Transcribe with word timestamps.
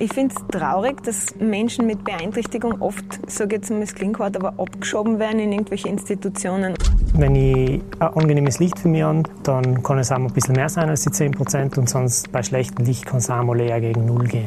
Ich 0.00 0.12
finde 0.12 0.34
es 0.34 0.58
traurig, 0.58 1.02
dass 1.04 1.36
Menschen 1.36 1.86
mit 1.86 2.02
Beeinträchtigung 2.02 2.80
oft, 2.80 3.04
sage 3.30 3.56
jetzt 3.56 3.70
mal 3.70 3.80
das 3.80 3.94
klingt 3.94 4.18
hart, 4.18 4.36
aber 4.36 4.54
abgeschoben 4.58 5.20
werden 5.20 5.38
in 5.38 5.52
irgendwelche 5.52 5.88
Institutionen. 5.88 6.74
Wenn 7.14 7.36
ich 7.36 7.80
ein 8.00 8.08
angenehmes 8.08 8.58
Licht 8.58 8.76
für 8.78 8.88
mich 8.88 9.02
habe, 9.02 9.22
dann 9.44 9.82
kann 9.84 9.98
es 9.98 10.10
auch 10.10 10.16
ein 10.16 10.26
bisschen 10.32 10.56
mehr 10.56 10.68
sein 10.68 10.88
als 10.88 11.02
die 11.02 11.10
10% 11.10 11.78
und 11.78 11.88
sonst 11.88 12.32
bei 12.32 12.42
schlechtem 12.42 12.84
Licht 12.84 13.06
kann 13.06 13.18
es 13.18 13.30
auch 13.30 13.44
mal 13.44 13.60
eher 13.60 13.80
gegen 13.80 14.06
Null 14.06 14.24
gehen. 14.24 14.46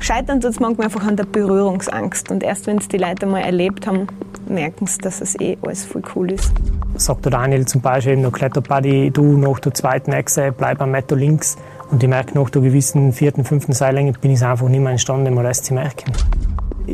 Scheitern 0.00 0.40
tut 0.40 0.52
es 0.52 0.60
manchmal 0.60 0.86
einfach 0.86 1.06
an 1.06 1.16
der 1.16 1.24
Berührungsangst 1.24 2.30
und 2.30 2.42
erst 2.42 2.66
wenn 2.66 2.78
es 2.78 2.88
die 2.88 2.98
Leute 2.98 3.26
mal 3.26 3.40
erlebt 3.40 3.86
haben, 3.86 4.06
merken 4.48 4.86
sie, 4.86 4.98
dass 4.98 5.20
es 5.20 5.38
eh 5.38 5.58
alles 5.60 5.84
voll 5.84 6.02
cool 6.14 6.32
ist. 6.32 6.52
Sagt 6.94 7.26
der 7.26 7.32
Daniel 7.32 7.66
zum 7.66 7.82
Beispiel 7.82 8.16
noch 8.16 8.32
Kletterbuddy, 8.32 9.10
du 9.10 9.36
nach 9.36 9.58
der 9.60 9.74
zweiten 9.74 10.12
Echse 10.12 10.52
bleib 10.56 10.80
am 10.80 10.92
Meter 10.92 11.14
links 11.14 11.58
und 11.90 12.02
ich 12.02 12.08
merke 12.08 12.38
nach 12.38 12.50
der 12.50 12.62
gewissen 12.62 13.12
vierten, 13.12 13.44
fünften 13.44 13.72
Seillänge 13.72 14.12
bin 14.12 14.30
ich 14.30 14.42
einfach 14.44 14.68
nicht 14.68 14.80
mehr 14.80 14.92
imstande, 14.92 15.30
mal 15.30 15.44
das 15.44 15.62
zu 15.62 15.74
merken. 15.74 16.12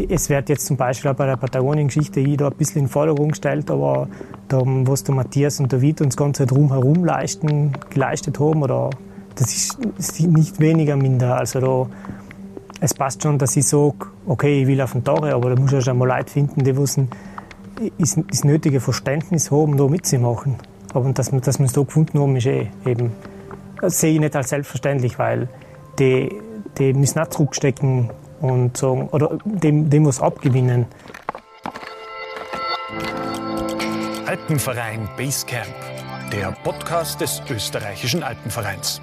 Es 0.09 0.29
wird 0.29 0.49
jetzt 0.49 0.67
zum 0.67 0.77
Beispiel 0.77 1.11
auch 1.11 1.15
bei 1.15 1.27
der 1.27 1.37
Patagonien-Geschichte 1.37 2.21
ein 2.21 2.53
bisschen 2.59 2.79
in 2.81 2.85
den 2.85 2.89
Vordergrund 2.89 3.33
gestellt, 3.33 3.71
aber 3.71 4.09
da, 4.49 4.61
was 4.65 5.05
der 5.05 5.15
Matthias 5.15 5.61
und 5.61 5.71
der 5.71 5.81
Vito 5.81 6.03
uns 6.03 6.17
ganze 6.17 6.47
drumherum 6.47 7.05
leisten, 7.05 7.73
geleistet 7.91 8.41
haben, 8.41 8.63
oder, 8.63 8.91
das 9.37 9.53
ist, 9.55 9.79
ist 9.99 10.21
nicht 10.21 10.59
weniger 10.59 10.97
minder. 10.97 11.39
Also 11.39 11.61
da, 11.61 11.87
es 12.81 12.93
passt 12.93 13.23
schon, 13.23 13.39
dass 13.39 13.57
ich 13.57 13.67
sage, 13.67 13.95
okay, 14.27 14.63
ich 14.63 14.67
will 14.67 14.81
auf 14.81 14.93
den 14.93 15.05
Tore, 15.05 15.33
aber 15.33 15.55
da 15.55 15.61
muss 15.61 15.73
ich 15.73 15.85
schon 15.85 15.97
mal 15.97 16.09
Leute 16.09 16.31
finden, 16.31 16.65
die 16.65 16.77
wissen, 16.77 17.09
ist, 17.99 18.19
das 18.29 18.45
nötige 18.45 18.81
Verständnis 18.81 19.51
haben, 19.51 19.77
da 19.77 19.87
mitzumachen. 19.87 20.57
Aber 20.93 21.09
dass 21.13 21.31
dass 21.31 21.59
wir 21.59 21.67
es 21.67 21.73
da 21.73 21.83
gefunden 21.83 22.21
haben, 22.21 22.37
ist 22.37 22.47
eh 22.47 22.69
eben, 22.85 23.13
sehe 23.91 24.15
ich 24.15 24.21
nicht 24.21 24.37
als 24.37 24.51
selbstverständlich, 24.51 25.19
weil 25.19 25.49
die, 25.99 26.41
die 26.79 26.93
müssen 26.93 27.19
auch 27.19 27.29
zurückstecken 27.29 28.11
und 28.41 28.77
sagen, 28.77 29.09
oder 29.09 29.39
dem, 29.45 29.91
dem 29.91 30.07
was 30.07 30.21
abgewinnen. 30.21 30.87
Alpenverein 34.27 35.09
Basecamp, 35.17 35.75
der 36.33 36.53
Podcast 36.65 37.21
des 37.21 37.43
österreichischen 37.49 38.23
Alpenvereins. 38.23 39.01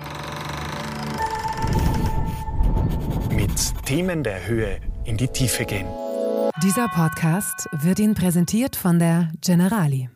Mit 3.31 3.85
Themen 3.85 4.23
der 4.23 4.47
Höhe 4.47 4.77
in 5.05 5.17
die 5.17 5.27
Tiefe 5.27 5.65
gehen. 5.65 5.87
Dieser 6.63 6.87
Podcast 6.89 7.69
wird 7.71 7.99
Ihnen 7.99 8.13
präsentiert 8.13 8.75
von 8.75 8.99
der 8.99 9.31
Generali. 9.41 10.09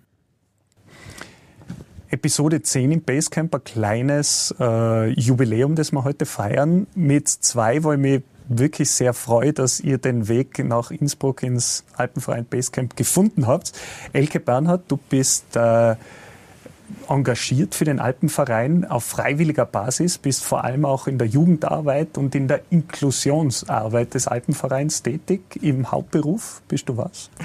Episode 2.16 2.62
10 2.62 2.94
im 2.94 3.02
Basecamp, 3.02 3.54
ein 3.54 3.64
kleines 3.66 4.56
äh, 4.58 5.10
Jubiläum, 5.20 5.76
das 5.76 5.92
wir 5.92 6.06
heute 6.06 6.26
feiern, 6.26 6.88
mit 6.96 7.28
zwei, 7.28 7.84
weil 7.84 7.98
mich 7.98 8.24
wirklich 8.48 8.90
sehr 8.90 9.14
freue, 9.14 9.52
dass 9.52 9.82
ihr 9.82 9.98
den 9.98 10.30
Weg 10.30 10.64
nach 10.64 10.92
Innsbruck 10.92 11.44
ins 11.44 11.84
Alpenverein 11.98 12.46
Basecamp 12.46 12.96
gefunden 12.96 13.48
habt. 13.48 13.74
Elke 14.14 14.40
Bernhard, 14.40 14.84
du 14.88 14.98
bist 15.10 15.58
äh, 15.58 15.96
engagiert 17.08 17.76
für 17.76 17.86
den 17.86 18.00
Alpenverein 18.00 18.86
auf 18.86 19.04
freiwilliger 19.04 19.66
Basis, 19.66 20.18
bist 20.18 20.44
vor 20.44 20.64
allem 20.64 20.86
auch 20.86 21.08
in 21.08 21.18
der 21.18 21.28
Jugendarbeit 21.28 22.18
und 22.18 22.36
in 22.36 22.48
der 22.48 22.62
Inklusionsarbeit 22.70 24.14
des 24.14 24.28
Alpenvereins 24.28 25.04
tätig. 25.04 25.42
Im 25.62 25.92
Hauptberuf 25.92 26.62
bist 26.68 26.90
du 26.90 26.98
was? 26.98 27.30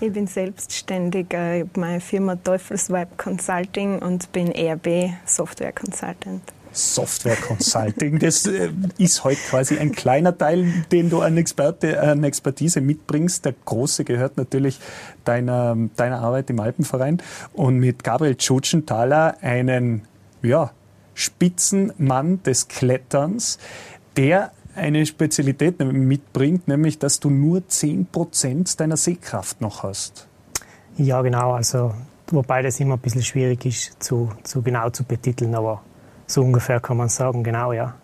Ich 0.00 0.12
bin 0.12 0.26
selbstständig. 0.26 1.26
Ich 1.30 1.36
habe 1.36 1.68
meine 1.76 2.00
Firma 2.00 2.36
Teufelsvibe 2.36 3.08
Consulting 3.16 3.98
und 4.00 4.30
bin 4.32 4.52
ERB 4.52 5.10
Software 5.24 5.72
Consultant. 5.72 6.42
Software 6.76 7.36
Consulting. 7.36 8.18
Das 8.18 8.46
äh, 8.46 8.70
ist 8.98 9.24
heute 9.24 9.40
quasi 9.48 9.78
ein 9.78 9.92
kleiner 9.92 10.36
Teil, 10.36 10.84
den 10.92 11.10
du 11.10 11.20
an, 11.20 11.36
Experte, 11.36 12.00
an 12.00 12.22
Expertise 12.22 12.80
mitbringst. 12.80 13.44
Der 13.44 13.54
große 13.64 14.04
gehört 14.04 14.36
natürlich 14.36 14.78
deiner, 15.24 15.76
deiner 15.96 16.20
Arbeit 16.20 16.50
im 16.50 16.60
Alpenverein. 16.60 17.22
Und 17.52 17.78
mit 17.78 18.04
Gabriel 18.04 18.36
Tschutschenthaler, 18.36 19.38
einen 19.40 20.02
ja, 20.42 20.70
Spitzenmann 21.14 22.42
des 22.42 22.68
Kletterns, 22.68 23.58
der 24.16 24.52
eine 24.74 25.06
Spezialität 25.06 25.78
mitbringt, 25.78 26.68
nämlich 26.68 26.98
dass 26.98 27.18
du 27.20 27.30
nur 27.30 27.60
10% 27.60 28.76
deiner 28.76 28.98
Sehkraft 28.98 29.62
noch 29.62 29.82
hast. 29.82 30.28
Ja, 30.98 31.22
genau. 31.22 31.52
Also, 31.52 31.94
wobei 32.28 32.62
das 32.62 32.78
immer 32.80 32.94
ein 32.94 33.00
bisschen 33.00 33.22
schwierig 33.22 33.64
ist, 33.64 34.02
zu, 34.02 34.30
zu 34.42 34.60
genau 34.62 34.90
zu 34.90 35.04
betiteln, 35.04 35.54
aber 35.54 35.82
so 36.26 36.42
ungefähr 36.42 36.80
kann 36.80 36.96
man 36.96 37.08
sagen, 37.08 37.44
genau, 37.44 37.72
ja. 37.72 37.94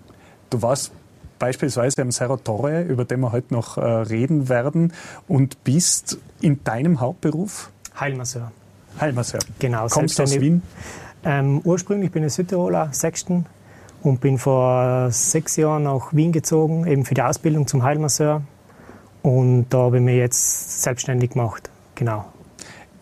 Du 0.50 0.62
warst 0.62 0.92
beispielsweise 1.38 2.02
am 2.02 2.12
Cerro 2.12 2.36
Torre, 2.36 2.82
über 2.82 3.04
den 3.04 3.20
wir 3.20 3.32
heute 3.32 3.52
noch 3.52 3.76
äh, 3.76 3.82
reden 3.82 4.48
werden, 4.48 4.92
und 5.28 5.64
bist 5.64 6.18
in 6.40 6.62
deinem 6.62 7.00
Hauptberuf? 7.00 7.70
Heilmasseur. 7.98 8.52
Heilmasseur. 9.00 9.40
Genau. 9.58 9.86
Kommst 9.88 10.18
du 10.18 10.22
aus 10.22 10.38
Wien? 10.38 10.62
Ähm, 11.24 11.60
ursprünglich 11.64 12.12
bin 12.12 12.24
ich 12.24 12.32
Südtiroler, 12.32 12.88
Sechsten, 12.92 13.46
und 14.02 14.20
bin 14.20 14.38
vor 14.38 15.10
sechs 15.10 15.56
Jahren 15.56 15.84
nach 15.84 16.12
Wien 16.12 16.32
gezogen, 16.32 16.86
eben 16.86 17.04
für 17.04 17.14
die 17.14 17.22
Ausbildung 17.22 17.66
zum 17.66 17.82
Heilmasseur. 17.82 18.42
Und 19.22 19.66
da 19.70 19.78
habe 19.78 19.98
ich 19.98 20.02
mich 20.02 20.16
jetzt 20.16 20.82
selbstständig 20.82 21.30
gemacht. 21.30 21.70
Genau. 21.94 22.24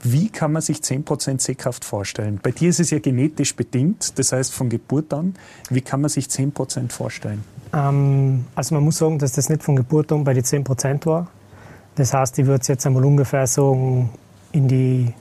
Wie 0.02 0.30
kann 0.30 0.52
man 0.52 0.62
sich 0.62 0.78
10% 0.78 1.40
Sehkraft 1.40 1.84
vorstellen? 1.84 2.40
Bei 2.42 2.52
dir 2.52 2.70
ist 2.70 2.80
es 2.80 2.90
ja 2.90 2.98
genetisch 2.98 3.54
bedingt, 3.54 4.18
das 4.18 4.32
heißt 4.32 4.52
von 4.52 4.70
Geburt 4.70 5.12
an. 5.12 5.34
Wie 5.68 5.82
kann 5.82 6.00
man 6.00 6.08
sich 6.08 6.26
10% 6.26 6.90
vorstellen? 6.90 7.44
Ähm, 7.74 8.46
also 8.54 8.74
man 8.74 8.84
muss 8.84 8.98
sagen, 8.98 9.18
dass 9.18 9.32
das 9.32 9.48
nicht 9.48 9.62
von 9.62 9.76
Geburt 9.76 10.10
an 10.12 10.24
bei 10.24 10.32
den 10.32 10.44
10% 10.44 11.04
war. 11.06 11.28
Das 11.96 12.14
heißt, 12.14 12.38
ich 12.38 12.46
würde 12.46 12.64
jetzt 12.66 12.86
einmal 12.86 13.04
ungefähr 13.04 13.46
sagen, 13.46 14.10
in 14.52 14.68
die, 14.68 15.12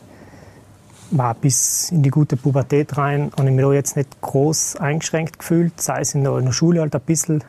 war 1.11 1.34
bis 1.34 1.91
in 1.91 2.01
die 2.01 2.09
gute 2.09 2.38
Pubertät 2.38 2.97
rein 2.97 3.31
und 3.35 3.47
ich 3.47 3.53
mich 3.53 3.66
da 3.66 3.73
jetzt 3.73 3.97
nicht 3.97 4.22
groß 4.22 4.78
eingeschränkt 4.78 5.40
gefühlt, 5.40 5.81
sei 5.81 6.01
es 6.01 6.16
in 6.16 6.23
der, 6.23 6.38
in 6.38 6.46
der 6.46 6.51
Schule 6.53 6.81
halt 6.81 6.96
ein 6.96 7.01
bisschen, 7.01 7.44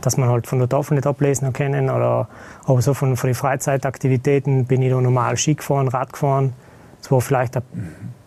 dass 0.00 0.16
man 0.16 0.28
halt 0.28 0.46
von 0.46 0.58
der 0.58 0.68
Tafel 0.68 0.94
nicht 0.94 1.06
ablesen 1.06 1.52
können 1.52 1.90
oder 1.90 2.28
aber 2.64 2.82
so 2.82 2.94
von, 2.94 3.16
von 3.16 3.28
den 3.28 3.34
Freizeitaktivitäten 3.34 4.66
bin 4.66 4.82
ich 4.82 4.90
da 4.90 5.00
normal 5.00 5.36
Ski 5.36 5.54
gefahren, 5.54 5.88
Rad 5.88 6.12
gefahren. 6.12 6.52
Es 7.00 7.10
war 7.10 7.20
vielleicht 7.20 7.56
ein, 7.56 7.62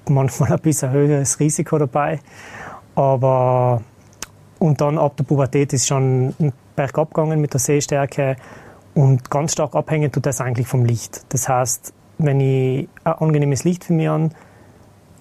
manchmal 0.09 0.51
ein 0.53 0.59
bisschen 0.59 0.91
höheres 0.91 1.39
Risiko 1.39 1.77
dabei, 1.77 2.19
aber 2.95 3.81
und 4.59 4.79
dann 4.79 4.97
ab 4.97 5.17
der 5.17 5.23
Pubertät 5.23 5.73
ist 5.73 5.87
schon 5.87 6.35
bergab 6.75 7.13
gegangen 7.13 7.41
mit 7.41 7.53
der 7.53 7.59
Sehstärke 7.59 8.35
und 8.93 9.29
ganz 9.29 9.53
stark 9.53 9.75
abhängen 9.75 10.11
tut 10.11 10.25
das 10.25 10.41
eigentlich 10.41 10.67
vom 10.67 10.85
Licht. 10.85 11.25
Das 11.29 11.49
heißt, 11.49 11.93
wenn 12.17 12.39
ich 12.39 12.87
ein 13.03 13.13
angenehmes 13.13 13.63
Licht 13.63 13.83
für 13.83 13.93
mich 13.93 14.07
habe, 14.07 14.29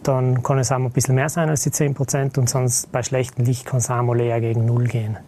dann 0.02 0.42
kann 0.42 0.58
es 0.58 0.72
auch 0.72 0.76
ein 0.76 0.90
bisschen 0.90 1.14
mehr 1.14 1.28
sein 1.28 1.48
als 1.48 1.62
die 1.62 1.70
10% 1.70 2.38
und 2.38 2.48
sonst 2.48 2.90
bei 2.90 3.02
schlechtem 3.02 3.44
Licht 3.44 3.66
kann 3.66 3.78
es 3.78 3.90
auch 3.90 4.02
mal 4.02 4.20
eher 4.20 4.40
gegen 4.40 4.64
Null 4.64 4.84
gehen. 4.84 5.18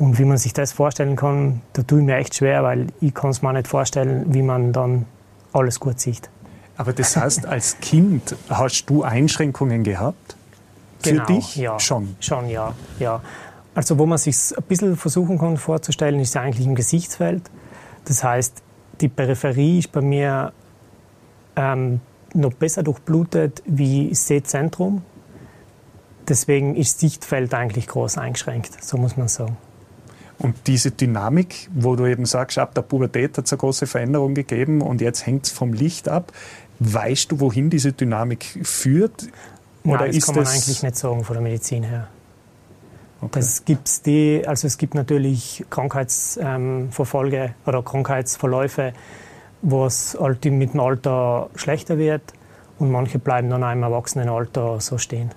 Und 0.00 0.18
wie 0.18 0.24
man 0.24 0.38
sich 0.38 0.54
das 0.54 0.72
vorstellen 0.72 1.14
kann, 1.14 1.60
da 1.74 1.82
tue 1.82 2.00
ich 2.00 2.06
mir 2.06 2.16
echt 2.16 2.34
schwer, 2.34 2.62
weil 2.62 2.86
ich 3.02 3.12
kann 3.12 3.32
es 3.32 3.42
mir 3.42 3.52
nicht 3.52 3.68
vorstellen, 3.68 4.32
wie 4.32 4.40
man 4.40 4.72
dann 4.72 5.04
alles 5.52 5.78
gut 5.78 6.00
sieht. 6.00 6.30
Aber 6.78 6.94
das 6.94 7.18
heißt, 7.18 7.44
als 7.44 7.78
Kind 7.80 8.34
hast 8.48 8.86
du 8.86 9.02
Einschränkungen 9.02 9.84
gehabt? 9.84 10.36
Für 11.00 11.10
genau, 11.10 11.26
dich? 11.26 11.54
Ja, 11.56 11.78
Schon. 11.78 12.16
Schon, 12.18 12.48
ja. 12.48 12.72
ja. 12.98 13.20
Also 13.74 13.98
wo 13.98 14.06
man 14.06 14.16
sich 14.16 14.36
ein 14.56 14.62
bisschen 14.62 14.96
versuchen 14.96 15.38
kann 15.38 15.58
vorzustellen, 15.58 16.18
ist 16.18 16.34
eigentlich 16.34 16.66
im 16.66 16.74
Gesichtsfeld. 16.74 17.42
Das 18.06 18.24
heißt, 18.24 18.62
die 19.02 19.08
Peripherie 19.08 19.80
ist 19.80 19.92
bei 19.92 20.00
mir 20.00 20.54
ähm, 21.56 22.00
noch 22.32 22.54
besser 22.54 22.82
durchblutet 22.82 23.62
wie 23.66 24.08
das 24.08 24.26
Sehzentrum. 24.26 25.02
Deswegen 26.26 26.74
ist 26.74 26.94
das 26.94 27.00
Sichtfeld 27.00 27.52
eigentlich 27.52 27.86
groß 27.86 28.16
eingeschränkt, 28.16 28.82
so 28.82 28.96
muss 28.96 29.18
man 29.18 29.28
sagen. 29.28 29.58
Und 30.40 30.56
diese 30.66 30.90
Dynamik, 30.90 31.68
wo 31.74 31.96
du 31.96 32.06
eben 32.06 32.24
sagst, 32.24 32.58
ab 32.58 32.74
der 32.74 32.80
Pubertät 32.80 33.36
hat 33.36 33.44
es 33.44 33.52
eine 33.52 33.58
große 33.58 33.86
Veränderung 33.86 34.34
gegeben 34.34 34.80
und 34.80 35.02
jetzt 35.02 35.26
hängt 35.26 35.46
es 35.46 35.52
vom 35.52 35.74
Licht 35.74 36.08
ab. 36.08 36.32
Weißt 36.78 37.30
du, 37.30 37.40
wohin 37.40 37.68
diese 37.68 37.92
Dynamik 37.92 38.58
führt? 38.62 39.28
Oder 39.84 39.98
Nein, 39.98 40.06
das 40.08 40.16
ist 40.16 40.26
kann 40.26 40.34
man 40.36 40.44
das 40.44 40.54
eigentlich 40.54 40.82
nicht 40.82 40.96
sagen 40.96 41.24
von 41.24 41.34
der 41.34 41.42
Medizin 41.42 41.82
her. 41.82 42.08
Okay. 43.20 43.38
Das 43.38 43.66
gibt's 43.66 44.00
die, 44.00 44.42
also 44.46 44.66
es 44.66 44.78
gibt 44.78 44.94
natürlich 44.94 45.66
Krankheitsverfolge 45.68 47.36
ähm, 47.36 47.54
oder 47.66 47.82
Krankheitsverläufe, 47.82 48.94
wo 49.60 49.84
es 49.84 50.16
halt 50.18 50.42
mit 50.46 50.72
dem 50.72 50.80
Alter 50.80 51.50
schlechter 51.54 51.98
wird 51.98 52.22
und 52.78 52.90
manche 52.90 53.18
bleiben 53.18 53.50
dann 53.50 53.62
auch 53.62 53.72
im 53.72 53.82
Erwachsenenalter 53.82 54.80
so 54.80 54.96
stehen. 54.96 55.32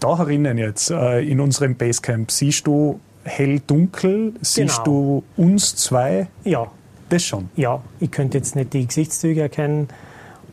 Da 0.00 0.18
herinnen 0.18 0.58
jetzt 0.58 0.90
äh, 0.90 1.20
in 1.20 1.40
unserem 1.40 1.74
Basecamp, 1.76 2.30
siehst 2.30 2.66
du 2.66 3.00
hell-dunkel? 3.24 4.34
Siehst 4.40 4.84
Genau. 4.84 5.22
du 5.36 5.42
uns 5.42 5.74
zwei? 5.76 6.28
Ja, 6.44 6.68
Das 7.08 7.24
schon. 7.24 7.48
ja, 7.56 7.80
ich 8.00 8.10
könnte 8.10 8.38
jetzt 8.38 8.54
nicht 8.56 8.72
die 8.72 8.86
Gesichtszüge 8.86 9.42
erkennen 9.42 9.88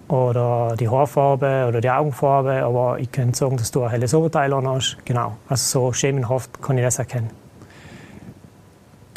oder 0.08 0.76
die 0.80 0.90
Haarfarbe 0.90 1.66
oder 1.68 1.82
die 1.82 1.90
Augenfarbe, 1.90 2.64
aber 2.64 3.00
ich 3.00 3.12
könnte 3.12 3.38
sagen, 3.38 3.58
dass 3.58 3.72
du 3.72 3.84
ein 3.84 3.90
helles 3.92 4.14
Oberteil 4.14 4.54
an 4.54 4.68
hast. 4.68 4.98
Genau, 5.06 5.38
also 5.48 5.88
so 5.88 5.94
schemenhaft 5.94 6.62
kann 6.62 6.78
ich 6.78 6.84
das 6.84 7.00
erkennen. 7.00 7.30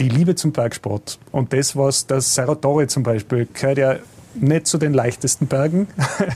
die 0.00 0.08
Liebe 0.08 0.34
zum 0.36 0.52
Bergsport 0.52 1.18
und 1.32 1.52
das, 1.52 1.74
was 1.76 2.06
das 2.06 2.32
Serratore 2.34 2.86
zum 2.86 3.02
Beispiel 3.02 3.48
gehört 3.52 3.78
ja 3.78 3.96
nicht 4.34 4.66
zu 4.66 4.78
den 4.78 4.92
leichtesten 4.92 5.46
Bergen. 5.46 5.88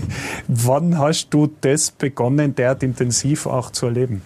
Wann 0.49 0.99
hast 0.99 1.31
du 1.31 1.51
das 1.61 1.91
begonnen, 1.91 2.55
derart 2.55 2.83
intensiv 2.83 3.47
auch 3.47 3.71
zu 3.71 3.87
erleben? 3.87 4.23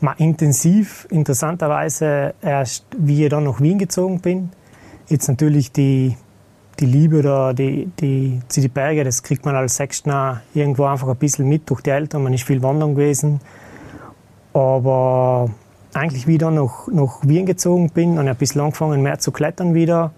Mal 0.00 0.14
intensiv, 0.18 1.06
interessanterweise 1.10 2.34
erst, 2.40 2.86
wie 2.96 3.24
ich 3.24 3.30
dann 3.30 3.44
nach 3.44 3.60
Wien 3.60 3.78
gezogen 3.78 4.20
bin. 4.20 4.50
Jetzt 5.08 5.28
natürlich 5.28 5.72
die, 5.72 6.16
die 6.78 6.86
Liebe 6.86 7.18
oder 7.18 7.52
die, 7.52 7.90
die, 8.00 8.40
zu 8.48 8.60
den 8.60 8.70
Bergen, 8.70 9.04
das 9.04 9.22
kriegt 9.22 9.44
man 9.44 9.56
als 9.56 9.76
Sechstner 9.76 10.40
irgendwo 10.54 10.84
einfach 10.84 11.08
ein 11.08 11.16
bisschen 11.16 11.48
mit 11.48 11.68
durch 11.68 11.82
die 11.82 11.90
Eltern. 11.90 12.22
Man 12.22 12.32
ist 12.32 12.44
viel 12.44 12.62
wandern 12.62 12.94
gewesen. 12.94 13.40
Aber 14.52 15.50
eigentlich 15.92 16.26
wieder 16.26 16.50
nach, 16.50 16.86
nach 16.88 17.18
Wien 17.22 17.46
gezogen 17.46 17.90
bin 17.90 18.18
und 18.18 18.28
ein 18.28 18.36
bisschen 18.36 18.60
angefangen 18.60 19.02
mehr 19.02 19.18
zu 19.18 19.32
klettern 19.32 19.74
wieder. 19.74 20.12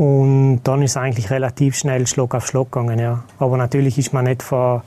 Und 0.00 0.62
dann 0.64 0.80
ist 0.80 0.92
es 0.92 0.96
eigentlich 0.96 1.28
relativ 1.28 1.76
schnell 1.76 2.06
Schluck 2.06 2.34
auf 2.34 2.46
Schluck 2.46 2.72
gegangen. 2.72 2.98
Ja. 2.98 3.22
Aber 3.38 3.58
natürlich 3.58 3.98
ist 3.98 4.14
man 4.14 4.24
nicht 4.24 4.42
von, 4.42 4.80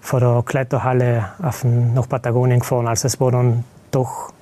von 0.00 0.18
der 0.18 0.42
Kletterhalle 0.44 1.30
auf 1.40 1.60
den, 1.60 1.94
nach 1.94 2.08
Patagonien 2.08 2.58
gefahren. 2.58 2.88
Also 2.88 3.06
es 3.06 3.20
war 3.20 3.30
dann 3.30 3.62
doch 3.92 4.32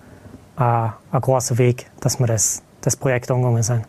ein, 0.57 0.93
ein 1.11 1.21
großer 1.21 1.59
Weg, 1.59 1.91
dass 2.01 2.19
wir 2.19 2.27
das, 2.27 2.63
das 2.81 2.97
Projekt 2.97 3.31
angegangen 3.31 3.63
sind. 3.63 3.83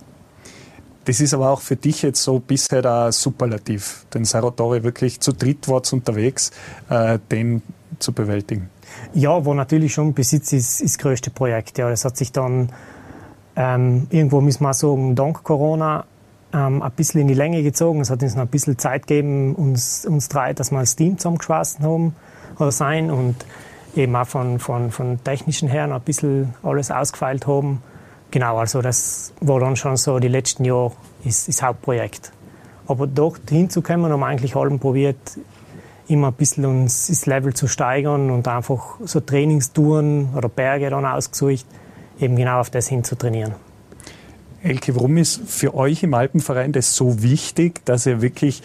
Das 1.05 1.21
ist 1.21 1.33
aber 1.33 1.49
auch 1.49 1.61
für 1.61 1.77
dich 1.77 2.01
jetzt 2.01 2.21
so 2.21 2.39
bisher 2.39 2.81
der 2.81 3.13
Superlativ, 3.13 4.05
den 4.13 4.25
Saratory 4.25 4.83
wirklich 4.83 5.21
zu 5.21 5.31
dritt 5.31 5.69
war 5.69 5.81
unterwegs, 5.89 6.51
äh, 6.89 7.17
den 7.31 7.61
zu 7.99 8.11
bewältigen. 8.11 8.69
Ja, 9.13 9.45
wo 9.45 9.53
natürlich 9.53 9.93
schon 9.93 10.13
Besitz 10.13 10.51
ist, 10.51 10.81
ist 10.81 10.95
das 10.95 10.97
größte 10.97 11.29
Projekt. 11.29 11.77
Ja, 11.77 11.89
das 11.89 12.03
hat 12.03 12.17
sich 12.17 12.33
dann 12.33 12.73
ähm, 13.55 14.07
irgendwo, 14.09 14.41
müssen 14.41 14.63
wir 14.63 14.73
sagen, 14.73 15.15
dank 15.15 15.43
Corona 15.43 16.05
ähm, 16.53 16.81
ein 16.81 16.91
bisschen 16.91 17.21
in 17.21 17.27
die 17.27 17.33
Länge 17.33 17.63
gezogen. 17.63 18.01
Es 18.01 18.09
hat 18.09 18.21
uns 18.23 18.35
noch 18.35 18.43
ein 18.43 18.47
bisschen 18.47 18.77
Zeit 18.77 19.07
gegeben, 19.07 19.55
uns, 19.55 20.05
uns 20.05 20.29
drei, 20.29 20.53
dass 20.53 20.71
wir 20.71 20.79
als 20.79 20.95
Team 20.95 21.17
zusammengeschweißt 21.17 21.81
haben 21.81 22.15
oder 22.59 22.71
sein 22.71 23.11
und 23.11 23.35
eben 23.95 24.15
auch 24.15 24.27
von, 24.27 24.59
von, 24.59 24.91
von 24.91 25.23
technischen 25.23 25.69
her 25.69 25.87
noch 25.87 25.97
ein 25.97 26.01
bisschen 26.01 26.53
alles 26.63 26.91
ausgefeilt 26.91 27.47
haben. 27.47 27.81
Genau, 28.31 28.57
also 28.57 28.81
das 28.81 29.33
war 29.41 29.59
dann 29.59 29.75
schon 29.75 29.97
so 29.97 30.19
die 30.19 30.27
letzten 30.27 30.65
Jahre 30.65 30.93
ist, 31.23 31.47
ist 31.47 31.61
Hauptprojekt. 31.61 32.31
Aber 32.87 33.07
dort 33.07 33.49
hinzukommen 33.49 34.11
haben 34.11 34.19
wir 34.19 34.25
eigentlich 34.25 34.55
allem 34.55 34.79
probiert, 34.79 35.37
immer 36.07 36.27
ein 36.27 36.33
bisschen 36.33 36.65
uns 36.65 37.07
das 37.07 37.25
Level 37.25 37.53
zu 37.53 37.67
steigern 37.67 38.29
und 38.29 38.47
einfach 38.47 38.97
so 39.05 39.19
Trainingstouren 39.19 40.29
oder 40.35 40.49
Berge 40.49 40.89
dann 40.89 41.05
ausgesucht, 41.05 41.65
eben 42.23 42.35
genau 42.35 42.59
auf 42.59 42.69
das 42.69 42.87
hin 42.87 43.03
zu 43.03 43.15
trainieren. 43.15 43.53
Elke, 44.63 44.95
warum 44.95 45.17
ist 45.17 45.41
für 45.45 45.75
euch 45.75 46.03
im 46.03 46.13
Alpenverein 46.13 46.71
das 46.71 46.95
so 46.95 47.21
wichtig, 47.21 47.85
dass 47.85 48.05
ihr 48.05 48.21
wirklich 48.21 48.63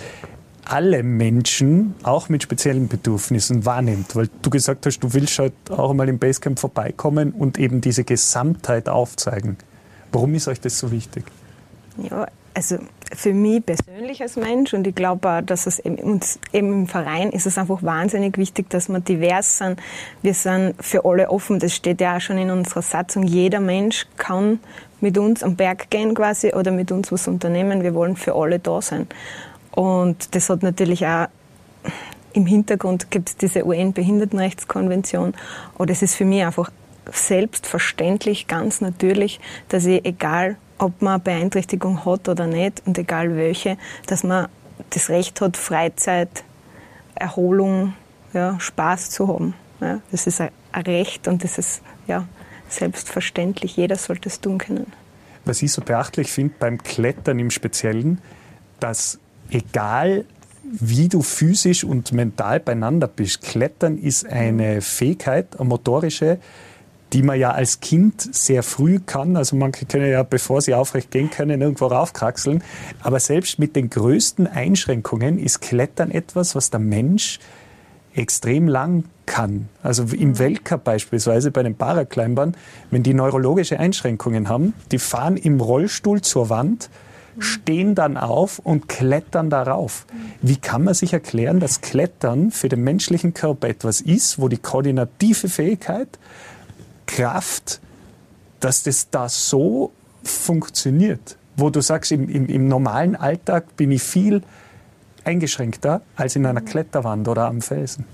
alle 0.64 1.02
Menschen, 1.02 1.94
auch 2.02 2.28
mit 2.28 2.42
speziellen 2.42 2.88
Bedürfnissen, 2.88 3.64
wahrnimmt? 3.64 4.14
Weil 4.14 4.28
du 4.42 4.50
gesagt 4.50 4.86
hast, 4.86 5.00
du 5.00 5.12
willst 5.12 5.38
halt 5.40 5.54
auch 5.70 5.90
einmal 5.90 6.08
im 6.08 6.18
Basecamp 6.18 6.58
vorbeikommen 6.58 7.32
und 7.32 7.58
eben 7.58 7.80
diese 7.80 8.04
Gesamtheit 8.04 8.88
aufzeigen. 8.88 9.56
Warum 10.12 10.34
ist 10.34 10.46
euch 10.46 10.60
das 10.60 10.78
so 10.78 10.92
wichtig? 10.92 11.24
Ja, 11.96 12.28
also 12.54 12.78
für 13.14 13.32
mich 13.32 13.64
persönlich 13.64 14.22
als 14.22 14.36
Mensch 14.36 14.74
und 14.74 14.86
ich 14.86 14.94
glaube 14.94 15.28
auch, 15.28 15.40
dass 15.42 15.66
es 15.66 15.78
eben, 15.78 15.96
uns 15.96 16.38
eben 16.52 16.72
im 16.72 16.86
Verein 16.86 17.30
ist 17.30 17.46
es 17.46 17.58
einfach 17.58 17.82
wahnsinnig 17.82 18.36
wichtig, 18.38 18.70
dass 18.70 18.88
wir 18.88 19.00
divers 19.00 19.58
sind. 19.58 19.80
Wir 20.22 20.34
sind 20.34 20.74
für 20.80 21.04
alle 21.04 21.30
offen. 21.30 21.58
Das 21.58 21.74
steht 21.74 22.00
ja 22.00 22.16
auch 22.16 22.20
schon 22.20 22.38
in 22.38 22.50
unserer 22.50 22.82
Satzung. 22.82 23.24
Jeder 23.24 23.60
Mensch 23.60 24.06
kann 24.16 24.60
mit 25.00 25.18
uns 25.18 25.42
am 25.42 25.56
Berg 25.56 25.90
gehen 25.90 26.14
quasi 26.14 26.52
oder 26.52 26.70
mit 26.70 26.92
uns 26.92 27.12
was 27.12 27.28
unternehmen. 27.28 27.82
Wir 27.82 27.94
wollen 27.94 28.16
für 28.16 28.34
alle 28.34 28.58
da 28.58 28.82
sein. 28.82 29.06
Und 29.72 30.34
das 30.34 30.50
hat 30.50 30.62
natürlich 30.62 31.06
auch 31.06 31.28
im 32.32 32.46
Hintergrund 32.46 33.10
gibt 33.10 33.30
es 33.30 33.36
diese 33.36 33.66
UN-Behindertenrechtskonvention. 33.66 35.34
Und 35.76 35.90
es 35.90 36.02
ist 36.02 36.14
für 36.14 36.24
mich 36.24 36.44
einfach 36.44 36.70
selbstverständlich, 37.12 38.46
ganz 38.46 38.80
natürlich, 38.80 39.40
dass 39.68 39.84
ich 39.84 40.04
egal 40.04 40.56
ob 40.78 41.02
man 41.02 41.20
Beeinträchtigung 41.20 42.04
hat 42.04 42.28
oder 42.28 42.46
nicht 42.46 42.82
und 42.86 42.96
egal 42.98 43.36
welche, 43.36 43.76
dass 44.06 44.22
man 44.24 44.48
das 44.90 45.10
Recht 45.10 45.40
hat, 45.40 45.56
Freizeit, 45.56 46.44
Erholung, 47.14 47.94
ja, 48.32 48.58
Spaß 48.60 49.10
zu 49.10 49.28
haben. 49.28 49.54
Ja, 49.80 50.00
das 50.10 50.26
ist 50.26 50.40
ein 50.40 50.50
Recht 50.74 51.28
und 51.28 51.42
das 51.44 51.58
ist 51.58 51.82
ja, 52.06 52.26
selbstverständlich. 52.68 53.76
Jeder 53.76 53.96
sollte 53.96 54.28
es 54.28 54.40
tun 54.40 54.58
können. 54.58 54.92
Was 55.44 55.62
ich 55.62 55.72
so 55.72 55.82
beachtlich 55.82 56.30
finde 56.30 56.54
beim 56.58 56.78
Klettern 56.78 57.38
im 57.38 57.50
Speziellen, 57.50 58.20
dass 58.80 59.18
egal 59.50 60.24
wie 60.62 61.08
du 61.08 61.22
physisch 61.22 61.82
und 61.82 62.12
mental 62.12 62.60
beieinander 62.60 63.08
bist, 63.08 63.40
Klettern 63.40 63.96
ist 63.96 64.26
eine 64.26 64.82
Fähigkeit, 64.82 65.58
eine 65.58 65.68
motorische, 65.68 66.38
die 67.12 67.22
man 67.22 67.38
ja 67.38 67.52
als 67.52 67.80
Kind 67.80 68.34
sehr 68.34 68.62
früh 68.62 69.00
kann. 69.04 69.36
Also 69.36 69.56
manche 69.56 69.86
können 69.86 70.10
ja, 70.10 70.22
bevor 70.22 70.60
sie 70.60 70.74
aufrecht 70.74 71.10
gehen 71.10 71.30
können, 71.30 71.60
irgendwo 71.60 71.86
raufkraxeln. 71.86 72.62
Aber 73.00 73.20
selbst 73.20 73.58
mit 73.58 73.76
den 73.76 73.90
größten 73.90 74.46
Einschränkungen 74.46 75.38
ist 75.38 75.60
Klettern 75.60 76.10
etwas, 76.10 76.54
was 76.54 76.70
der 76.70 76.80
Mensch 76.80 77.38
extrem 78.14 78.68
lang 78.68 79.04
kann. 79.26 79.68
Also 79.82 80.04
im 80.04 80.30
mhm. 80.30 80.38
Weltcup 80.38 80.84
beispielsweise 80.84 81.50
bei 81.50 81.62
den 81.62 81.76
Paraclimbern, 81.76 82.56
wenn 82.90 83.02
die 83.02 83.14
neurologische 83.14 83.78
Einschränkungen 83.78 84.48
haben, 84.48 84.74
die 84.90 84.98
fahren 84.98 85.36
im 85.36 85.60
Rollstuhl 85.60 86.22
zur 86.22 86.48
Wand, 86.48 86.90
mhm. 87.36 87.42
stehen 87.42 87.94
dann 87.94 88.16
auf 88.16 88.58
und 88.58 88.88
klettern 88.88 89.50
darauf. 89.50 90.06
Mhm. 90.12 90.48
Wie 90.48 90.56
kann 90.56 90.84
man 90.84 90.94
sich 90.94 91.12
erklären, 91.12 91.60
dass 91.60 91.80
Klettern 91.80 92.50
für 92.50 92.68
den 92.68 92.82
menschlichen 92.82 93.34
Körper 93.34 93.68
etwas 93.68 94.00
ist, 94.00 94.40
wo 94.40 94.48
die 94.48 94.58
koordinative 94.58 95.48
Fähigkeit 95.48 96.18
Kraft, 97.08 97.80
dass 98.60 98.84
das 98.84 99.10
da 99.10 99.28
so 99.28 99.90
funktioniert, 100.22 101.36
wo 101.56 101.70
du 101.70 101.80
sagst, 101.80 102.12
im, 102.12 102.28
im, 102.28 102.46
im 102.46 102.68
normalen 102.68 103.16
Alltag 103.16 103.76
bin 103.76 103.90
ich 103.90 104.02
viel 104.02 104.42
eingeschränkter 105.24 106.02
als 106.16 106.36
in 106.36 106.46
einer 106.46 106.60
Kletterwand 106.60 107.26
oder 107.26 107.46
am 107.46 107.60
Felsen. 107.60 108.04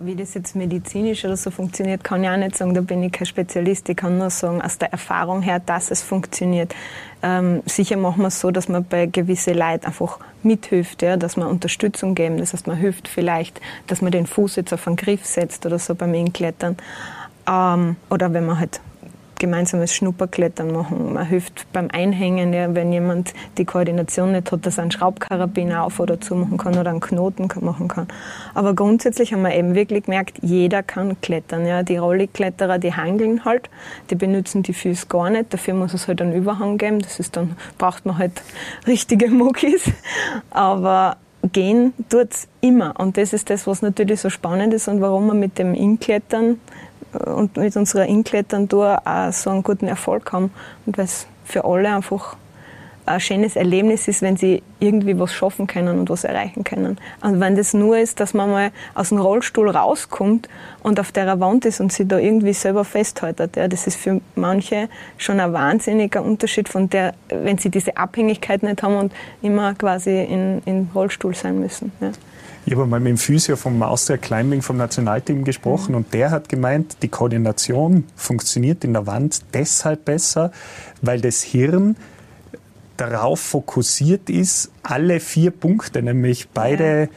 Wie 0.00 0.14
das 0.14 0.34
jetzt 0.34 0.56
medizinisch 0.56 1.24
oder 1.24 1.36
so 1.36 1.50
funktioniert, 1.50 2.04
kann 2.04 2.22
ich 2.22 2.28
auch 2.28 2.36
nicht 2.36 2.56
sagen. 2.56 2.74
Da 2.74 2.82
bin 2.82 3.02
ich 3.02 3.12
kein 3.12 3.26
Spezialist. 3.26 3.88
Ich 3.88 3.96
kann 3.96 4.18
nur 4.18 4.28
sagen, 4.28 4.60
aus 4.60 4.76
der 4.76 4.92
Erfahrung 4.92 5.40
her, 5.40 5.60
dass 5.60 5.90
es 5.90 6.02
funktioniert. 6.02 6.74
Ähm, 7.22 7.62
sicher 7.64 7.96
machen 7.96 8.20
wir 8.20 8.28
es 8.28 8.40
so, 8.40 8.50
dass 8.50 8.68
man 8.68 8.84
bei 8.84 9.06
gewissen 9.06 9.54
Leuten 9.54 9.86
einfach 9.86 10.18
mithilft, 10.42 11.02
ja, 11.02 11.16
dass 11.16 11.36
man 11.38 11.48
Unterstützung 11.48 12.14
geben. 12.14 12.36
Das 12.36 12.52
heißt, 12.52 12.66
man 12.66 12.76
hilft 12.76 13.08
vielleicht, 13.08 13.60
dass 13.86 14.02
man 14.02 14.12
den 14.12 14.26
Fuß 14.26 14.56
jetzt 14.56 14.74
auf 14.74 14.86
einen 14.86 14.96
Griff 14.96 15.24
setzt 15.24 15.64
oder 15.64 15.78
so 15.78 15.94
beim 15.94 16.12
Inklettern. 16.12 16.76
Ähm, 17.48 17.96
oder 18.10 18.32
wenn 18.32 18.46
man 18.46 18.58
halt 18.58 18.80
gemeinsames 19.38 19.94
Schnupperklettern 19.94 20.72
machen. 20.72 21.12
Man 21.12 21.26
hilft 21.26 21.70
beim 21.72 21.88
Einhängen, 21.92 22.52
ja, 22.52 22.74
wenn 22.74 22.92
jemand 22.92 23.34
die 23.58 23.64
Koordination 23.64 24.32
nicht 24.32 24.50
hat, 24.50 24.64
dass 24.64 24.78
er 24.78 24.82
einen 24.82 24.90
Schraubkarabin 24.90 25.72
auf 25.72 26.00
oder 26.00 26.20
zu 26.20 26.34
machen 26.34 26.56
kann 26.56 26.76
oder 26.78 26.90
einen 26.90 27.00
Knoten 27.00 27.48
machen 27.60 27.88
kann. 27.88 28.08
Aber 28.54 28.74
grundsätzlich 28.74 29.32
haben 29.32 29.42
wir 29.42 29.54
eben 29.54 29.74
wirklich 29.74 30.04
gemerkt, 30.04 30.38
jeder 30.42 30.82
kann 30.82 31.20
klettern. 31.20 31.66
Ja. 31.66 31.82
Die 31.82 31.96
Rollikletterer, 31.96 32.78
die 32.78 32.94
hangeln 32.94 33.44
halt, 33.44 33.68
die 34.10 34.14
benutzen 34.14 34.62
die 34.62 34.74
Füße 34.74 35.06
gar 35.06 35.30
nicht. 35.30 35.52
Dafür 35.52 35.74
muss 35.74 35.94
es 35.94 36.08
halt 36.08 36.20
einen 36.20 36.32
Überhang 36.32 36.78
geben. 36.78 37.00
Das 37.00 37.20
ist 37.20 37.36
dann, 37.36 37.56
braucht 37.78 38.06
man 38.06 38.18
halt 38.18 38.42
richtige 38.86 39.28
Muckis. 39.28 39.90
Aber 40.50 41.18
gehen 41.52 41.92
tut's 42.08 42.48
immer. 42.60 42.98
Und 42.98 43.16
das 43.16 43.32
ist 43.32 43.50
das, 43.50 43.66
was 43.66 43.82
natürlich 43.82 44.20
so 44.20 44.30
spannend 44.30 44.74
ist 44.74 44.88
und 44.88 45.00
warum 45.00 45.28
man 45.28 45.38
mit 45.38 45.58
dem 45.58 45.74
Inklettern 45.74 46.58
und 47.12 47.56
mit 47.56 47.76
unserer 47.76 48.06
Inklettern-Tour 48.06 49.02
auch 49.04 49.32
so 49.32 49.50
einen 49.50 49.62
guten 49.62 49.86
Erfolg 49.86 50.32
haben. 50.32 50.50
Und 50.84 50.98
weil 50.98 51.04
es 51.06 51.26
für 51.44 51.64
alle 51.64 51.94
einfach 51.94 52.36
ein 53.06 53.20
schönes 53.20 53.54
Erlebnis 53.56 54.08
ist, 54.08 54.20
wenn 54.20 54.36
sie 54.36 54.62
irgendwie 54.80 55.18
was 55.18 55.32
schaffen 55.32 55.66
können 55.66 55.98
und 55.98 56.10
was 56.10 56.24
erreichen 56.24 56.64
können. 56.64 56.98
Und 57.22 57.40
wenn 57.40 57.54
das 57.54 57.72
nur 57.72 57.96
ist, 57.96 58.20
dass 58.20 58.34
man 58.34 58.50
mal 58.50 58.70
aus 58.94 59.10
dem 59.10 59.18
Rollstuhl 59.18 59.70
rauskommt 59.70 60.48
und 60.82 60.98
auf 60.98 61.12
der 61.12 61.38
Wand 61.38 61.64
ist 61.64 61.80
und 61.80 61.92
sich 61.92 62.08
da 62.08 62.18
irgendwie 62.18 62.52
selber 62.52 62.84
festhaltet, 62.84 63.56
ja, 63.56 63.68
das 63.68 63.86
ist 63.86 63.96
für 63.96 64.20
manche 64.34 64.88
schon 65.18 65.38
ein 65.40 65.52
wahnsinniger 65.52 66.22
Unterschied 66.22 66.68
von 66.68 66.90
der, 66.90 67.14
wenn 67.28 67.58
sie 67.58 67.70
diese 67.70 67.96
Abhängigkeit 67.96 68.62
nicht 68.62 68.82
haben 68.82 68.96
und 68.96 69.12
immer 69.40 69.74
quasi 69.74 70.22
in, 70.24 70.60
in 70.64 70.90
Rollstuhl 70.94 71.34
sein 71.34 71.60
müssen. 71.60 71.92
Ja. 72.00 72.10
Ich 72.68 72.72
habe 72.72 72.84
mal 72.84 72.98
mit 72.98 73.10
dem 73.10 73.16
Physio 73.16 73.54
vom 73.54 73.80
Austria 73.80 74.16
Climbing 74.16 74.60
vom 74.60 74.76
Nationalteam 74.76 75.44
gesprochen 75.44 75.92
mhm. 75.92 75.98
und 75.98 76.12
der 76.12 76.32
hat 76.32 76.48
gemeint, 76.48 76.96
die 77.00 77.08
Koordination 77.08 78.02
funktioniert 78.16 78.82
in 78.82 78.92
der 78.92 79.06
Wand 79.06 79.40
deshalb 79.54 80.04
besser, 80.04 80.50
weil 81.00 81.20
das 81.20 81.42
Hirn 81.42 81.94
darauf 82.96 83.38
fokussiert 83.38 84.28
ist, 84.28 84.72
alle 84.82 85.20
vier 85.20 85.52
Punkte, 85.52 86.02
nämlich 86.02 86.48
beide 86.48 87.02
ja. 87.02 87.08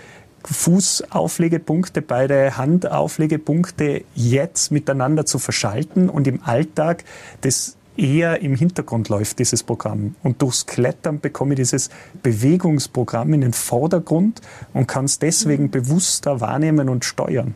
Fußauflegepunkte, 0.44 2.04
beide 2.04 2.56
Handauflegepunkte 2.56 4.04
jetzt 4.14 4.72
miteinander 4.72 5.26
zu 5.26 5.40
verschalten 5.40 6.10
und 6.10 6.28
im 6.28 6.44
Alltag 6.44 7.04
das 7.42 7.76
eher 8.00 8.42
im 8.42 8.56
Hintergrund 8.56 9.10
läuft, 9.10 9.40
dieses 9.40 9.64
Programm. 9.64 10.16
Und 10.24 10.42
durchs 10.42 10.66
Klettern 10.66 11.20
bekomme 11.20 11.54
ich 11.54 11.58
dieses 11.58 11.90
Bewegungsprogramm 12.24 13.34
in 13.34 13.42
den 13.42 13.54
Vordergrund 13.54 14.42
und 14.74 14.88
kann 14.88 15.06
es 15.06 15.20
deswegen 15.20 15.64
mhm. 15.66 15.72
bewusster 15.72 16.40
wahrnehmen 16.42 16.90
und 16.90 17.04
steuern. 17.06 17.56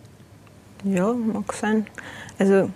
Ja, 0.84 1.14
mag 1.14 1.54
sein. 1.54 1.88
Also 2.38 2.70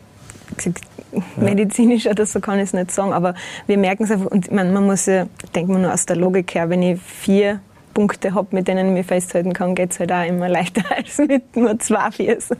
medizinisch 1.35 2.07
oder 2.07 2.25
so 2.25 2.39
kann 2.39 2.57
ich 2.57 2.65
es 2.65 2.73
nicht 2.73 2.91
sagen, 2.91 3.11
aber 3.11 3.33
wir 3.65 3.77
merken 3.77 4.03
es 4.03 4.11
einfach, 4.11 4.27
und 4.27 4.51
man, 4.51 4.71
man 4.71 4.85
muss 4.85 5.05
ja, 5.05 5.27
denkt 5.55 5.69
man 5.69 5.81
nur 5.81 5.93
aus 5.93 6.05
der 6.05 6.15
Logik 6.15 6.53
her, 6.55 6.69
wenn 6.69 6.81
ich 6.81 7.01
vier 7.01 7.59
Punkte 7.93 8.33
habe, 8.33 8.49
mit 8.51 8.67
denen 8.67 8.87
ich 8.87 8.93
mich 8.93 9.07
festhalten 9.07 9.53
kann, 9.53 9.73
geht 9.73 9.91
es 9.91 9.99
halt 9.99 10.11
auch 10.11 10.25
immer 10.25 10.47
leichter 10.49 10.83
als 10.95 11.17
mit 11.17 11.55
nur 11.55 11.77
zwei 11.79 12.11
Füßen. 12.11 12.57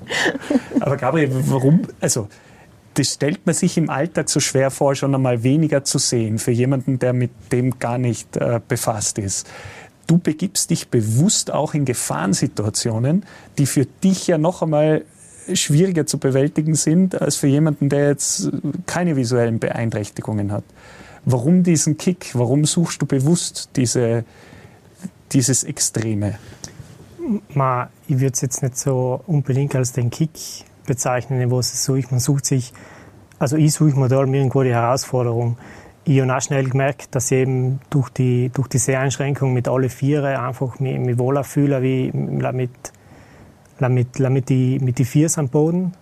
Aber 0.80 0.98
Gabriel, 0.98 1.30
warum, 1.48 1.82
also 2.02 2.28
das 2.98 3.14
stellt 3.14 3.46
man 3.46 3.54
sich 3.54 3.78
im 3.78 3.92
Alltag 3.92 4.28
so 4.28 4.40
schwer 4.40 4.72
vor, 4.72 4.96
schon 4.96 5.14
einmal 5.14 5.44
weniger 5.44 5.84
zu 5.84 6.00
sehen 6.00 6.40
für 6.40 6.52
jemanden, 6.52 6.98
der 6.98 7.14
mit 7.14 7.30
dem 7.52 7.78
gar 7.78 8.00
nicht 8.00 8.38
äh, 8.38 8.60
befasst 8.68 9.20
ist. 9.20 9.48
Du 10.08 10.18
begibst 10.18 10.72
dich 10.72 10.88
bewusst 10.88 11.54
auch 11.54 11.76
in 11.76 11.86
Gefahrensituationen, 11.86 13.24
die 13.60 13.68
für 13.68 13.86
dich 13.86 14.26
ja 14.26 14.40
noch 14.40 14.64
einmal 14.64 15.04
schwieriger 15.54 16.08
zu 16.08 16.18
bewältigen 16.18 16.74
sind 16.74 17.22
als 17.22 17.36
für 17.36 17.48
jemanden, 17.48 17.90
der 17.90 18.08
jetzt 18.08 18.50
keine 18.88 19.16
visuellen 19.16 19.60
Beeinträchtigungen 19.60 20.52
hat. 20.52 20.64
Warum 21.24 21.62
diesen 21.62 21.98
Kick? 21.98 22.32
Warum 22.34 22.66
suchst 22.66 23.02
du 23.02 23.06
bewusst 23.06 23.70
diese, 23.76 24.26
dieses 25.34 25.64
Extreme? 25.64 26.40
Ma, 27.54 27.90
ich 28.08 28.20
würde 28.20 28.34
es 28.34 28.42
jetzt 28.42 28.64
nicht 28.64 28.78
so 28.78 29.22
unbedingt 29.28 29.76
als 29.76 29.92
den 29.92 30.10
Kick 30.10 30.32
bezeichnen, 30.88 31.52
wo 31.52 31.60
es 31.60 31.88
ist. 31.88 32.12
Man 32.12 32.20
sucht 32.20 32.46
sich, 32.46 32.74
also 33.38 33.56
ich 33.56 33.74
suche 33.74 34.00
mir 34.00 34.08
da 34.08 34.20
irgendwo 34.20 34.64
die 34.64 34.74
Herausforderung. 34.74 35.58
Ich 36.04 36.20
habe 36.20 36.36
auch 36.36 36.42
schnell 36.42 36.70
gemerkt, 36.70 37.14
dass 37.14 37.32
ich 37.32 37.40
eben 37.40 37.80
durch 37.92 38.10
die, 38.10 38.50
durch 38.50 38.68
die 38.68 38.80
Seheinschränkung 38.80 39.54
mit 39.54 39.68
alle 39.68 39.90
Viere 39.90 40.40
einfach 40.40 40.80
mich, 40.80 40.98
mich 40.98 41.20
wohler 41.20 41.44
fühle, 41.44 41.84
wie 41.84 42.12
mit, 42.12 42.94
mit, 43.80 44.20
mit 44.20 44.50
die, 44.50 44.80
mit 44.80 44.98
die 44.98 45.06
Viers 45.06 45.38
am 45.38 45.50
Boden. 45.50 45.94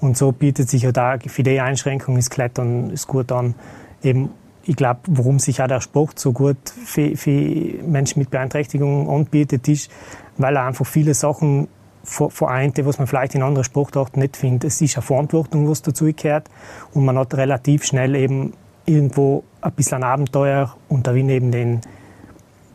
Und 0.00 0.16
so 0.16 0.32
bietet 0.32 0.68
sich 0.68 0.82
ja 0.82 0.90
da 0.90 1.16
für 1.24 1.44
die 1.44 1.60
Einschränkung 1.60 2.16
das 2.16 2.28
Klettern 2.28 2.90
ist 2.90 3.06
gut 3.06 3.30
an. 3.30 3.54
Eben, 4.02 4.30
ich 4.64 4.74
glaube, 4.74 5.00
warum 5.06 5.38
sich 5.38 5.62
auch 5.62 5.68
der 5.68 5.80
Sport 5.80 6.18
so 6.18 6.32
gut 6.32 6.56
für, 6.84 7.16
für 7.16 7.30
Menschen 7.86 8.18
mit 8.18 8.30
Beeinträchtigungen 8.30 9.08
anbietet, 9.08 9.68
ist, 9.68 9.90
weil 10.38 10.56
er 10.56 10.66
einfach 10.66 10.86
viele 10.86 11.14
Sachen 11.14 11.68
vereint, 12.04 12.84
was 12.84 12.98
man 12.98 13.06
vielleicht 13.06 13.34
in 13.34 13.42
anderen 13.42 13.64
Sportarten 13.64 14.20
nicht 14.20 14.36
findet. 14.36 14.64
Es 14.64 14.80
ist 14.80 14.96
eine 14.96 15.02
Verantwortung, 15.02 15.68
was 15.68 15.82
dazu 15.82 16.12
gehört 16.12 16.48
und 16.94 17.04
man 17.04 17.18
hat 17.18 17.34
relativ 17.34 17.84
schnell 17.84 18.14
eben 18.16 18.54
irgendwo 18.86 19.44
ein 19.60 19.72
bisschen 19.72 19.98
ein 19.98 20.04
Abenteuer 20.04 20.74
und 20.88 21.06
da 21.06 21.14
eben 21.14 21.52
den, 21.52 21.80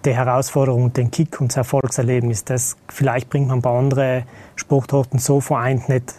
die 0.06 0.14
Herausforderung, 0.14 0.94
den 0.94 1.12
Kick 1.12 1.42
und 1.42 1.52
das 1.52 1.58
Erfolgserlebnis. 1.58 2.46
Das 2.46 2.78
vielleicht 2.88 3.30
bringt 3.30 3.50
man 3.50 3.62
bei 3.62 3.70
anderen 3.70 4.24
Sportarten 4.56 5.20
so 5.20 5.42
vereint 5.42 5.90
nicht. 5.90 6.14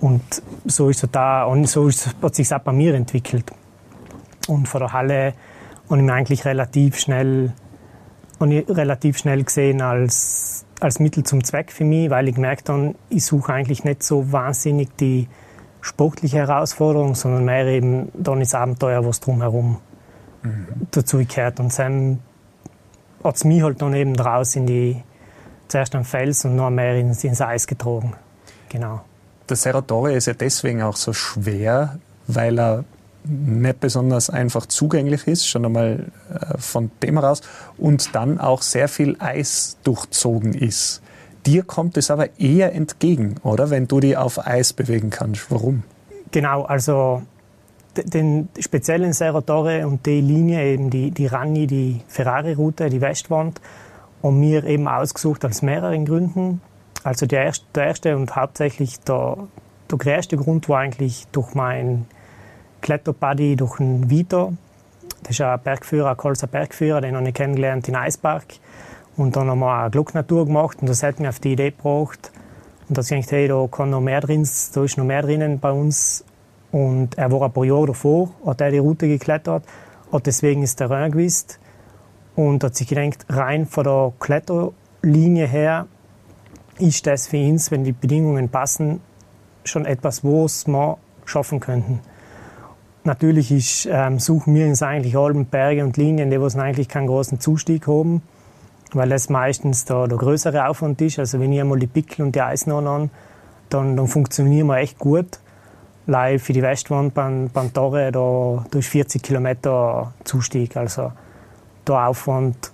Und 0.00 0.22
so 0.64 0.88
ist 0.88 1.04
es 1.04 1.10
da, 1.10 1.44
und 1.44 1.66
so 1.66 1.86
ist, 1.86 2.14
hat 2.20 2.34
sich 2.34 2.52
auch 2.52 2.58
bei 2.58 2.72
mir 2.72 2.94
entwickelt. 2.94 3.50
Und 4.48 4.68
von 4.68 4.80
der 4.80 4.92
Halle 4.92 5.34
habe 5.88 5.96
ich 5.96 6.02
mich 6.02 6.12
eigentlich 6.12 6.44
relativ 6.44 6.98
schnell, 6.98 7.52
ich 8.40 8.68
relativ 8.68 9.18
schnell 9.18 9.44
gesehen 9.44 9.80
als, 9.80 10.64
als 10.82 10.98
Mittel 10.98 11.22
zum 11.22 11.44
Zweck 11.44 11.70
für 11.70 11.84
mich, 11.84 12.10
weil 12.10 12.28
ich 12.28 12.34
gemerkt 12.34 12.68
habe, 12.68 12.94
ich 13.08 13.24
suche 13.24 13.52
eigentlich 13.52 13.84
nicht 13.84 14.02
so 14.02 14.32
wahnsinnig 14.32 14.96
die 14.96 15.28
sportliche 15.80 16.38
Herausforderung, 16.38 17.14
sondern 17.14 17.44
mehr 17.44 17.66
eben 17.66 18.10
dann 18.14 18.40
das 18.40 18.54
Abenteuer, 18.54 19.04
was 19.04 19.20
drumherum 19.20 19.78
mhm. 20.42 20.66
dazu 20.90 21.18
gehört. 21.18 21.60
Und 21.60 21.76
dann 21.78 22.18
hat 23.22 23.36
es 23.36 23.44
mich 23.44 23.62
halt 23.62 23.80
dann 23.80 23.94
eben 23.94 24.16
raus 24.16 24.56
in 24.56 24.66
die, 24.66 25.02
zuerst 25.68 25.94
am 25.94 26.04
Fels 26.04 26.44
und 26.44 26.56
noch 26.56 26.70
mehr 26.70 26.96
ins, 26.96 27.22
ins 27.22 27.40
Eis 27.40 27.66
getragen. 27.66 28.14
Genau. 28.68 29.02
Der 29.48 29.56
Serratore 29.56 30.14
ist 30.14 30.26
ja 30.26 30.34
deswegen 30.34 30.82
auch 30.82 30.96
so 30.96 31.12
schwer, 31.12 31.98
weil 32.26 32.58
er 32.58 32.84
nicht 33.24 33.80
besonders 33.80 34.30
einfach 34.30 34.66
zugänglich 34.66 35.26
ist, 35.26 35.46
schon 35.46 35.64
einmal 35.64 36.06
äh, 36.32 36.58
von 36.58 36.90
dem 37.02 37.18
heraus, 37.18 37.42
und 37.78 38.14
dann 38.14 38.40
auch 38.40 38.62
sehr 38.62 38.88
viel 38.88 39.16
Eis 39.18 39.78
durchzogen 39.84 40.54
ist. 40.54 41.02
Dir 41.46 41.64
kommt 41.64 41.96
es 41.96 42.10
aber 42.10 42.38
eher 42.38 42.72
entgegen, 42.74 43.36
oder? 43.42 43.70
Wenn 43.70 43.88
du 43.88 44.00
die 44.00 44.16
auf 44.16 44.46
Eis 44.46 44.72
bewegen 44.72 45.10
kannst. 45.10 45.50
Warum? 45.50 45.82
Genau, 46.30 46.62
also 46.62 47.22
den 47.96 48.48
speziellen 48.58 49.12
Serratore 49.12 49.86
und 49.86 50.06
die 50.06 50.20
Linie, 50.20 50.64
eben 50.64 50.88
die, 50.88 51.10
die 51.10 51.26
Rani, 51.26 51.66
die 51.66 52.00
Ferrari-Route, 52.08 52.88
die 52.88 53.00
Westwand, 53.00 53.60
haben 54.22 54.40
wir 54.40 54.64
eben 54.64 54.88
ausgesucht 54.88 55.44
aus 55.44 55.62
mehreren 55.62 56.04
Gründen. 56.06 56.60
Also 57.02 57.26
der 57.26 57.44
erste, 57.44 57.66
der 57.74 57.86
erste 57.86 58.16
und 58.16 58.34
hauptsächlich 58.36 59.00
der, 59.00 59.36
der 59.90 59.98
größte 59.98 60.36
Grund 60.36 60.68
war 60.68 60.78
eigentlich 60.78 61.26
durch 61.32 61.54
mein 61.54 62.06
Kletterbuddy, 62.82 63.56
durch 63.56 63.78
den 63.78 64.10
Vito. 64.10 64.52
Das 65.22 65.30
ist 65.30 65.40
ein 65.40 65.58
Bergführer, 65.60 66.10
ein 66.10 66.16
Kolzer 66.16 66.46
Bergführer, 66.46 67.00
den 67.00 67.16
habe 67.16 67.28
ich 67.28 67.34
kennengelernt 67.34 67.88
in 67.88 67.96
Eispark. 67.96 68.44
Und 69.16 69.36
dann 69.36 69.48
haben 69.48 69.60
wir 69.60 69.72
eine 69.72 69.90
Glocknatur 69.90 70.46
gemacht 70.46 70.78
und 70.80 70.88
das 70.88 71.02
hat 71.02 71.20
mich 71.20 71.28
auf 71.28 71.40
die 71.40 71.52
Idee 71.52 71.70
gebracht. 71.70 72.32
Und 72.88 72.98
da 72.98 73.02
gedacht, 73.02 73.32
hey, 73.32 73.48
da 73.48 73.66
kann 73.70 73.90
noch 73.90 74.00
mehr 74.00 74.20
drin, 74.20 74.46
da 74.74 74.84
ist 74.84 74.98
noch 74.98 75.04
mehr 75.04 75.22
drinnen 75.22 75.60
bei 75.60 75.70
uns 75.70 76.24
und 76.72 77.16
er 77.16 77.30
war 77.30 77.42
ein 77.42 77.52
paar 77.52 77.64
Jahre 77.64 77.86
davor, 77.86 78.30
hat 78.44 78.60
er 78.60 78.70
die 78.70 78.78
Route 78.78 79.06
geklettert, 79.06 79.64
hat 80.10 80.26
deswegen 80.26 80.62
ist 80.62 80.80
der 80.80 80.88
Terrain 80.88 81.12
gewusst 81.12 81.60
und 82.34 82.64
hat 82.64 82.74
sich 82.74 82.88
gedacht, 82.88 83.26
rein 83.28 83.66
von 83.66 83.84
der 83.84 84.12
Kletterlinie 84.18 85.46
her 85.46 85.86
ist 86.78 87.06
das 87.06 87.28
für 87.28 87.36
uns, 87.36 87.70
wenn 87.70 87.84
die 87.84 87.92
Bedingungen 87.92 88.48
passen, 88.48 89.00
schon 89.64 89.84
etwas, 89.84 90.24
was 90.24 90.66
wir 90.66 90.98
schaffen 91.24 91.60
könnten. 91.60 92.00
Natürlich 93.04 93.50
ist, 93.50 93.88
ähm, 93.90 94.18
suchen 94.18 94.54
wir 94.54 94.66
uns 94.66 94.82
eigentlich 94.82 95.16
Alben, 95.16 95.46
Berge 95.46 95.84
und 95.84 95.96
Linien, 95.96 96.30
die 96.30 96.40
was 96.40 96.56
eigentlich 96.56 96.88
keinen 96.88 97.08
großen 97.08 97.40
Zustieg 97.40 97.88
haben, 97.88 98.22
weil 98.92 99.08
das 99.08 99.28
meistens 99.28 99.84
der, 99.84 100.06
der 100.06 100.18
größere 100.18 100.68
Aufwand 100.68 101.00
ist. 101.00 101.18
Also 101.18 101.40
wenn 101.40 101.52
ich 101.52 101.60
einmal 101.60 101.78
die 101.78 101.88
Pickel 101.88 102.24
und 102.24 102.34
die 102.34 102.40
Eisen 102.40 102.70
an, 102.72 103.10
dann, 103.70 103.96
dann 103.96 104.06
funktionieren 104.06 104.68
wir 104.68 104.76
echt 104.76 104.98
gut 104.98 105.38
live 106.06 106.42
für 106.42 106.52
die 106.52 106.62
Westwand 106.62 107.14
beim, 107.14 107.48
beim 107.48 107.72
Tore 107.72 108.10
da 108.12 108.64
durch 108.70 108.88
40 108.88 109.22
Kilometer 109.22 110.12
Zustieg. 110.24 110.76
Also 110.76 111.12
der 111.86 112.08
Aufwand, 112.08 112.72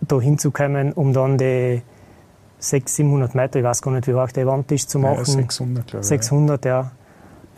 da 0.00 0.20
hinzukommen, 0.20 0.92
um 0.92 1.12
dann 1.12 1.38
die 1.38 1.82
600, 2.58 2.88
700 2.88 3.34
Meter, 3.34 3.58
ich 3.58 3.64
weiß 3.64 3.82
gar 3.82 3.92
nicht, 3.92 4.06
wie 4.06 4.14
hoch 4.14 4.30
die 4.30 4.46
Wand 4.46 4.70
ist, 4.72 4.90
zu 4.90 4.98
machen. 4.98 5.18
Ja, 5.18 5.24
600, 5.24 5.86
glaube 5.86 6.02
ich. 6.02 6.08
600, 6.08 6.64
ja. 6.64 6.90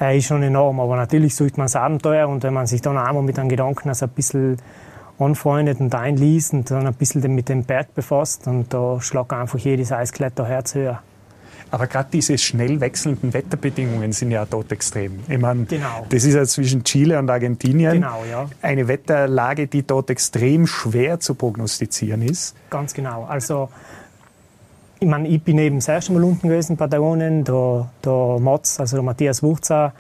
Ja. 0.01 0.11
Ist 0.11 0.27
schon 0.27 0.43
enorm, 0.43 0.81
aber 0.81 0.97
natürlich 0.97 1.35
sucht 1.35 1.59
man 1.59 1.67
das 1.67 1.77
Abenteuer 1.77 2.29
und 2.29 2.43
wenn 2.43 2.55
man 2.55 2.67
sich 2.67 2.81
dann 2.83 2.97
einmal 2.97 3.23
mit 3.23 3.39
einem 3.39 3.49
Gedanken 3.49 3.89
also 3.89 4.07
ein 4.07 4.13
bisschen 4.13 4.57
anfreundet 5.19 5.81
und 5.81 5.95
einliest 5.95 6.53
und 6.53 6.71
dann 6.71 6.87
ein 6.87 6.95
bisschen 6.95 7.35
mit 7.35 7.49
dem 7.49 7.65
Berg 7.65 7.95
befasst 7.95 8.47
und 8.47 8.73
da 8.73 9.01
schlägt 9.01 9.33
einfach 9.33 9.59
jedes 9.59 9.93
Eiskletter 9.93 10.47
Herz 10.47 10.75
höher. 10.75 11.03
Aber 11.71 11.87
gerade 11.87 12.09
diese 12.13 12.39
schnell 12.39 12.81
wechselnden 12.81 13.35
Wetterbedingungen 13.35 14.13
sind 14.13 14.31
ja 14.31 14.47
dort 14.47 14.73
extrem. 14.73 15.21
Ich 15.29 15.39
meine, 15.39 15.65
genau. 15.65 16.07
das 16.09 16.25
ist 16.25 16.35
ja 16.35 16.45
zwischen 16.45 16.83
Chile 16.83 17.19
und 17.19 17.29
Argentinien 17.29 17.93
genau, 17.93 18.23
ja. 18.31 18.49
eine 18.63 18.89
Wetterlage, 18.89 19.67
die 19.67 19.87
dort 19.87 20.09
extrem 20.09 20.67
schwer 20.67 21.21
zu 21.21 21.35
prognostizieren 21.35 22.23
ist. 22.23 22.55
Ganz 22.71 22.95
genau. 22.95 23.25
Also 23.25 23.69
ich 25.01 25.09
meine, 25.09 25.29
ich 25.29 25.43
bin 25.43 25.59
eben 25.59 25.77
das 25.77 25.89
erste 25.89 26.13
Mal 26.13 26.25
unten 26.25 26.49
gewesen 26.49 26.73
in 26.73 26.79
Patagonien. 26.79 27.45
Der, 27.45 27.89
der 28.05 28.39
Mats, 28.41 28.81
also 28.81 28.97
der 28.97 29.05
Matthias 29.05 29.43
Wurzer, 29.43 29.93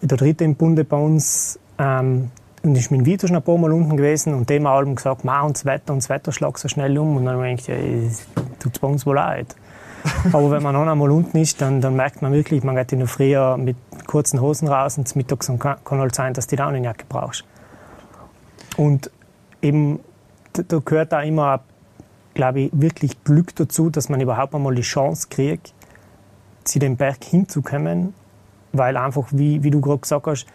der 0.00 0.16
dritte 0.16 0.44
im 0.44 0.54
Bunde 0.54 0.84
bei 0.84 0.96
uns, 0.96 1.58
ähm, 1.78 2.30
und 2.62 2.76
ich 2.76 2.90
bin 2.90 3.04
wieder 3.04 3.26
schon 3.26 3.36
ein 3.36 3.42
paar 3.42 3.58
Mal 3.58 3.72
unten 3.72 3.96
gewesen 3.96 4.34
und 4.34 4.48
dem 4.48 4.66
allem 4.66 4.94
gesagt, 4.94 5.24
ma 5.24 5.40
und 5.40 5.56
das 5.56 5.64
Wetter 5.64 5.92
und 5.92 6.00
das 6.00 6.08
Wetter 6.08 6.30
schlägt 6.30 6.58
so 6.58 6.68
schnell 6.68 6.96
um. 6.96 7.16
Und 7.16 7.24
dann 7.24 7.34
habe 7.34 7.50
ich 7.50 7.66
gedacht, 7.66 7.82
ja, 7.82 8.42
tut 8.60 8.74
es 8.74 8.78
bei 8.78 8.86
uns 8.86 9.04
wohl 9.04 9.16
leid. 9.16 9.56
Aber 10.32 10.50
wenn 10.52 10.62
man 10.62 10.74
noch 10.74 10.86
einmal 10.86 11.10
unten 11.10 11.38
ist, 11.38 11.60
dann, 11.60 11.80
dann 11.80 11.96
merkt 11.96 12.22
man 12.22 12.32
wirklich, 12.32 12.62
man 12.62 12.76
geht 12.76 12.92
in 12.92 13.00
der 13.00 13.08
Früh 13.08 13.36
mit 13.56 13.76
kurzen 14.06 14.40
Hosen 14.40 14.68
raus 14.68 14.96
und 14.96 15.14
mittags 15.16 15.46
kann, 15.46 15.58
kann 15.58 15.98
halt 15.98 16.14
sein, 16.14 16.34
dass 16.34 16.46
du 16.46 16.50
die 16.50 16.56
Daunenjacke 16.56 17.04
brauchst. 17.08 17.44
Und 18.76 19.10
eben, 19.60 19.98
da 20.52 20.78
gehört 20.84 21.12
da 21.12 21.22
immer, 21.22 21.60
glaube 22.34 22.60
ich, 22.60 22.70
wirklich 22.72 23.11
Glück 23.24 23.54
dazu, 23.56 23.90
dass 23.90 24.08
man 24.08 24.20
überhaupt 24.20 24.54
einmal 24.54 24.74
die 24.74 24.82
Chance 24.82 25.28
kriegt, 25.30 25.74
zu 26.64 26.78
dem 26.78 26.96
Berg 26.96 27.24
hinzukommen, 27.24 28.14
weil 28.72 28.96
einfach, 28.96 29.28
wie, 29.30 29.62
wie 29.62 29.70
du 29.70 29.80
gerade 29.80 29.98
gesagt 29.98 30.26
hast, 30.26 30.46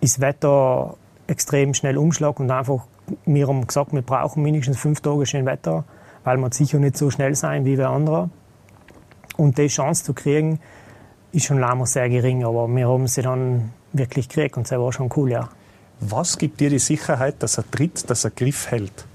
ist 0.00 0.20
Wetter 0.20 0.96
extrem 1.26 1.74
schnell 1.74 1.98
umschlag 1.98 2.40
und 2.40 2.50
einfach, 2.50 2.86
wir 3.24 3.48
haben 3.48 3.66
gesagt, 3.66 3.92
wir 3.92 4.02
brauchen 4.02 4.42
mindestens 4.42 4.78
fünf 4.78 5.00
Tage 5.00 5.26
schön 5.26 5.46
Wetter, 5.46 5.84
weil 6.24 6.36
wir 6.38 6.52
sicher 6.52 6.78
nicht 6.78 6.96
so 6.96 7.10
schnell 7.10 7.34
sein 7.34 7.64
wie 7.64 7.78
wir 7.78 7.88
andere. 7.90 8.30
Und 9.36 9.58
die 9.58 9.68
Chance 9.68 10.04
zu 10.04 10.14
kriegen, 10.14 10.60
ist 11.32 11.46
schon 11.46 11.58
lange 11.58 11.86
sehr 11.86 12.08
gering, 12.08 12.44
aber 12.44 12.68
wir 12.68 12.88
haben 12.88 13.06
sie 13.06 13.22
dann 13.22 13.72
wirklich 13.92 14.28
gekriegt 14.28 14.56
und 14.56 14.70
das 14.70 14.78
war 14.78 14.92
schon 14.92 15.10
cool, 15.16 15.30
ja. 15.30 15.48
Was 16.00 16.38
gibt 16.38 16.60
dir 16.60 16.70
die 16.70 16.78
Sicherheit, 16.78 17.42
dass 17.42 17.58
er 17.58 17.70
tritt, 17.70 18.08
dass 18.08 18.24
er 18.24 18.30
Griff 18.30 18.70
hält? 18.70 19.07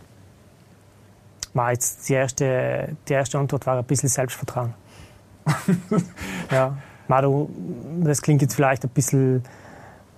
War 1.54 1.72
jetzt 1.72 2.10
die 2.10 2.14
erste, 2.14 2.96
die 3.08 3.14
erste 3.14 3.38
Antwort 3.38 3.66
war 3.68 3.78
ein 3.78 3.84
bisschen 3.84 4.10
Selbstvertrauen. 4.10 4.74
ja, 6.52 6.78
Mado, 7.08 7.50
das 8.02 8.22
klingt 8.22 8.42
jetzt 8.42 8.56
vielleicht 8.56 8.84
ein 8.84 8.90
bisschen, 8.90 9.44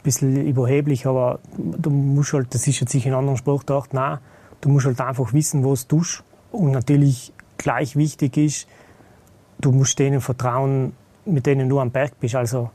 bisschen 0.04 0.46
überheblich, 0.46 1.08
aber 1.08 1.40
du 1.58 1.90
musst 1.90 2.34
halt, 2.34 2.54
das 2.54 2.68
ist 2.68 2.80
jetzt 2.80 2.92
sicher 2.92 3.10
in 3.10 3.16
anderen 3.16 3.38
Sportarten, 3.38 3.96
nein, 3.96 4.20
du 4.62 4.70
musst 4.70 4.86
halt 4.86 5.02
einfach 5.02 5.34
wissen, 5.34 5.64
wo 5.64 5.74
es 5.74 5.88
tust. 5.88 6.24
Und 6.52 6.72
natürlich 6.72 7.34
gleich 7.58 7.96
wichtig 7.96 8.38
ist, 8.38 8.68
du 9.60 9.72
musst 9.72 10.00
denen 10.00 10.22
vertrauen, 10.22 10.94
mit 11.26 11.46
denen 11.46 11.68
du 11.68 11.80
am 11.80 11.92
Berg 11.92 12.20
bist. 12.20 12.36
Also 12.36 12.70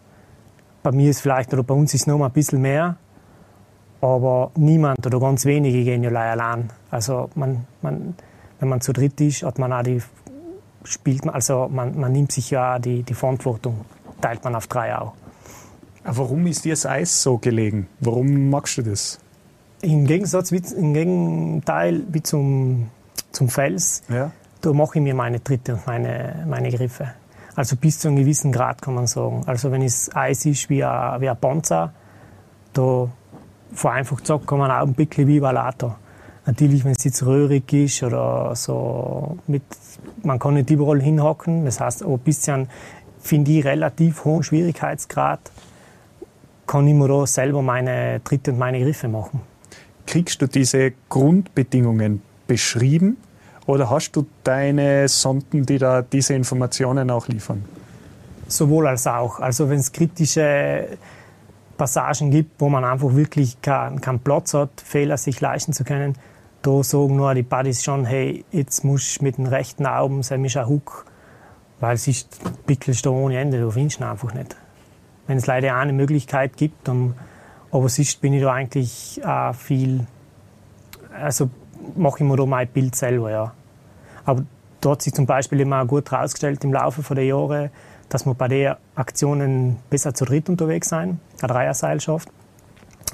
bei 0.83 0.93
mir 0.93 1.11
ist 1.11 1.21
vielleicht, 1.21 1.53
oder 1.53 1.63
bei 1.63 1.75
uns 1.75 1.95
ist 1.95 2.03
es 2.03 2.07
noch 2.07 2.19
mal 2.19 2.27
ein 2.27 2.33
bisschen 2.33 2.61
mehr, 2.61 2.97
aber 4.01 4.51
niemand 4.57 5.07
oder 5.07 5.21
ganz 5.21 5.45
wenige 5.45 5.85
gehen 5.85 6.03
ja 6.03 6.11
allein. 6.11 6.71
Also 6.91 7.31
man, 7.35 7.67
man, 7.83 8.15
wenn 8.61 8.69
man 8.69 8.81
zu 8.81 8.93
dritt 8.93 9.21
ist, 9.21 9.43
hat 9.43 9.59
man 9.59 9.73
auch 9.73 9.83
die, 9.83 10.01
spielt 10.85 11.25
man, 11.25 11.35
also 11.35 11.69
man, 11.69 11.99
man 11.99 12.13
nimmt 12.13 12.31
sich 12.31 12.51
ja 12.51 12.79
die, 12.79 13.03
die 13.03 13.15
Verantwortung, 13.15 13.85
teilt 14.21 14.45
man 14.45 14.55
auf 14.55 14.67
drei 14.67 14.97
auch. 14.97 15.15
Warum 16.05 16.47
ist 16.47 16.65
dir 16.65 16.73
das 16.73 16.87
Eis 16.87 17.23
so 17.23 17.39
gelegen? 17.39 17.89
Warum 18.01 18.51
magst 18.51 18.79
du 18.79 18.83
das? 18.83 19.19
Im 19.83 20.07
Gegensatz, 20.07 20.51
im 20.51 20.95
Gegenteil 20.95 22.03
wie 22.09 22.23
zum, 22.23 22.91
zum 23.33 23.49
Fels, 23.49 24.03
ja. 24.09 24.31
da 24.61 24.73
mache 24.73 24.99
ich 24.99 25.03
mir 25.03 25.15
meine 25.15 25.43
Tritte 25.43 25.75
und 25.75 25.87
meine, 25.87 26.45
meine 26.49 26.71
Griffe. 26.71 27.13
Also 27.57 27.77
bis 27.77 27.99
zu 27.99 28.09
einem 28.09 28.19
gewissen 28.19 28.53
Grad 28.53 28.81
kann 28.81 28.95
man 28.95 29.07
sagen. 29.07 29.43
Also 29.47 29.73
wenn 29.73 29.83
es 29.83 30.15
Eis 30.15 30.45
ist 30.47 30.69
wie 30.71 30.85
ein, 30.85 31.21
wie 31.21 31.29
ein 31.29 31.37
Panzer, 31.37 31.93
da 32.73 33.09
vereinfacht 33.73 34.23
gesagt 34.23 34.47
kann 34.47 34.59
man 34.59 34.71
auch 34.71 34.87
ein 34.87 34.95
bisschen 34.95 35.27
wie 35.27 35.41
Vallator. 35.41 35.99
Natürlich, 36.47 36.85
wenn 36.85 36.93
es 36.93 37.05
jetzt 37.05 37.25
röhrig 37.25 37.73
ist 37.73 38.03
oder 38.03 38.55
so, 38.57 39.39
mit, 39.47 39.63
man 40.23 40.39
kann 40.39 40.55
nicht 40.55 40.71
überall 40.71 41.01
hinhaken. 41.01 41.65
Das 41.65 41.81
heißt, 41.81 42.05
ein 42.05 42.19
bisschen, 42.21 42.69
finde 43.21 43.53
ich, 43.53 43.65
relativ 43.65 44.25
hohen 44.25 44.43
Schwierigkeitsgrad 44.43 45.41
kann 46.67 46.87
ich 46.87 46.95
mir 46.95 47.09
da 47.09 47.27
selber 47.27 47.63
meine 47.63 48.23
Tritte 48.25 48.53
und 48.53 48.59
meine 48.59 48.81
Griffe 48.81 49.09
machen. 49.09 49.41
Kriegst 50.07 50.41
du 50.41 50.47
diese 50.47 50.93
Grundbedingungen 51.09 52.23
beschrieben 52.47 53.17
oder 53.67 53.91
hast 53.91 54.13
du 54.13 54.27
deine 54.45 55.09
Sonden, 55.09 55.67
die 55.67 55.79
da 55.79 56.03
diese 56.03 56.35
Informationen 56.35 57.11
auch 57.11 57.29
liefern? 57.29 57.65
Sowohl 58.49 58.87
als 58.87 59.07
auch. 59.07 59.41
Also 59.41 59.69
wenn 59.69 59.79
es 59.79 59.93
kritische 59.93 60.89
Passagen 61.77 62.31
gibt, 62.31 62.61
wo 62.61 62.69
man 62.69 62.85
einfach 62.85 63.15
wirklich 63.15 63.61
keinen 63.63 64.01
kein 64.01 64.19
Platz 64.19 64.55
hat, 64.55 64.71
Fehler 64.85 65.17
sich 65.17 65.41
leisten 65.41 65.73
zu 65.73 65.85
können, 65.85 66.15
da 66.63 66.83
sagen 66.83 67.17
nur 67.17 67.35
die 67.35 67.43
Buddies 67.43 67.83
schon, 67.83 68.05
hey, 68.05 68.45
jetzt 68.51 68.85
musst 68.85 69.21
du 69.21 69.25
mit 69.25 69.39
dem 69.39 69.47
rechten 69.47 69.87
Augen, 69.87 70.23
sei 70.23 70.37
mich 70.37 70.59
ein 70.59 70.67
Hook, 70.67 71.07
weil 71.81 71.95
es 71.95 72.07
ist 72.07 72.41
pickelst 72.67 73.07
da 73.07 73.11
ohne 73.11 73.39
Ende, 73.39 73.61
du 73.61 73.71
findest 73.71 74.01
ihn 74.01 74.05
einfach 74.05 74.35
nicht. 74.35 74.57
Wenn 75.27 75.39
es 75.39 75.47
leider 75.47 75.75
eine 75.77 75.93
Möglichkeit 75.93 76.57
gibt, 76.57 76.87
dann, 76.89 77.15
aber 77.71 77.89
sonst 77.89 78.21
bin 78.21 78.35
ich 78.35 78.43
da 78.43 78.53
eigentlich 78.53 79.21
auch 79.25 79.55
viel, 79.55 80.07
also 81.19 81.49
mache 81.97 82.19
ich 82.19 82.25
mir 82.25 82.37
da 82.37 82.47
mein 82.47 82.69
Bild 82.69 82.95
selber, 82.95 83.31
ja. 83.31 83.55
Aber 84.25 84.45
dort 84.81 84.99
hat 84.99 85.03
sich 85.03 85.15
zum 85.15 85.27
Beispiel 85.27 85.61
immer 85.61 85.85
gut 85.87 86.11
herausgestellt 86.11 86.63
im 86.65 86.73
Laufe 86.73 87.15
der 87.15 87.25
Jahre, 87.25 87.71
dass 88.09 88.27
wir 88.27 88.35
bei 88.35 88.49
den 88.49 88.75
Aktionen 88.97 89.77
besser 89.89 90.13
zu 90.15 90.25
dritt 90.25 90.49
unterwegs 90.49 90.89
sein, 90.89 91.21
eine 91.41 91.53
Dreierseilschaft. 91.53 92.29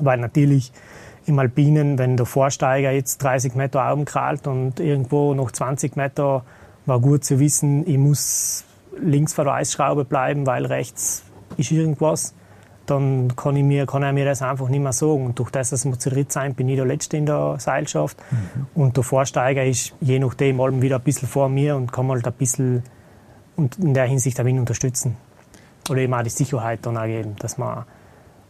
Weil 0.01 0.19
natürlich 0.19 0.73
im 1.27 1.39
Alpinen, 1.39 1.99
wenn 1.99 2.17
der 2.17 2.27
Vorsteiger 2.27 2.91
jetzt 2.91 3.23
30 3.23 3.55
Meter 3.55 3.93
oben 3.93 4.05
krallt 4.05 4.47
und 4.47 4.81
irgendwo 4.81 5.35
noch 5.35 5.51
20 5.51 5.97
Meter, 5.97 6.45
war 6.87 7.01
gut 7.01 7.25
zu 7.25 7.41
wissen, 7.41 7.87
ich 7.89 7.99
muss 7.99 8.65
links 9.01 9.35
vor 9.35 9.45
der 9.45 9.55
Eisschraube 9.55 10.05
bleiben, 10.05 10.47
weil 10.47 10.65
rechts 10.67 11.25
ist 11.57 11.73
irgendwas, 11.73 12.35
dann 12.87 13.35
kann, 13.35 13.57
ich 13.57 13.65
mir, 13.65 13.87
kann 13.87 14.03
er 14.03 14.13
mir 14.13 14.25
das 14.25 14.43
einfach 14.43 14.69
nicht 14.69 14.81
mehr 14.81 14.93
sagen. 14.93 15.27
Und 15.27 15.39
durch 15.39 15.51
das, 15.51 15.71
dass 15.71 15.85
wir 15.85 15.99
zu 15.99 16.11
dritt 16.11 16.31
sein, 16.31 16.55
bin 16.55 16.69
ich 16.69 16.77
der 16.77 16.87
Letzte 16.87 17.17
in 17.17 17.27
der 17.27 17.57
Seilschaft. 17.59 18.17
Mhm. 18.31 18.67
Und 18.75 18.97
der 18.97 19.03
Vorsteiger 19.03 19.65
ist 19.65 19.95
je 20.01 20.21
nachdem 20.21 20.61
allem 20.61 20.83
wieder 20.83 20.97
ein 20.97 21.03
bisschen 21.03 21.29
vor 21.29 21.49
mir 21.49 21.77
und 21.77 21.93
kann 21.93 22.09
halt 22.09 22.27
ein 22.27 22.33
bisschen 22.35 22.85
und 23.57 23.79
in 23.79 23.95
der 23.95 24.05
Hinsicht 24.05 24.41
auch 24.41 24.45
ihn 24.45 24.59
unterstützen. 24.59 25.17
Oder 25.89 26.01
eben 26.01 26.15
auch 26.15 26.23
die 26.23 26.31
Sicherheit 26.31 26.81
dann 26.83 26.97
auch 26.97 27.07
geben, 27.07 27.37
dass 27.39 27.59
man, 27.59 27.85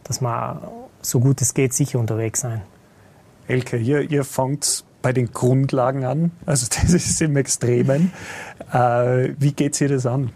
dass 0.07 0.21
man 0.21 0.59
so 1.01 1.19
gut 1.19 1.41
es 1.41 1.53
geht 1.53 1.73
sicher 1.73 1.99
unterwegs 1.99 2.41
sein. 2.41 2.61
Elke, 3.47 3.77
ihr, 3.77 4.01
ihr 4.09 4.23
fangt 4.23 4.83
bei 5.01 5.13
den 5.13 5.31
Grundlagen 5.31 6.05
an, 6.05 6.31
also 6.45 6.67
das 6.81 6.93
ist 6.93 7.21
im 7.21 7.37
Extremen. 7.37 8.11
Äh, 8.71 9.29
wie 9.37 9.53
geht 9.53 9.79
ihr 9.81 9.89
das 9.89 10.05
an? 10.05 10.31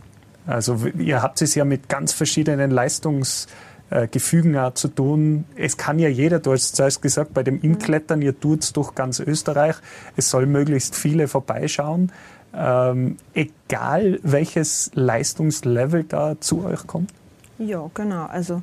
Also 0.46 0.76
ihr 0.98 1.22
habt 1.22 1.42
es 1.42 1.56
ja 1.56 1.66
mit 1.66 1.88
ganz 1.88 2.14
verschiedenen 2.14 2.72
Leistungsgefügen 2.72 4.56
äh, 4.56 4.74
zu 4.74 4.88
tun. 4.88 5.46
Es 5.56 5.78
kann 5.78 6.00
ja 6.00 6.10
jeder, 6.10 6.40
du 6.40 6.52
hast 6.52 6.76
zuerst 6.76 7.02
gesagt, 7.02 7.34
bei 7.34 7.44
dem 7.44 7.62
Inklettern, 7.62 8.22
ihr 8.22 8.40
tut 8.40 8.64
es 8.64 8.74
durch 8.74 8.96
ganz 8.96 9.20
Österreich. 9.20 9.76
Es 10.16 10.30
soll 10.30 10.46
möglichst 10.46 10.96
viele 10.96 11.28
vorbeischauen 11.28 12.12
ähm, 12.54 13.18
egal 13.34 14.20
welches 14.24 14.92
Leistungslevel 14.94 16.04
da 16.04 16.40
zu 16.40 16.66
euch 16.66 16.86
kommt? 16.86 17.12
Ja, 17.58 17.90
genau. 17.94 18.26
Also 18.26 18.62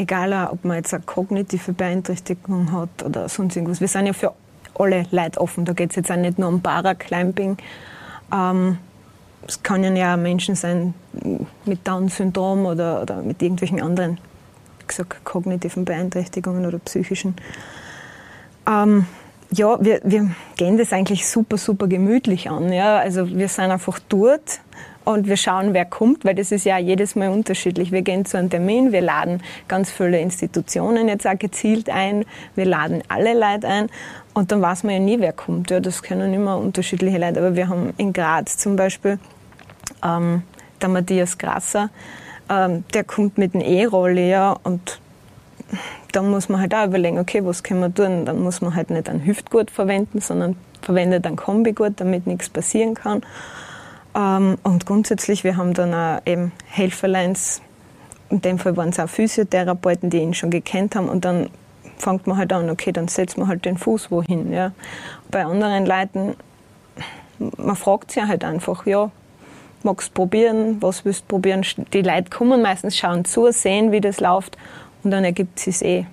egal, 0.00 0.48
ob 0.50 0.64
man 0.64 0.76
jetzt 0.76 0.94
eine 0.94 1.02
kognitive 1.04 1.72
Beeinträchtigung 1.72 2.72
hat 2.72 3.02
oder 3.04 3.28
sonst 3.28 3.56
irgendwas. 3.56 3.80
Wir 3.80 3.88
sind 3.88 4.06
ja 4.06 4.12
für 4.12 4.32
alle 4.78 5.06
Leute 5.10 5.40
offen. 5.40 5.64
Da 5.64 5.72
geht 5.72 5.90
es 5.90 5.96
jetzt 5.96 6.10
auch 6.10 6.16
nicht 6.16 6.38
nur 6.38 6.48
um 6.48 6.60
Paraclimbing. 6.60 7.58
Ähm, 8.32 8.78
es 9.46 9.62
können 9.62 9.96
ja 9.96 10.16
Menschen 10.16 10.54
sein 10.54 10.94
mit 11.64 11.86
Down-Syndrom 11.86 12.66
oder, 12.66 13.02
oder 13.02 13.22
mit 13.22 13.42
irgendwelchen 13.42 13.82
anderen 13.82 14.18
gesagt, 14.86 15.24
kognitiven 15.24 15.84
Beeinträchtigungen 15.84 16.66
oder 16.66 16.78
psychischen. 16.78 17.36
Ähm, 18.68 19.06
ja, 19.52 19.82
wir, 19.82 20.00
wir 20.04 20.30
gehen 20.56 20.78
das 20.78 20.92
eigentlich 20.92 21.28
super, 21.28 21.58
super 21.58 21.88
gemütlich 21.88 22.50
an. 22.50 22.72
Ja? 22.72 22.98
Also 22.98 23.28
wir 23.28 23.48
sind 23.48 23.70
einfach 23.70 23.98
dort 24.08 24.60
und 25.04 25.26
wir 25.26 25.36
schauen, 25.36 25.72
wer 25.72 25.84
kommt, 25.84 26.24
weil 26.24 26.34
das 26.34 26.52
ist 26.52 26.64
ja 26.64 26.78
jedes 26.78 27.16
Mal 27.16 27.30
unterschiedlich. 27.30 27.90
Wir 27.90 28.02
gehen 28.02 28.24
zu 28.24 28.38
einem 28.38 28.50
Termin, 28.50 28.92
wir 28.92 29.00
laden 29.00 29.42
ganz 29.66 29.90
viele 29.90 30.20
Institutionen 30.20 31.08
jetzt 31.08 31.26
auch 31.26 31.38
gezielt 31.38 31.88
ein, 31.88 32.24
wir 32.54 32.66
laden 32.66 33.02
alle 33.08 33.34
Leute 33.34 33.66
ein 33.66 33.86
und 34.34 34.52
dann 34.52 34.62
weiß 34.62 34.84
man 34.84 34.94
ja 34.94 35.00
nie, 35.00 35.20
wer 35.20 35.32
kommt. 35.32 35.70
Ja, 35.70 35.80
das 35.80 36.02
können 36.02 36.32
immer 36.34 36.58
unterschiedliche 36.58 37.18
Leute. 37.18 37.40
Aber 37.40 37.56
wir 37.56 37.68
haben 37.68 37.92
in 37.96 38.12
Graz 38.12 38.58
zum 38.58 38.76
Beispiel 38.76 39.18
ähm, 40.04 40.42
der 40.80 40.88
Matthias 40.88 41.38
Grasser, 41.38 41.90
ähm, 42.48 42.84
der 42.94 43.04
kommt 43.04 43.38
mit 43.38 43.54
einem 43.54 43.64
E-Roller 43.64 44.20
ja, 44.20 44.56
und 44.62 45.00
dann 46.12 46.30
muss 46.30 46.48
man 46.48 46.60
halt 46.60 46.74
auch 46.74 46.86
überlegen, 46.86 47.18
okay, 47.18 47.44
was 47.44 47.62
können 47.62 47.80
wir 47.80 47.94
tun? 47.94 48.24
Dann 48.26 48.42
muss 48.42 48.60
man 48.60 48.74
halt 48.74 48.90
nicht 48.90 49.08
einen 49.08 49.24
Hüftgurt 49.24 49.70
verwenden, 49.70 50.20
sondern 50.20 50.56
verwendet 50.82 51.26
einen 51.26 51.36
Kombigurt, 51.36 51.94
damit 52.00 52.26
nichts 52.26 52.48
passieren 52.48 52.94
kann. 52.94 53.22
Ähm, 54.14 54.58
und 54.62 54.86
grundsätzlich, 54.86 55.44
wir 55.44 55.56
haben 55.56 55.74
dann 55.74 55.94
auch 55.94 56.20
eben 56.26 56.52
Helferleins, 56.66 57.62
in 58.28 58.40
dem 58.40 58.58
Fall 58.58 58.76
waren 58.76 58.90
es 58.90 58.98
auch 58.98 59.08
Physiotherapeuten, 59.08 60.10
die 60.10 60.18
ihn 60.18 60.34
schon 60.34 60.50
gekannt 60.50 60.94
haben 60.96 61.08
und 61.08 61.24
dann 61.24 61.50
fängt 61.98 62.26
man 62.26 62.36
halt 62.36 62.52
an, 62.52 62.70
okay, 62.70 62.92
dann 62.92 63.08
setzt 63.08 63.38
man 63.38 63.48
halt 63.48 63.64
den 63.64 63.76
Fuß 63.76 64.10
wohin. 64.10 64.52
Ja. 64.52 64.72
Bei 65.30 65.44
anderen 65.44 65.86
Leuten, 65.86 66.36
man 67.38 67.76
fragt 67.76 68.10
sich 68.12 68.22
halt 68.22 68.44
einfach, 68.44 68.86
ja, 68.86 69.10
magst 69.82 70.08
du 70.10 70.14
probieren, 70.14 70.80
was 70.80 71.04
willst 71.04 71.22
du 71.22 71.26
probieren? 71.26 71.64
Die 71.92 72.02
Leute 72.02 72.30
kommen 72.30 72.62
meistens, 72.62 72.96
schauen 72.96 73.24
zu, 73.24 73.50
sehen, 73.52 73.92
wie 73.92 74.00
das 74.00 74.20
läuft 74.20 74.56
und 75.02 75.10
dann 75.10 75.24
ergibt 75.24 75.66
es 75.66 75.82
eh. 75.82 76.06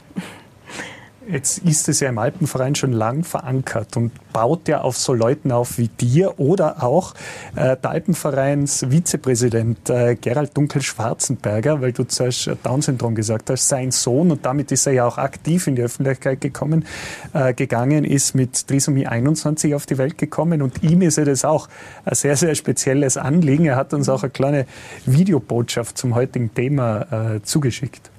Jetzt 1.29 1.57
ist 1.59 1.89
es 1.89 1.99
ja 1.99 2.07
im 2.07 2.19
Alpenverein 2.19 2.73
schon 2.75 2.93
lang 2.93 3.25
verankert 3.25 3.97
und 3.97 4.13
baut 4.31 4.69
ja 4.69 4.81
auf 4.81 4.97
so 4.97 5.13
Leuten 5.13 5.51
auf 5.51 5.77
wie 5.77 5.89
dir 5.89 6.39
oder 6.39 6.81
auch 6.83 7.15
äh, 7.55 7.75
der 7.75 7.89
Alpenvereins 7.89 8.89
Vizepräsident 8.89 9.89
äh, 9.89 10.15
Gerald 10.15 10.55
Dunkel-Schwarzenberger, 10.55 11.81
weil 11.81 11.91
du 11.91 12.05
zuerst 12.05 12.49
Down-Syndrom 12.63 13.13
gesagt 13.13 13.49
hast, 13.49 13.67
sein 13.67 13.91
Sohn 13.91 14.31
und 14.31 14.45
damit 14.45 14.71
ist 14.71 14.87
er 14.87 14.93
ja 14.93 15.05
auch 15.05 15.17
aktiv 15.17 15.67
in 15.67 15.75
die 15.75 15.81
Öffentlichkeit 15.81 16.39
gekommen, 16.39 16.85
äh, 17.33 17.53
gegangen, 17.53 18.05
ist 18.05 18.33
mit 18.33 18.65
Trisomie 18.65 19.07
21 19.07 19.75
auf 19.75 19.85
die 19.85 19.97
Welt 19.97 20.17
gekommen 20.17 20.61
und 20.61 20.81
ihm 20.81 21.01
ist 21.01 21.17
ja 21.17 21.25
das 21.25 21.43
auch 21.43 21.67
ein 22.05 22.15
sehr, 22.15 22.37
sehr 22.37 22.55
spezielles 22.55 23.17
Anliegen. 23.17 23.65
Er 23.65 23.75
hat 23.75 23.93
uns 23.93 24.07
auch 24.07 24.23
eine 24.23 24.29
kleine 24.29 24.65
Videobotschaft 25.05 25.97
zum 25.97 26.15
heutigen 26.15 26.53
Thema 26.53 27.35
äh, 27.35 27.41
zugeschickt. 27.41 28.11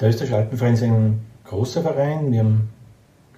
Der 0.00 0.08
Österreichische 0.08 0.36
Alpenverein 0.38 0.74
ist 0.74 0.82
ein 0.82 1.20
großer 1.44 1.82
Verein. 1.82 2.32
Wir 2.32 2.38
haben 2.38 2.70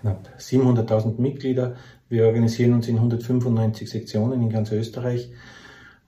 knapp 0.00 0.28
700.000 0.38 1.20
Mitglieder. 1.20 1.74
Wir 2.08 2.26
organisieren 2.26 2.74
uns 2.74 2.86
in 2.86 2.98
195 2.98 3.90
Sektionen 3.90 4.40
in 4.40 4.48
ganz 4.48 4.70
Österreich. 4.70 5.32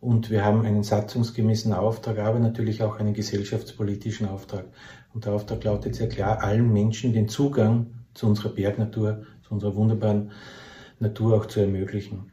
Und 0.00 0.30
wir 0.30 0.44
haben 0.44 0.64
einen 0.64 0.84
satzungsgemäßen 0.84 1.72
Auftrag, 1.72 2.20
aber 2.20 2.38
natürlich 2.38 2.84
auch 2.84 3.00
einen 3.00 3.14
gesellschaftspolitischen 3.14 4.28
Auftrag. 4.28 4.66
Und 5.12 5.24
der 5.24 5.32
Auftrag 5.32 5.64
lautet 5.64 5.96
sehr 5.96 6.08
klar, 6.08 6.44
allen 6.44 6.72
Menschen 6.72 7.12
den 7.12 7.28
Zugang 7.28 7.86
zu 8.12 8.28
unserer 8.28 8.50
Bergnatur, 8.50 9.24
zu 9.42 9.54
unserer 9.54 9.74
wunderbaren 9.74 10.30
Natur 11.00 11.36
auch 11.36 11.46
zu 11.46 11.58
ermöglichen. 11.58 12.30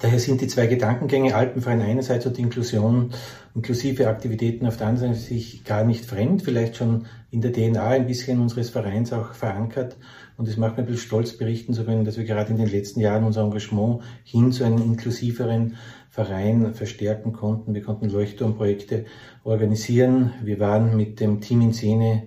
Daher 0.00 0.18
sind 0.18 0.40
die 0.40 0.46
zwei 0.46 0.66
Gedankengänge 0.66 1.34
Alpenverein 1.34 1.82
einerseits 1.82 2.24
und 2.24 2.38
Inklusion, 2.38 3.10
inklusive 3.54 4.08
Aktivitäten 4.08 4.66
auf 4.66 4.78
der 4.78 4.86
anderen 4.86 5.14
Seite 5.14 5.26
sich 5.26 5.64
gar 5.64 5.84
nicht 5.84 6.06
fremd, 6.06 6.42
vielleicht 6.42 6.76
schon 6.76 7.06
in 7.30 7.40
der 7.40 7.52
DNA 7.52 7.86
ein 7.88 8.06
bisschen 8.06 8.40
unseres 8.40 8.70
Vereins 8.70 9.12
auch 9.12 9.34
verankert. 9.34 9.96
Und 10.36 10.48
es 10.48 10.56
macht 10.56 10.76
mir 10.76 10.82
ein 10.82 10.86
bisschen 10.86 11.06
stolz 11.06 11.36
berichten 11.36 11.74
zu 11.74 11.84
können, 11.84 12.04
dass 12.04 12.16
wir 12.16 12.24
gerade 12.24 12.50
in 12.50 12.56
den 12.56 12.68
letzten 12.68 13.00
Jahren 13.00 13.24
unser 13.24 13.42
Engagement 13.42 14.02
hin 14.24 14.52
zu 14.52 14.64
einem 14.64 14.78
inklusiveren 14.78 15.76
Verein 16.08 16.74
verstärken 16.74 17.32
konnten. 17.32 17.74
Wir 17.74 17.82
konnten 17.82 18.08
Leuchtturmprojekte 18.08 19.04
organisieren. 19.44 20.32
Wir 20.42 20.58
waren 20.58 20.96
mit 20.96 21.20
dem 21.20 21.40
Team 21.40 21.60
in 21.60 21.72
Szene 21.72 22.24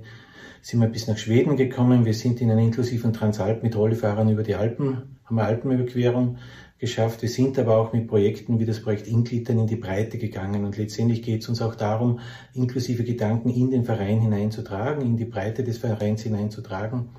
sind 0.63 0.79
wir 0.79 0.87
bis 0.87 1.07
nach 1.07 1.17
Schweden 1.17 1.57
gekommen. 1.57 2.05
Wir 2.05 2.13
sind 2.13 2.39
in 2.39 2.49
einen 2.49 2.67
inklusiven 2.67 3.11
Transalp 3.11 3.63
mit 3.63 3.75
Rollefahrern 3.75 4.29
über 4.29 4.43
die 4.43 4.55
Alpen, 4.55 5.17
haben 5.25 5.37
eine 5.37 5.47
Alpenüberquerung 5.49 6.37
geschafft. 6.79 7.21
Wir 7.21 7.29
sind 7.29 7.57
aber 7.59 7.77
auch 7.77 7.93
mit 7.93 8.07
Projekten 8.07 8.59
wie 8.59 8.65
das 8.65 8.81
Projekt 8.81 9.07
Inklittern 9.07 9.59
in 9.59 9.67
die 9.67 9.75
Breite 9.75 10.17
gegangen. 10.17 10.65
Und 10.65 10.77
letztendlich 10.77 11.21
geht 11.21 11.41
es 11.41 11.49
uns 11.49 11.61
auch 11.61 11.75
darum, 11.75 12.19
inklusive 12.53 13.03
Gedanken 13.03 13.49
in 13.49 13.71
den 13.71 13.83
Verein 13.85 14.21
hineinzutragen, 14.21 15.01
in 15.01 15.17
die 15.17 15.25
Breite 15.25 15.63
des 15.63 15.77
Vereins 15.77 16.23
hineinzutragen. 16.23 17.09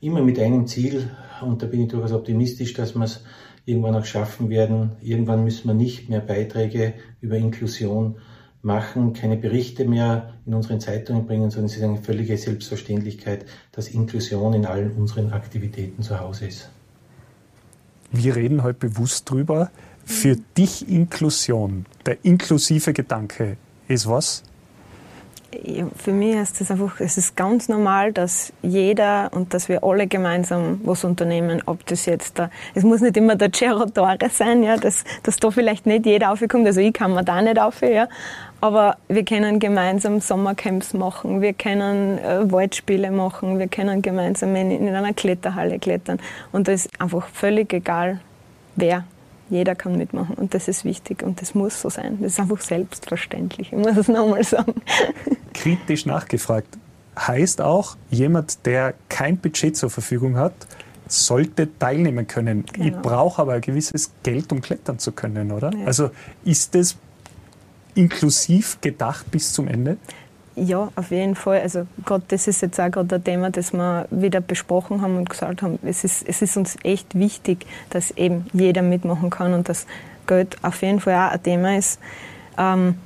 Immer 0.00 0.22
mit 0.22 0.38
einem 0.38 0.66
Ziel, 0.66 1.10
und 1.42 1.62
da 1.62 1.66
bin 1.66 1.82
ich 1.82 1.88
durchaus 1.88 2.12
optimistisch, 2.12 2.72
dass 2.72 2.94
wir 2.94 3.04
es 3.04 3.24
irgendwann 3.64 3.96
auch 3.96 4.04
schaffen 4.04 4.48
werden. 4.48 4.92
Irgendwann 5.02 5.44
müssen 5.44 5.68
wir 5.68 5.74
nicht 5.74 6.08
mehr 6.08 6.20
Beiträge 6.20 6.94
über 7.20 7.36
Inklusion 7.36 8.16
machen, 8.62 9.12
keine 9.12 9.36
Berichte 9.36 9.86
mehr 9.86 10.34
in 10.46 10.54
unseren 10.54 10.80
Zeitungen 10.80 11.26
bringen, 11.26 11.50
sondern 11.50 11.66
es 11.66 11.76
ist 11.76 11.82
eine 11.82 11.96
völlige 11.96 12.36
Selbstverständlichkeit, 12.36 13.46
dass 13.72 13.88
Inklusion 13.88 14.52
in 14.54 14.66
allen 14.66 14.92
unseren 14.92 15.32
Aktivitäten 15.32 16.02
zu 16.02 16.20
Hause 16.20 16.46
ist. 16.46 16.70
Wir 18.12 18.36
reden 18.36 18.62
heute 18.62 18.88
bewusst 18.88 19.30
drüber. 19.30 19.70
Für 20.04 20.36
dich 20.56 20.88
Inklusion, 20.88 21.86
der 22.06 22.24
inklusive 22.24 22.92
Gedanke, 22.92 23.56
ist 23.86 24.08
was? 24.08 24.42
Für 25.96 26.12
mich 26.12 26.36
ist 26.36 26.60
es 26.60 26.70
einfach, 26.70 27.00
es 27.00 27.16
ist 27.18 27.36
ganz 27.36 27.68
normal, 27.68 28.12
dass 28.12 28.52
jeder 28.62 29.30
und 29.32 29.52
dass 29.52 29.68
wir 29.68 29.82
alle 29.82 30.06
gemeinsam 30.06 30.80
was 30.84 31.04
unternehmen, 31.04 31.62
ob 31.66 31.84
das 31.86 32.06
jetzt 32.06 32.38
da, 32.38 32.50
es 32.74 32.84
muss 32.84 33.00
nicht 33.00 33.16
immer 33.16 33.36
der 33.36 33.50
Cerro 33.52 33.86
sein, 34.30 34.62
ja, 34.62 34.76
dass, 34.76 35.04
dass 35.22 35.36
da 35.36 35.50
vielleicht 35.50 35.86
nicht 35.86 36.06
jeder 36.06 36.32
aufkommt, 36.32 36.66
also 36.66 36.80
ich 36.80 36.92
kann 36.92 37.14
mir 37.14 37.24
da 37.24 37.42
nicht 37.42 37.58
auf, 37.58 37.82
ja, 37.82 38.08
aber 38.60 38.96
wir 39.08 39.24
können 39.24 39.58
gemeinsam 39.58 40.20
Sommercamps 40.20 40.92
machen, 40.92 41.40
wir 41.40 41.54
können 41.54 42.18
äh, 42.18 42.50
Waldspiele 42.50 43.10
machen, 43.10 43.58
wir 43.58 43.68
können 43.68 44.02
gemeinsam 44.02 44.54
in, 44.54 44.70
in 44.70 44.94
einer 44.94 45.14
Kletterhalle 45.14 45.78
klettern. 45.78 46.18
Und 46.52 46.68
da 46.68 46.72
ist 46.72 46.90
einfach 47.00 47.26
völlig 47.28 47.72
egal, 47.72 48.20
wer 48.76 49.04
jeder 49.50 49.74
kann 49.74 49.98
mitmachen 49.98 50.36
und 50.36 50.54
das 50.54 50.68
ist 50.68 50.84
wichtig 50.84 51.22
und 51.22 51.42
das 51.42 51.54
muss 51.54 51.80
so 51.80 51.90
sein. 51.90 52.18
Das 52.20 52.32
ist 52.32 52.40
einfach 52.40 52.60
selbstverständlich. 52.60 53.72
Ich 53.72 53.78
muss 53.78 53.96
es 53.96 54.08
nochmal 54.08 54.44
sagen. 54.44 54.74
Kritisch 55.54 56.06
nachgefragt. 56.06 56.78
Heißt 57.18 57.60
auch, 57.60 57.96
jemand, 58.10 58.64
der 58.64 58.94
kein 59.08 59.36
Budget 59.36 59.76
zur 59.76 59.90
Verfügung 59.90 60.36
hat, 60.36 60.54
sollte 61.08 61.68
teilnehmen 61.78 62.26
können. 62.26 62.64
Genau. 62.72 62.86
Ich 62.86 62.92
brauche 63.02 63.42
aber 63.42 63.54
ein 63.54 63.60
gewisses 63.60 64.12
Geld, 64.22 64.52
um 64.52 64.60
klettern 64.60 64.98
zu 64.98 65.12
können, 65.12 65.50
oder? 65.50 65.72
Ja. 65.74 65.86
Also 65.86 66.10
ist 66.44 66.74
das 66.74 66.96
inklusiv 67.94 68.80
gedacht 68.80 69.30
bis 69.30 69.52
zum 69.52 69.66
Ende? 69.66 69.96
Ja, 70.56 70.90
auf 70.96 71.10
jeden 71.10 71.36
Fall. 71.36 71.60
Also 71.60 71.86
gerade 72.04 72.24
das 72.28 72.48
ist 72.48 72.60
jetzt 72.60 72.80
auch 72.80 72.90
gerade 72.90 73.16
ein 73.16 73.24
Thema, 73.24 73.50
das 73.50 73.72
wir 73.72 74.06
wieder 74.10 74.40
besprochen 74.40 75.00
haben 75.00 75.16
und 75.16 75.30
gesagt 75.30 75.62
haben, 75.62 75.78
es 75.84 76.04
ist, 76.04 76.28
es 76.28 76.42
ist 76.42 76.56
uns 76.56 76.76
echt 76.82 77.14
wichtig, 77.18 77.66
dass 77.90 78.10
eben 78.12 78.46
jeder 78.52 78.82
mitmachen 78.82 79.30
kann 79.30 79.54
und 79.54 79.68
dass 79.68 79.86
Geld 80.26 80.56
auf 80.62 80.82
jeden 80.82 81.00
Fall 81.00 81.14
auch 81.14 81.32
ein 81.32 81.42
Thema 81.42 81.76
ist. 81.76 82.00
Ähm, 82.58 82.96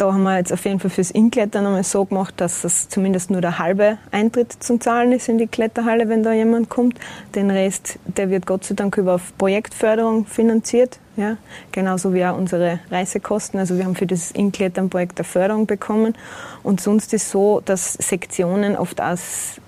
da 0.00 0.14
haben 0.14 0.22
wir 0.22 0.38
jetzt 0.38 0.52
auf 0.52 0.64
jeden 0.64 0.80
Fall 0.80 0.90
fürs 0.90 1.10
Inklettern 1.10 1.66
einmal 1.66 1.84
so 1.84 2.06
gemacht, 2.06 2.34
dass 2.38 2.62
das 2.62 2.88
zumindest 2.88 3.30
nur 3.30 3.42
der 3.42 3.58
halbe 3.58 3.98
Eintritt 4.10 4.50
zum 4.50 4.80
Zahlen 4.80 5.12
ist 5.12 5.28
in 5.28 5.36
die 5.36 5.46
Kletterhalle, 5.46 6.08
wenn 6.08 6.22
da 6.22 6.32
jemand 6.32 6.70
kommt. 6.70 6.98
Den 7.34 7.50
Rest, 7.50 7.98
der 8.06 8.30
wird 8.30 8.46
Gott 8.46 8.64
sei 8.64 8.74
Dank 8.74 8.96
über 8.96 9.20
Projektförderung 9.36 10.24
finanziert. 10.24 10.98
Ja, 11.16 11.36
genauso 11.70 12.14
wie 12.14 12.24
auch 12.24 12.38
unsere 12.38 12.78
Reisekosten. 12.90 13.60
Also 13.60 13.76
wir 13.76 13.84
haben 13.84 13.94
für 13.94 14.06
das 14.06 14.30
Inklettern-Projekt 14.30 15.18
eine 15.18 15.24
Förderung 15.24 15.66
bekommen. 15.66 16.14
Und 16.62 16.80
sonst 16.80 17.12
ist 17.12 17.24
es 17.24 17.30
so, 17.30 17.60
dass 17.62 17.92
Sektionen 17.92 18.76
oft 18.76 19.02
aus 19.02 19.60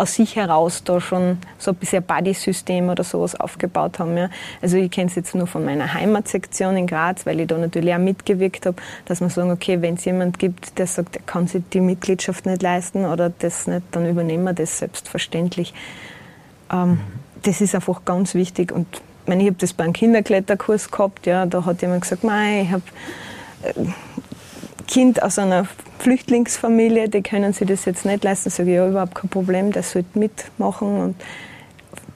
aus 0.00 0.14
sich 0.14 0.36
heraus 0.36 0.82
da 0.82 1.00
schon 1.00 1.38
so 1.58 1.72
ein 1.72 1.76
bisschen 1.76 2.02
Buddy-System 2.02 2.88
oder 2.88 3.04
sowas 3.04 3.38
aufgebaut 3.38 3.98
haben. 3.98 4.16
Ja. 4.16 4.30
Also 4.62 4.78
ich 4.78 4.90
kenne 4.90 5.08
es 5.08 5.14
jetzt 5.14 5.34
nur 5.34 5.46
von 5.46 5.64
meiner 5.64 5.92
Heimatsektion 5.92 6.76
in 6.76 6.86
Graz, 6.86 7.26
weil 7.26 7.40
ich 7.40 7.46
da 7.46 7.58
natürlich 7.58 7.94
auch 7.94 7.98
mitgewirkt 7.98 8.66
habe, 8.66 8.76
dass 9.04 9.20
man 9.20 9.30
sagen, 9.30 9.50
okay, 9.50 9.82
wenn 9.82 9.94
es 9.94 10.04
jemand 10.04 10.38
gibt, 10.38 10.78
der 10.78 10.86
sagt, 10.86 11.16
er 11.16 11.22
kann 11.22 11.46
sich 11.46 11.62
die 11.72 11.80
Mitgliedschaft 11.80 12.46
nicht 12.46 12.62
leisten 12.62 13.04
oder 13.04 13.30
das 13.30 13.66
nicht, 13.66 13.82
dann 13.90 14.08
übernehmen 14.08 14.44
wir 14.44 14.54
das 14.54 14.78
selbstverständlich. 14.78 15.74
Ähm, 16.72 17.00
das 17.42 17.60
ist 17.60 17.74
einfach 17.74 18.04
ganz 18.04 18.34
wichtig 18.34 18.72
und 18.72 18.86
ich, 18.96 19.28
meine, 19.28 19.42
ich 19.42 19.48
habe 19.48 19.58
das 19.60 19.74
beim 19.74 19.92
Kinderkletterkurs 19.92 20.90
gehabt, 20.90 21.26
ja, 21.26 21.44
da 21.46 21.64
hat 21.64 21.82
jemand 21.82 22.02
gesagt, 22.02 22.24
ich 22.24 22.30
habe 22.70 22.82
äh, 23.62 23.72
Kind 24.90 25.22
aus 25.22 25.38
einer 25.38 25.68
Flüchtlingsfamilie, 26.00 27.08
die 27.08 27.22
können 27.22 27.52
sich 27.52 27.68
das 27.68 27.84
jetzt 27.84 28.04
nicht 28.04 28.24
leisten. 28.24 28.50
Sage 28.50 28.70
ich, 28.70 28.76
ja, 28.76 28.88
überhaupt 28.88 29.14
kein 29.14 29.30
Problem, 29.30 29.70
der 29.70 29.84
sollte 29.84 30.18
mitmachen. 30.18 31.00
Und 31.00 31.16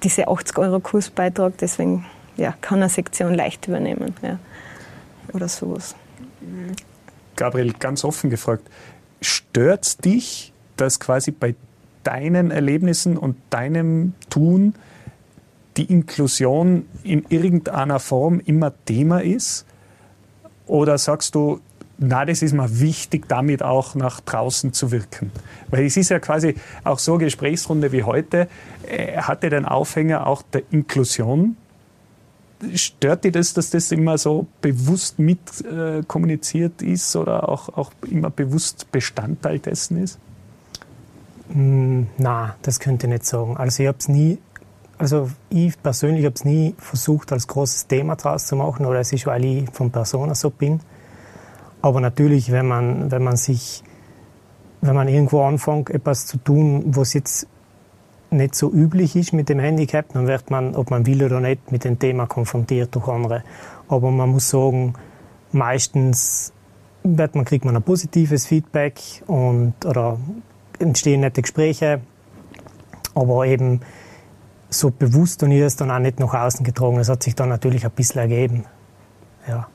diese 0.03 0.27
80 0.27 0.59
Euro 0.59 0.81
Kursbeitrag, 0.81 1.57
deswegen 1.59 2.05
ja, 2.37 2.53
kann 2.61 2.81
eine 2.81 2.89
Sektion 2.89 3.33
leicht 3.33 3.69
übernehmen. 3.69 4.15
Ja. 4.23 4.41
Oder 5.33 5.47
sowas. 5.49 5.95
Gabriel, 7.37 7.73
ganz 7.75 8.05
offen 8.05 8.29
gefragt, 8.29 8.69
stört 9.21 10.05
dich, 10.05 10.53
dass 10.77 10.99
quasi 10.99 11.31
bei 11.31 11.55
deinen 12.03 12.51
Erlebnissen 12.51 13.17
und 13.17 13.37
deinem 13.51 14.15
Tun 14.31 14.75
die 15.77 15.85
Inklusion 15.85 16.87
in 17.05 17.25
irgendeiner 17.29 18.01
Form 18.01 18.41
immer 18.41 18.73
Thema 18.85 19.23
ist? 19.23 19.65
Oder 20.67 20.99
sagst 20.99 21.37
du, 21.37 21.61
na, 21.99 22.25
das 22.25 22.43
ist 22.43 22.53
mir 22.53 22.81
wichtig, 22.81 23.29
damit 23.29 23.63
auch 23.63 23.95
nach 23.95 24.21
draußen 24.21 24.73
zu 24.73 24.91
wirken. 24.91 25.31
Weil 25.69 25.87
es 25.87 25.97
ist 25.97 26.11
ja 26.11 26.19
quasi 26.19 26.57
auch 26.83 26.99
so 26.99 27.15
eine 27.15 27.25
Gesprächsrunde 27.25 27.93
wie 27.93 28.03
heute, 28.03 28.49
äh, 28.89 29.17
hatte 29.19 29.49
den 29.49 29.65
Aufhänger 29.65 30.27
auch 30.27 30.43
der 30.43 30.63
Inklusion. 30.71 31.57
Stört 32.75 33.25
dich 33.25 33.33
das, 33.33 33.53
dass 33.53 33.71
das 33.71 33.93
immer 33.93 34.19
so 34.19 34.47
bewusst 34.61 35.19
mit 35.19 35.39
äh, 35.65 36.03
kommuniziert 36.07 36.83
ist 36.83 37.15
oder 37.15 37.49
auch, 37.49 37.69
auch 37.69 37.93
immer 38.11 38.31
bewusst 38.31 38.91
Bestandteil 38.91 39.59
dessen 39.59 40.03
ist? 40.03 40.19
Mm, 41.51 42.05
na, 42.17 42.57
das 42.63 42.81
könnte 42.81 43.07
ich 43.07 43.13
nicht 43.13 43.27
sagen. 43.27 43.57
Also 43.57 43.83
ich 43.83 43.89
habe 43.89 43.99
nie, 44.09 44.39
also 44.99 45.31
ich 45.51 45.81
persönlich 45.81 46.25
habe 46.25 46.35
es 46.35 46.45
nie 46.45 46.75
versucht, 46.79 47.33
als 47.33 47.47
großes 47.47 47.87
Thema 47.87 48.17
draus 48.17 48.47
zu 48.47 48.57
machen, 48.57 48.87
oder 48.87 49.01
es 49.01 49.13
ist, 49.13 49.27
weil 49.27 49.45
ich 49.45 49.71
von 49.71 49.91
Persona 49.91 50.35
so 50.35 50.51
bin. 50.51 50.81
Aber 51.85 52.01
natürlich, 52.01 52.51
wenn 52.51 52.66
man, 52.66 53.11
wenn 53.11 53.23
man 53.23 53.37
sich, 53.37 53.85
wenn 54.81 54.94
man 54.94 55.07
irgendwo 55.07 55.42
anfängt, 55.42 55.90
etwas 55.90 56.25
zu 56.25 56.38
tun, 56.38 56.83
was 56.97 57.12
jetzt 57.12 57.47
nicht 58.31 58.55
so 58.55 58.73
üblich 58.73 59.14
ist 59.16 59.35
mit 59.35 59.51
dem 59.51 59.59
Handicap, 59.59 60.07
dann 60.14 60.27
wird 60.27 60.51
man, 60.51 60.77
ob 60.77 60.90
man 60.90 61.05
will 61.05 61.23
oder 61.23 61.40
nicht, 61.40 61.73
mit 61.73 61.85
dem 61.85 61.99
Thema 61.99 62.25
konfrontiert 62.25 62.94
durch 62.94 63.07
andere. 63.09 63.44
Aber 63.87 64.11
man 64.11 64.31
muss 64.31 64.49
sagen, 64.49 64.94
meistens 65.53 66.55
wird 67.03 67.35
man, 67.35 67.44
kriegt 67.44 67.66
man 67.66 67.77
ein 67.77 67.83
positives 67.83 68.47
Feedback 68.47 68.99
und, 69.27 69.75
oder 69.85 70.18
entstehen 70.79 71.20
nette 71.20 71.42
Gespräche. 71.42 72.01
Aber 73.14 73.44
eben 73.44 73.83
so 74.70 74.90
bewusst 74.90 75.42
und 75.42 75.51
ich 75.51 75.61
das 75.61 75.77
dann 75.77 75.90
auch 75.90 75.99
nicht 75.99 76.18
nach 76.18 76.33
außen 76.33 76.64
getragen. 76.64 76.97
Das 76.97 77.11
hat 77.11 77.23
sich 77.23 77.35
dann 77.35 77.51
natürlich 77.51 77.85
ein 77.85 77.90
bisschen 77.90 78.23
ergeben. 78.23 78.64
Ja. 79.47 79.68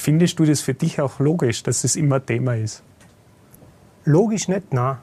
Findest 0.00 0.38
du 0.38 0.46
das 0.46 0.62
für 0.62 0.72
dich 0.72 0.98
auch 0.98 1.20
logisch, 1.20 1.62
dass 1.62 1.84
es 1.84 1.94
immer 1.94 2.24
Thema 2.24 2.54
ist? 2.56 2.82
Logisch 4.06 4.48
nicht, 4.48 4.72
nein. 4.72 4.96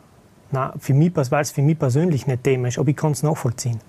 nein 0.50 0.72
für 0.80 0.96
mich, 0.96 1.12
weil 1.16 1.42
es 1.42 1.52
für 1.52 1.62
mich 1.62 1.78
persönlich 1.78 2.26
nicht 2.26 2.44
Thema 2.44 2.70
ist, 2.70 2.80
aber 2.80 2.90
ich 2.90 2.96
kann 2.96 3.12
es 3.12 3.22
nachvollziehen. 3.22 3.80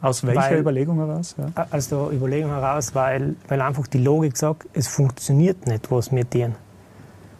Aus 0.00 0.26
welcher 0.26 0.40
weil, 0.40 0.60
Überlegung 0.60 0.96
heraus? 0.96 1.36
Ja. 1.36 1.66
Aus 1.70 1.90
der 1.90 2.10
Überlegung 2.10 2.50
heraus, 2.50 2.94
weil, 2.94 3.36
weil 3.48 3.60
einfach 3.60 3.86
die 3.86 3.98
Logik 3.98 4.38
sagt, 4.38 4.66
es 4.72 4.88
funktioniert 4.88 5.66
nicht, 5.66 5.90
was 5.90 6.10
wir 6.10 6.28
tun. 6.28 6.54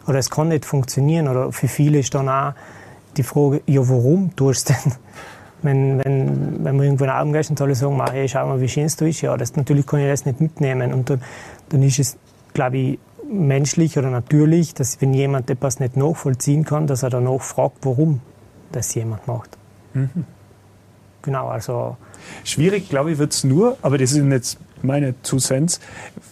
Oder 0.05 0.19
es 0.19 0.29
kann 0.29 0.49
nicht 0.49 0.65
funktionieren. 0.65 1.27
Oder 1.27 1.51
für 1.51 1.67
viele 1.67 1.97
ist 1.97 2.13
dann 2.13 2.29
auch 2.29 2.53
die 3.17 3.23
Frage, 3.23 3.63
ja, 3.65 3.81
warum 3.81 4.35
tust 4.35 4.69
du 4.69 4.73
denn? 4.73 4.93
Wenn, 5.63 6.03
wenn, 6.03 6.65
wenn 6.65 6.75
wir 6.75 6.83
irgendwo 6.83 7.05
in 7.05 7.09
den 7.09 7.15
Augen 7.17 7.31
gehen 7.31 7.45
und 7.51 7.61
alle 7.61 7.73
sagen, 7.73 8.01
hey, 8.11 8.27
schau 8.27 8.45
mal, 8.45 8.59
wie 8.59 8.67
schön 8.67 8.89
du 8.99 9.05
bist, 9.05 9.21
ja, 9.21 9.37
das, 9.37 9.55
natürlich 9.55 9.87
kann 9.87 10.01
ich 10.01 10.09
das 10.09 10.25
nicht 10.25 10.41
mitnehmen. 10.41 10.91
Und 10.91 11.09
dann, 11.09 11.21
dann 11.69 11.81
ist 11.83 11.99
es, 11.99 12.17
glaube 12.53 12.77
ich, 12.77 12.99
menschlich 13.29 13.97
oder 13.97 14.09
natürlich, 14.09 14.73
dass 14.73 15.01
wenn 15.01 15.13
jemand 15.13 15.49
etwas 15.49 15.79
nicht 15.79 15.97
nachvollziehen 15.97 16.65
kann, 16.65 16.87
dass 16.87 17.03
er 17.03 17.09
danach 17.09 17.41
fragt, 17.41 17.77
warum 17.85 18.21
das 18.71 18.93
jemand 18.95 19.27
macht. 19.27 19.57
Mhm. 19.93 20.25
Genau, 21.21 21.47
also. 21.47 21.97
Schwierig, 22.43 22.89
glaube 22.89 23.13
ich, 23.13 23.17
wird 23.17 23.33
es 23.33 23.43
nur, 23.43 23.77
aber 23.81 23.97
das 23.97 24.11
ist 24.11 24.25
jetzt 24.25 24.59
meine 24.81 25.15
Zusens, 25.23 25.79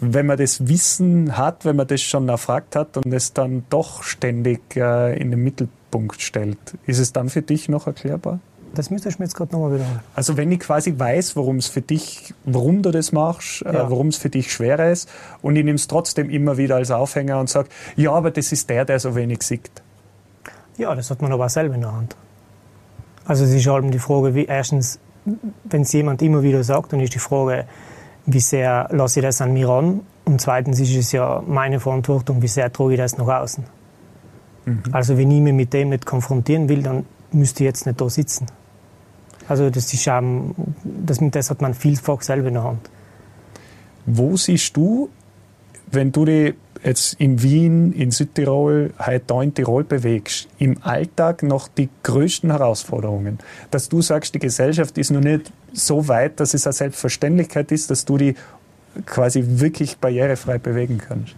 wenn 0.02 0.26
man 0.26 0.38
das 0.38 0.68
Wissen 0.68 1.38
hat, 1.38 1.64
wenn 1.64 1.78
man 1.78 1.88
das 1.88 2.02
schon 2.02 2.28
erfragt 2.28 2.76
hat 2.76 2.98
und 2.98 3.12
es 3.14 3.34
dann 3.34 3.64
doch 3.70 4.04
ständig 4.04 4.76
äh, 4.76 5.18
in 5.18 5.32
den 5.32 5.42
Mittelpunkt 5.42 6.22
stellt. 6.22 6.58
Ist 6.86 7.00
es 7.00 7.14
dann 7.14 7.30
für 7.30 7.42
dich 7.42 7.70
noch 7.70 7.88
erklärbar? 7.88 8.40
Das 8.74 8.90
müsste 8.90 9.10
ich 9.10 9.20
mir 9.20 9.26
jetzt 9.26 9.36
gerade 9.36 9.52
nochmal 9.52 9.74
wiederholen. 9.74 10.00
Also 10.16 10.38
wenn 10.38 10.52
ich 10.52 10.60
quasi 10.60 10.98
weiß, 10.98 11.36
worum 11.36 11.58
es 11.58 11.68
für 11.68 11.82
dich, 11.82 12.34
warum 12.46 12.82
du 12.82 12.92
das 12.92 13.12
machst, 13.12 13.64
äh, 13.64 13.74
ja. 13.74 13.90
warum 13.90 14.08
es 14.08 14.18
für 14.18 14.30
dich 14.30 14.52
schwer 14.52 14.92
ist 14.92 15.10
und 15.42 15.56
ich 15.56 15.64
nehme 15.66 15.76
es 15.76 15.88
trotzdem 15.88 16.30
immer 16.30 16.58
wieder 16.58 16.76
als 16.76 16.92
Aufhänger 16.92 17.40
und 17.40 17.50
sage, 17.50 17.70
ja, 17.96 18.12
aber 18.12 18.32
das 18.32 18.52
ist 18.52 18.70
der, 18.70 18.86
der 18.86 19.00
so 19.00 19.16
wenig 19.16 19.44
sieht. 19.44 19.70
Ja, 20.78 20.96
das 20.96 21.12
hat 21.12 21.22
man 21.22 21.32
aber 21.32 21.46
auch 21.46 21.50
selber 21.50 21.76
in 21.76 21.82
der 21.82 21.94
Hand. 21.94 22.16
Also 23.26 23.44
es 23.44 23.52
ist 23.52 23.68
halt 23.68 23.94
die 23.94 24.00
Frage, 24.00 24.34
wie 24.36 24.46
erstens, 24.46 25.00
wenn 25.66 25.82
es 25.82 25.92
jemand 25.92 26.22
immer 26.22 26.42
wieder 26.42 26.64
sagt, 26.64 26.94
dann 26.94 27.02
ist 27.02 27.14
die 27.14 27.20
Frage, 27.20 27.66
wie 28.26 28.40
sehr 28.40 28.88
lasse 28.92 29.20
ich 29.20 29.26
das 29.26 29.42
an 29.42 29.54
mir 29.54 29.70
an? 29.70 30.02
Und 30.26 30.40
zweitens 30.40 30.80
ist 30.80 30.96
es 30.96 31.12
ja 31.12 31.44
meine 31.46 31.80
Verantwortung, 31.80 32.42
wie 32.42 32.48
sehr 32.48 32.72
trage 32.72 32.94
ich 32.94 33.00
das 33.00 33.18
nach 33.18 33.28
außen. 33.28 33.64
Mhm. 34.66 34.84
Also 34.92 35.18
wenn 35.18 35.30
ich 35.32 35.42
mich 35.42 35.54
mit 35.54 35.74
dem 35.74 35.90
nicht 35.90 36.06
konfrontieren 36.06 36.70
will, 36.70 36.84
dann 36.84 37.06
müsste 37.32 37.64
ich 37.64 37.68
jetzt 37.68 37.86
nicht 37.86 38.00
da 38.00 38.10
sitzen. 38.10 38.48
Also 39.52 39.70
das 39.70 39.94
ist 39.94 40.08
ähm, 40.08 40.56
das, 40.86 41.20
das 41.20 41.50
hat 41.50 41.62
man 41.62 41.74
vielfach 41.74 42.22
selber 42.22 42.48
in 42.48 42.54
der 42.54 42.64
Hand. 42.64 42.90
Wo 44.06 44.38
siehst 44.38 44.78
du, 44.78 45.10
wenn 45.92 46.14
du 46.14 46.24
dich 46.24 46.54
jetzt 46.86 47.16
in 47.16 47.44
Wien, 47.44 47.92
in 47.92 48.12
Südtirol, 48.12 48.94
heute 48.98 49.24
da 49.28 49.42
in 49.42 49.54
Tirol 49.54 49.84
bewegst, 49.84 50.48
im 50.58 50.82
Alltag 50.84 51.44
noch 51.44 51.68
die 51.68 51.90
größten 52.02 52.50
Herausforderungen? 52.50 53.40
Dass 53.72 53.90
du 53.90 54.02
sagst, 54.02 54.34
die 54.34 54.40
Gesellschaft 54.40 54.98
ist 54.98 55.12
noch 55.12 55.20
nicht 55.20 55.52
so 55.74 56.08
weit, 56.08 56.40
dass 56.40 56.54
es 56.54 56.66
eine 56.66 56.72
Selbstverständlichkeit 56.72 57.74
ist, 57.74 57.92
dass 57.92 58.06
du 58.06 58.18
die 58.18 58.36
quasi 59.06 59.44
wirklich 59.46 59.98
barrierefrei 59.98 60.60
bewegen 60.60 60.98
kannst? 60.98 61.36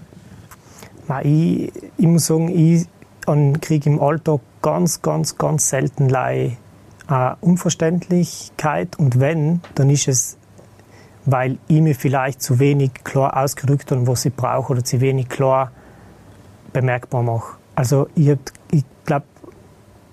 Ich, 1.24 1.72
ich 1.98 2.06
muss 2.06 2.28
sagen, 2.28 2.50
ich 2.50 2.86
kriege 3.62 3.90
im 3.90 4.00
Alltag 4.00 4.42
ganz, 4.62 5.02
ganz, 5.02 5.36
ganz 5.36 5.68
selten 5.70 6.10
Leih 6.10 6.58
äh, 7.10 7.32
Unverständlichkeit 7.42 8.98
und 8.98 9.20
wenn, 9.20 9.62
dann 9.76 9.90
ist 9.90 10.08
es, 10.08 10.38
weil 11.26 11.58
ich 11.68 11.82
mir 11.82 11.96
vielleicht 11.96 12.42
zu 12.42 12.60
wenig 12.60 12.92
klar 13.04 13.38
ausgedrückt 13.38 13.92
habe, 13.92 14.08
was 14.08 14.26
ich 14.26 14.34
brauche 14.34 14.74
oder 14.74 14.84
zu 14.84 15.02
wenig 15.02 15.30
klar 15.30 15.72
bemerkbar 16.74 17.24
mache. 17.24 17.58
Also 17.76 18.08
ich, 18.16 18.36
ich 18.72 18.84
glaube, 19.06 19.26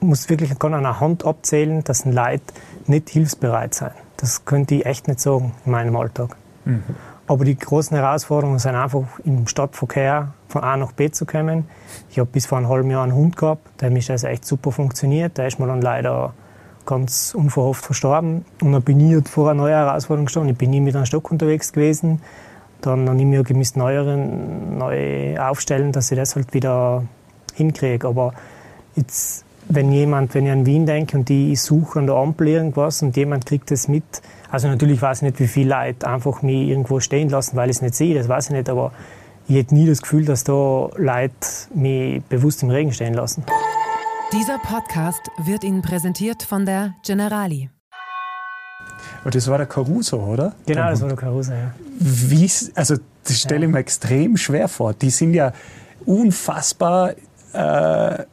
muss 0.01 0.29
wirklich 0.29 0.53
an 0.63 0.75
einer 0.75 1.01
Hand 1.01 1.27
abzählen, 1.27 1.85
dass 1.85 2.05
ein 2.05 2.13
Leid 2.13 2.43
nicht 2.87 3.11
hilfsbereit 3.11 3.75
sein. 3.75 3.93
Das 4.17 4.45
könnte 4.45 4.75
ich 4.77 4.87
echt 4.87 5.09
nicht 5.09 5.21
sagen 5.21 5.53
in 5.65 5.73
meinem 5.73 5.97
Alltag. 5.97 6.37
Mhm. 6.65 6.83
Aber 7.27 7.45
die 7.45 7.57
großen 7.57 7.97
Herausforderungen 7.97 8.59
sind 8.59 8.75
einfach 8.75 9.05
im 9.25 9.47
Stadtverkehr 9.47 10.33
von 10.49 10.65
A 10.65 10.77
nach 10.77 10.93
B 10.93 11.11
zu 11.11 11.27
kommen. 11.27 11.69
Ich 12.11 12.19
habe 12.19 12.29
bis 12.29 12.47
vor 12.47 12.59
einem 12.59 12.69
halben 12.69 12.91
Jahr 12.91 13.05
einen 13.05 13.15
Hund 13.15 13.37
gehabt, 13.37 13.81
der 13.81 13.93
ist 13.93 14.11
also 14.11 14.27
echt 14.27 14.45
super 14.45 14.73
funktioniert. 14.73 15.39
Der 15.39 15.47
ist 15.47 15.61
mir 15.61 15.67
dann 15.67 15.81
leider 15.81 16.35
ganz 16.87 17.35
unverhofft 17.35 17.85
verstorben. 17.85 18.45
Und 18.61 18.73
dann 18.73 18.83
bin 18.83 19.01
ich 19.01 19.15
halt 19.15 19.29
vor 19.29 19.51
einer 19.51 19.63
neuen 19.63 19.75
Herausforderung 19.75 20.27
gestanden. 20.27 20.53
Ich 20.53 20.59
bin 20.59 20.71
nie 20.71 20.81
mit 20.81 20.97
einem 20.97 21.07
Stock 21.07 21.31
unterwegs 21.31 21.73
gewesen. 21.73 22.21
Dann 22.81 23.09
habe 23.09 23.19
ich 23.19 23.27
mir 23.27 23.43
gemisst 23.43 23.77
neueren, 23.77 24.79
neu 24.79 25.39
aufstellen, 25.39 25.93
dass 25.93 26.11
ich 26.11 26.19
das 26.19 26.37
halt 26.37 26.55
wieder 26.55 27.05
hinkriege. 27.55 28.09
Aber 28.09 28.33
jetzt, 28.97 29.45
wenn 29.69 29.93
jemand, 29.93 30.35
wenn 30.35 30.47
ich 30.47 30.53
an 30.53 30.67
Wien 30.67 30.87
denke 30.87 31.17
und 31.19 31.29
ich 31.29 31.61
suche 31.61 31.99
an 31.99 32.07
der 32.07 32.17
Ampel 32.17 32.49
irgendwas 32.49 33.03
und 33.03 33.17
jemand 33.17 33.47
kriegt 33.47 33.71
das 33.71 33.87
mit, 33.87 34.05
also 34.51 34.69
natürlich 34.69 35.01
weiß 35.01 35.19
ich 35.19 35.23
nicht, 35.23 35.41
wie 35.41 35.47
viele 35.47 35.71
Leute 35.71 36.09
einfach 36.09 36.43
mich 36.43 36.69
irgendwo 36.69 37.01
stehen 37.01 37.29
lassen, 37.29 37.57
weil 37.57 37.71
ich 37.71 37.77
es 37.77 37.83
nicht 37.83 37.95
sehe, 37.95 38.15
das 38.15 38.29
weiß 38.29 38.47
ich 38.47 38.53
nicht, 38.53 38.69
aber 38.69 38.93
ich 39.47 39.57
hätte 39.57 39.75
nie 39.75 39.87
das 39.87 40.01
Gefühl, 40.01 40.25
dass 40.25 40.45
da 40.45 40.89
Leute 40.97 41.35
mich 41.75 42.23
bewusst 42.25 42.63
im 42.63 42.71
Regen 42.71 42.93
stehen 42.93 43.15
lassen. 43.15 43.45
Dieser 44.33 44.59
Podcast 44.61 45.23
wird 45.39 45.65
Ihnen 45.65 45.83
präsentiert 45.83 46.45
von 46.45 46.65
der 46.65 46.95
Generali. 47.05 47.69
Und 49.25 49.35
das 49.35 49.49
war 49.49 49.59
der 49.59 49.67
Caruso, 49.67 50.19
oder? 50.19 50.55
Genau, 50.67 50.89
das 50.89 51.01
war 51.01 51.09
der 51.09 51.17
Caruso, 51.17 51.53
ja. 51.53 51.75
Wie, 51.99 52.49
also 52.77 52.95
das 53.25 53.41
stelle 53.41 53.67
ich 53.67 53.73
mir 53.73 53.81
extrem 53.81 54.37
schwer 54.37 54.69
vor. 54.69 54.95
Die 54.95 55.11
sind 55.11 55.35
ja 55.35 55.53
unfassbar 56.07 57.15
äh, 57.53 58.25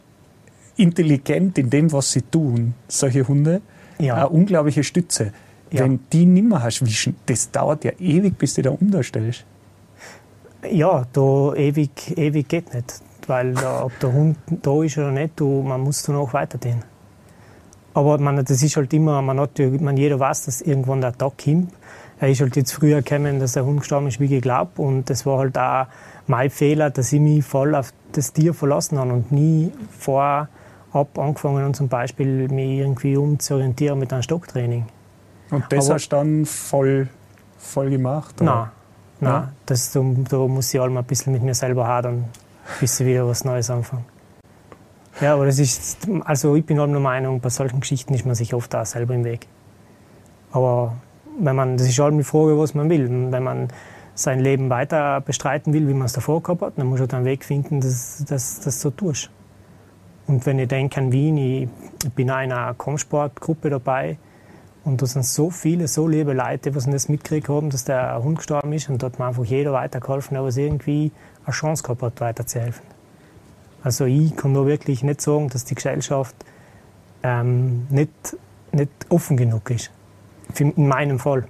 intelligent 0.75 1.57
in 1.57 1.71
dem, 1.71 1.91
was 1.91 2.12
sie 2.12 2.21
tun, 2.21 2.75
solche 2.88 3.27
Hunde. 3.27 3.63
Ja. 3.97 4.17
Eine 4.17 4.29
unglaubliche 4.29 4.83
Stütze. 4.83 5.33
Ja. 5.71 5.81
Wenn 5.81 6.01
die 6.13 6.27
nicht 6.27 6.47
mehr 6.47 6.62
hast, 6.62 6.86
wie, 6.86 7.15
das 7.25 7.49
dauert 7.49 7.83
ja 7.83 7.91
ewig, 7.97 8.38
bis 8.38 8.53
du 8.53 8.62
da 8.62 8.69
umstellst. 8.69 9.45
Ja, 10.69 11.07
da 11.12 11.53
ewig, 11.55 12.15
ewig 12.15 12.47
geht 12.47 12.71
nicht 12.71 13.01
weil 13.28 13.54
da, 13.54 13.84
ob 13.84 14.00
der 14.00 14.12
Hund 14.12 14.38
da 14.48 14.84
ist 14.84 14.98
oder 14.98 15.12
nicht, 15.12 15.40
du, 15.40 15.62
man 15.62 15.82
muss 15.82 16.04
dann 16.04 16.16
auch 16.16 16.34
weitergehen. 16.34 16.84
Aber 17.94 18.18
man, 18.20 18.44
das 18.46 18.62
ist 18.62 18.78
halt 18.78 18.94
immer, 18.94 19.22
man 19.22 19.40
hat, 19.40 19.60
man, 19.60 19.98
jeder 19.98 20.20
weiß, 20.20 20.46
dass 20.46 20.62
irgendwann 20.62 21.02
der 21.02 21.18
Tag 21.18 21.34
kommt. 21.44 21.74
Er 22.20 22.30
ist 22.30 22.42
halt 22.42 22.56
jetzt 22.56 22.72
früher 22.72 23.02
gekommen, 23.02 23.40
dass 23.40 23.54
der 23.54 23.66
Hund 23.66 23.80
gestorben 23.80 24.08
ist, 24.08 24.20
wie 24.20 24.28
geglaubt. 24.28 24.80
Und 24.80 25.10
das 25.10 25.26
war 25.26 25.40
halt 25.40 25.58
auch 25.58 25.88
mein 26.28 26.50
Fehler, 26.50 26.90
dass 26.90 27.12
ich 27.12 27.20
mich 27.20 27.44
voll 27.44 27.76
auf 27.76 27.92
das 28.12 28.34
Tier 28.34 28.54
verlassen 28.54 29.00
habe 29.00 29.13
und 29.13 29.32
nie 29.32 29.72
vorab 29.98 30.50
angefangen 31.18 31.63
habe, 31.63 31.72
zum 31.74 31.88
Beispiel 31.88 32.48
mich 32.50 32.80
irgendwie 32.80 33.18
umzuorientieren 33.18 34.00
mit 34.00 34.13
einem 34.13 34.24
Stocktraining. 34.24 34.86
Und 35.50 35.66
das 35.70 35.86
Aber, 35.86 35.96
hast 35.96 36.10
du 36.10 36.16
dann 36.16 36.46
voll, 36.46 37.08
voll 37.58 37.90
gemacht? 37.90 38.42
Oder? 38.42 38.72
Nein, 39.20 39.32
nein. 39.32 39.48
Das, 39.66 39.92
da, 39.92 40.04
da 40.30 40.38
muss 40.38 40.74
ich 40.74 40.80
mal 40.80 40.98
ein 40.98 41.04
bisschen 41.04 41.34
mit 41.34 41.42
mir 41.42 41.56
selber 41.56 41.88
hadern 41.88 42.26
bis 42.80 42.97
sie 42.97 43.06
wieder 43.06 43.27
was 43.27 43.43
Neues 43.43 43.69
anfangen. 43.69 44.06
Ja, 45.19 45.34
aber 45.34 45.47
das 45.47 45.58
ist, 45.58 46.08
also 46.25 46.56
ich 46.56 46.65
bin 46.65 46.80
halt 46.80 46.91
der 46.91 46.99
Meinung, 46.99 47.39
bei 47.39 47.49
solchen 47.49 47.80
Geschichten 47.80 48.13
ist 48.13 48.25
man 48.25 48.36
sich 48.36 48.53
oft 48.53 48.75
auch 48.75 48.86
selber 48.86 49.15
im 49.15 49.23
Weg. 49.23 49.47
Aber 50.51 50.95
wenn 51.39 51.56
man, 51.56 51.77
das 51.77 51.88
ist 51.88 51.97
halt 51.99 52.13
die 52.13 52.23
Frage, 52.23 52.58
was 52.58 52.75
man 52.75 52.89
will. 52.89 53.10
Wenn 53.32 53.43
man 53.43 53.67
sein 54.13 54.39
Leben 54.39 54.69
weiter 54.69 55.21
bestreiten 55.21 55.73
will, 55.73 55.88
wie 55.88 55.93
man 55.93 56.06
es 56.06 56.13
davor 56.13 56.41
gehabt 56.41 56.62
hat, 56.62 56.73
dann 56.77 56.88
muss 56.88 56.99
man 56.99 57.10
einen 57.12 57.25
Weg 57.25 57.45
finden, 57.45 57.82
dass 57.82 58.23
das 58.27 58.82
so 58.82 58.89
tust. 58.91 59.30
Und 60.27 60.45
wenn 60.45 60.60
ich 60.60 60.67
denke 60.67 60.99
an 60.99 61.12
Wien, 61.12 61.38
ich 61.38 61.69
bin 62.13 62.27
in 62.27 62.34
einer 62.34 62.73
Kampfsportgruppe 62.73 63.69
dabei 63.69 64.17
und 64.84 65.01
da 65.01 65.06
sind 65.06 65.25
so 65.25 65.49
viele, 65.49 65.88
so 65.88 66.08
liebe 66.08 66.34
Leute, 66.34 66.71
die 66.71 66.89
das 66.91 67.08
mitgekriegt 67.10 67.47
haben, 67.47 67.69
dass 67.69 67.86
der 67.86 68.21
Hund 68.21 68.38
gestorben 68.38 68.73
ist 68.73 68.89
und 68.89 69.01
dort 69.01 69.13
hat 69.13 69.19
mir 69.19 69.27
einfach 69.27 69.45
jeder 69.45 69.71
weitergeholfen, 69.73 70.36
der 70.36 70.43
was 70.43 70.58
irgendwie 70.58 71.12
eine 71.47 71.53
Chance 71.53 71.83
gehabt 71.83 72.01
hat, 72.01 72.21
weiterzuhelfen. 72.21 72.86
Also 73.83 74.05
ich 74.05 74.36
kann 74.36 74.51
nur 74.51 74.67
wirklich 74.67 75.01
nicht 75.03 75.21
sagen, 75.21 75.49
dass 75.49 75.65
die 75.65 75.75
Gesellschaft 75.75 76.36
ähm, 77.23 77.88
nicht, 77.89 78.12
nicht 78.71 78.91
offen 79.10 79.38
genug 79.38 79.69
ist. 79.69 79.91
In 80.60 80.88
meinem 80.88 81.19
Fall. 81.19 81.45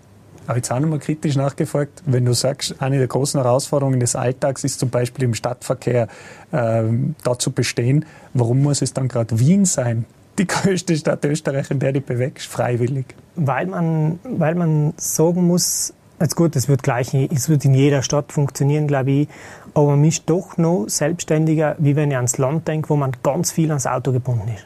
Aber 0.45 0.57
jetzt 0.57 0.71
auch 0.71 0.79
nochmal 0.79 0.99
kritisch 0.99 1.36
nachgefragt, 1.36 2.03
wenn 2.05 2.25
du 2.25 2.33
sagst, 2.33 2.75
eine 2.79 2.99
der 2.99 3.07
großen 3.07 3.41
Herausforderungen 3.41 3.99
des 3.99 4.15
Alltags 4.15 4.63
ist 4.63 4.79
zum 4.79 4.89
Beispiel 4.89 5.25
im 5.25 5.33
Stadtverkehr 5.33 6.07
äh, 6.51 6.83
da 7.23 7.38
zu 7.38 7.51
bestehen, 7.51 8.05
warum 8.33 8.62
muss 8.62 8.81
es 8.81 8.93
dann 8.93 9.07
gerade 9.10 9.39
Wien 9.39 9.65
sein? 9.65 10.05
Die 10.38 10.47
größte 10.47 10.95
Stadt 10.95 11.25
Österreich, 11.25 11.71
in 11.71 11.79
der 11.79 11.93
du 11.93 12.01
bewegst, 12.01 12.47
freiwillig. 12.47 13.07
Weil 13.36 13.65
man, 13.65 14.19
weil 14.23 14.55
man 14.55 14.93
sagen 14.97 15.45
muss, 15.45 15.93
Jetzt 16.19 16.36
gut, 16.36 16.55
es 16.55 16.67
wird 16.67 16.81
gleich, 16.81 17.13
es 17.13 17.47
wird 17.47 17.63
in 17.63 17.75
jeder 17.75 18.01
Stadt 18.01 18.31
funktionieren, 18.31 18.88
glaube 18.88 19.12
ich. 19.12 19.27
Aber 19.78 19.92
man 19.92 20.06
ist 20.06 20.28
doch 20.28 20.58
noch 20.58 20.86
selbstständiger, 20.88 21.76
wie 21.78 21.96
wenn 21.96 22.10
ich 22.10 22.16
ans 22.16 22.40
Land 22.40 22.68
denke, 22.68 22.90
wo 22.90 22.96
man 22.96 23.12
ganz 23.22 23.52
viel 23.52 23.70
ans 23.70 23.86
Auto 23.86 24.12
gebunden 24.12 24.48
ist. 24.56 24.66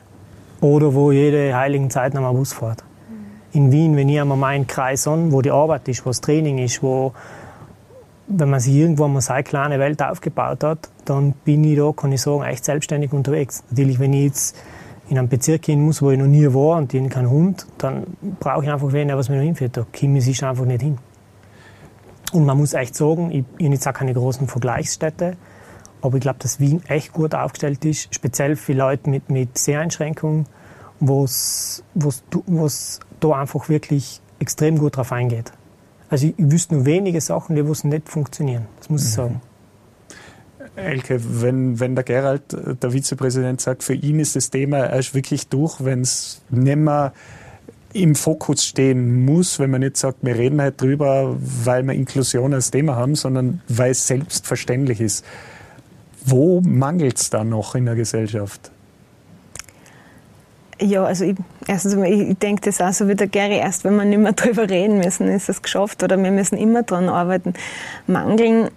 Oder 0.61 0.93
wo 0.93 1.11
jede 1.11 1.53
heiligen 1.53 1.89
Zeit 1.89 2.13
noch 2.13 2.21
mal 2.21 2.31
Bus 2.31 2.53
fährt. 2.53 2.81
In 3.51 3.73
Wien, 3.73 3.97
wenn 3.97 4.07
ich 4.07 4.21
einmal 4.21 4.37
meinen 4.37 4.67
Kreis 4.67 5.09
an, 5.09 5.33
wo 5.33 5.41
die 5.41 5.51
Arbeit 5.51 5.85
ist, 5.89 6.05
wo 6.05 6.11
das 6.11 6.21
Training 6.21 6.59
ist, 6.59 6.81
wo, 6.81 7.11
wenn 8.27 8.49
man 8.49 8.61
sich 8.61 8.73
irgendwo 8.73 9.05
mal 9.09 9.19
seine 9.19 9.43
kleine 9.43 9.79
Welt 9.79 10.01
aufgebaut 10.01 10.63
hat, 10.63 10.87
dann 11.03 11.33
bin 11.43 11.65
ich 11.65 11.75
da, 11.75 11.91
kann 11.91 12.13
ich 12.13 12.21
sagen, 12.21 12.43
echt 12.43 12.63
selbstständig 12.63 13.11
unterwegs. 13.11 13.65
Natürlich, 13.69 13.99
wenn 13.99 14.13
ich 14.13 14.23
jetzt 14.23 14.55
in 15.09 15.17
einem 15.17 15.27
Bezirk 15.27 15.63
gehen 15.63 15.83
muss, 15.83 16.01
wo 16.01 16.11
ich 16.11 16.19
noch 16.19 16.25
nie 16.25 16.45
war 16.53 16.77
und 16.77 16.93
ich 16.93 17.09
keinen 17.09 17.29
Hund, 17.29 17.67
dann 17.79 18.03
brauche 18.39 18.63
ich 18.63 18.71
einfach 18.71 18.93
wen, 18.93 19.09
der 19.09 19.17
was 19.17 19.27
mir 19.27 19.35
noch 19.35 19.43
hinführt. 19.43 19.75
Da 19.75 19.85
komme 19.91 20.19
ich 20.19 20.41
einfach 20.45 20.63
nicht 20.63 20.81
hin. 20.81 20.99
Und 22.31 22.45
man 22.45 22.57
muss 22.57 22.73
echt 22.73 22.95
sagen, 22.95 23.31
ich, 23.31 23.43
ich 23.57 23.65
habe 23.65 23.75
jetzt 23.75 23.87
auch 23.87 23.93
keine 23.93 24.13
großen 24.13 24.47
Vergleichsstädte, 24.47 25.35
aber 26.01 26.15
ich 26.15 26.21
glaube, 26.21 26.39
dass 26.39 26.59
Wien 26.59 26.81
echt 26.87 27.13
gut 27.13 27.35
aufgestellt 27.35 27.83
ist, 27.85 28.13
speziell 28.13 28.55
für 28.55 28.73
Leute 28.73 29.09
mit, 29.09 29.29
mit 29.29 29.57
Seheinschränkungen 29.57 30.45
was, 31.01 31.83
was 31.95 32.99
da 33.19 33.29
einfach 33.31 33.69
wirklich 33.69 34.21
extrem 34.39 34.77
gut 34.77 34.97
drauf 34.97 35.11
eingeht. 35.11 35.51
Also 36.09 36.27
ich, 36.27 36.37
ich 36.37 36.51
wüsste 36.51 36.75
nur 36.75 36.85
wenige 36.85 37.19
Sachen, 37.21 37.55
die 37.55 37.63
nicht 37.63 38.09
funktionieren. 38.09 38.67
Das 38.77 38.89
muss 38.89 39.03
ich 39.03 39.09
mhm. 39.11 39.15
sagen. 39.15 39.41
Elke, 40.75 41.19
wenn, 41.41 41.79
wenn 41.79 41.95
der 41.95 42.03
Gerald, 42.03 42.43
der 42.81 42.93
Vizepräsident, 42.93 43.59
sagt, 43.59 43.83
für 43.83 43.93
ihn 43.93 44.19
ist 44.19 44.35
das 44.35 44.51
Thema 44.51 44.89
erst 44.89 45.13
wirklich 45.13 45.47
durch, 45.47 45.83
wenn 45.83 46.01
es 46.01 46.41
nicht 46.49 46.77
mehr 46.77 47.13
im 47.93 48.15
Fokus 48.15 48.65
stehen 48.65 49.25
muss, 49.25 49.59
wenn 49.59 49.71
man 49.71 49.81
nicht 49.81 49.97
sagt, 49.97 50.19
wir 50.21 50.35
reden 50.35 50.61
halt 50.61 50.81
drüber, 50.81 51.35
weil 51.39 51.83
wir 51.83 51.93
Inklusion 51.93 52.53
als 52.53 52.71
Thema 52.71 52.95
haben, 52.95 53.15
sondern 53.15 53.61
weil 53.67 53.91
es 53.91 54.07
selbstverständlich 54.07 55.01
ist. 55.01 55.25
Wo 56.23 56.61
mangelt 56.61 57.17
es 57.17 57.29
da 57.29 57.43
noch 57.43 57.75
in 57.75 57.85
der 57.85 57.95
Gesellschaft? 57.95 58.71
Ja, 60.79 61.03
also 61.03 61.25
ich, 61.25 61.35
erstens 61.67 61.93
ich 61.93 62.37
denke 62.39 62.61
das 62.63 62.81
auch 62.81 62.91
so 62.91 63.07
wie 63.07 63.13
der 63.13 63.27
Gary, 63.27 63.57
erst 63.57 63.83
wenn 63.83 63.95
wir 63.95 64.05
nicht 64.05 64.19
mehr 64.19 64.33
drüber 64.33 64.67
reden 64.67 64.97
müssen, 64.97 65.27
ist 65.27 65.47
es 65.47 65.61
geschafft 65.61 66.01
oder 66.01 66.17
wir 66.21 66.31
müssen 66.31 66.57
immer 66.57 66.81
dran 66.81 67.07
arbeiten. 67.07 67.53
Mangeln, 68.07 68.69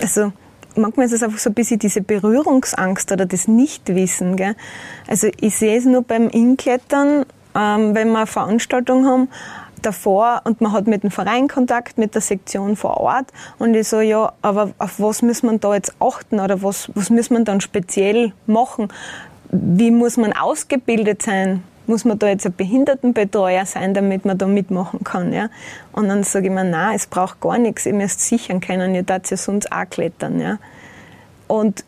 also 0.00 0.32
manchmal 0.74 1.06
ist 1.06 1.12
es 1.12 1.22
einfach 1.22 1.38
so 1.38 1.50
ein 1.50 1.54
bisschen 1.54 1.78
diese 1.78 2.00
Berührungsangst 2.00 3.12
oder 3.12 3.24
das 3.24 3.46
Nichtwissen. 3.46 4.36
Gell? 4.36 4.56
Also 5.06 5.28
ich 5.40 5.56
sehe 5.56 5.78
es 5.78 5.84
nur 5.84 6.02
beim 6.02 6.28
Inklettern, 6.28 7.24
ähm, 7.56 7.94
wenn 7.94 8.10
wir 8.10 8.18
eine 8.18 8.26
Veranstaltung 8.26 9.06
haben, 9.06 9.28
davor 9.82 10.40
und 10.44 10.60
man 10.60 10.72
hat 10.72 10.86
mit 10.86 11.02
dem 11.02 11.10
Verein 11.10 11.48
Kontakt, 11.48 11.96
mit 11.96 12.14
der 12.14 12.22
Sektion 12.22 12.76
vor 12.76 12.96
Ort 12.96 13.26
und 13.58 13.74
ich 13.74 13.86
so, 13.86 14.00
ja, 14.00 14.32
aber 14.42 14.70
auf 14.78 14.98
was 14.98 15.22
muss 15.22 15.42
man 15.42 15.60
da 15.60 15.74
jetzt 15.74 15.94
achten 16.00 16.40
oder 16.40 16.62
was, 16.62 16.90
was 16.94 17.10
muss 17.10 17.30
man 17.30 17.44
dann 17.44 17.60
speziell 17.60 18.32
machen? 18.46 18.88
wie 19.50 19.90
muss 19.90 20.16
man 20.16 20.32
ausgebildet 20.32 21.22
sein? 21.22 21.62
Muss 21.86 22.04
man 22.04 22.18
da 22.18 22.28
jetzt 22.28 22.44
ein 22.46 22.54
Behindertenbetreuer 22.54 23.64
sein, 23.64 23.94
damit 23.94 24.24
man 24.24 24.36
da 24.36 24.46
mitmachen 24.46 25.04
kann? 25.04 25.32
Ja? 25.32 25.48
Und 25.92 26.08
dann 26.08 26.24
sage 26.24 26.46
ich 26.46 26.52
mir, 26.52 26.64
nein, 26.64 26.96
es 26.96 27.06
braucht 27.06 27.40
gar 27.40 27.58
nichts, 27.58 27.86
ihr 27.86 27.94
müsst 27.94 28.20
sichern 28.20 28.60
können, 28.60 28.94
ihr 28.94 29.04
darf 29.04 29.30
ja 29.30 29.36
sonst 29.36 29.70
auch 29.70 29.88
klettern. 29.88 30.40
Ja? 30.40 30.58
Und 31.46 31.84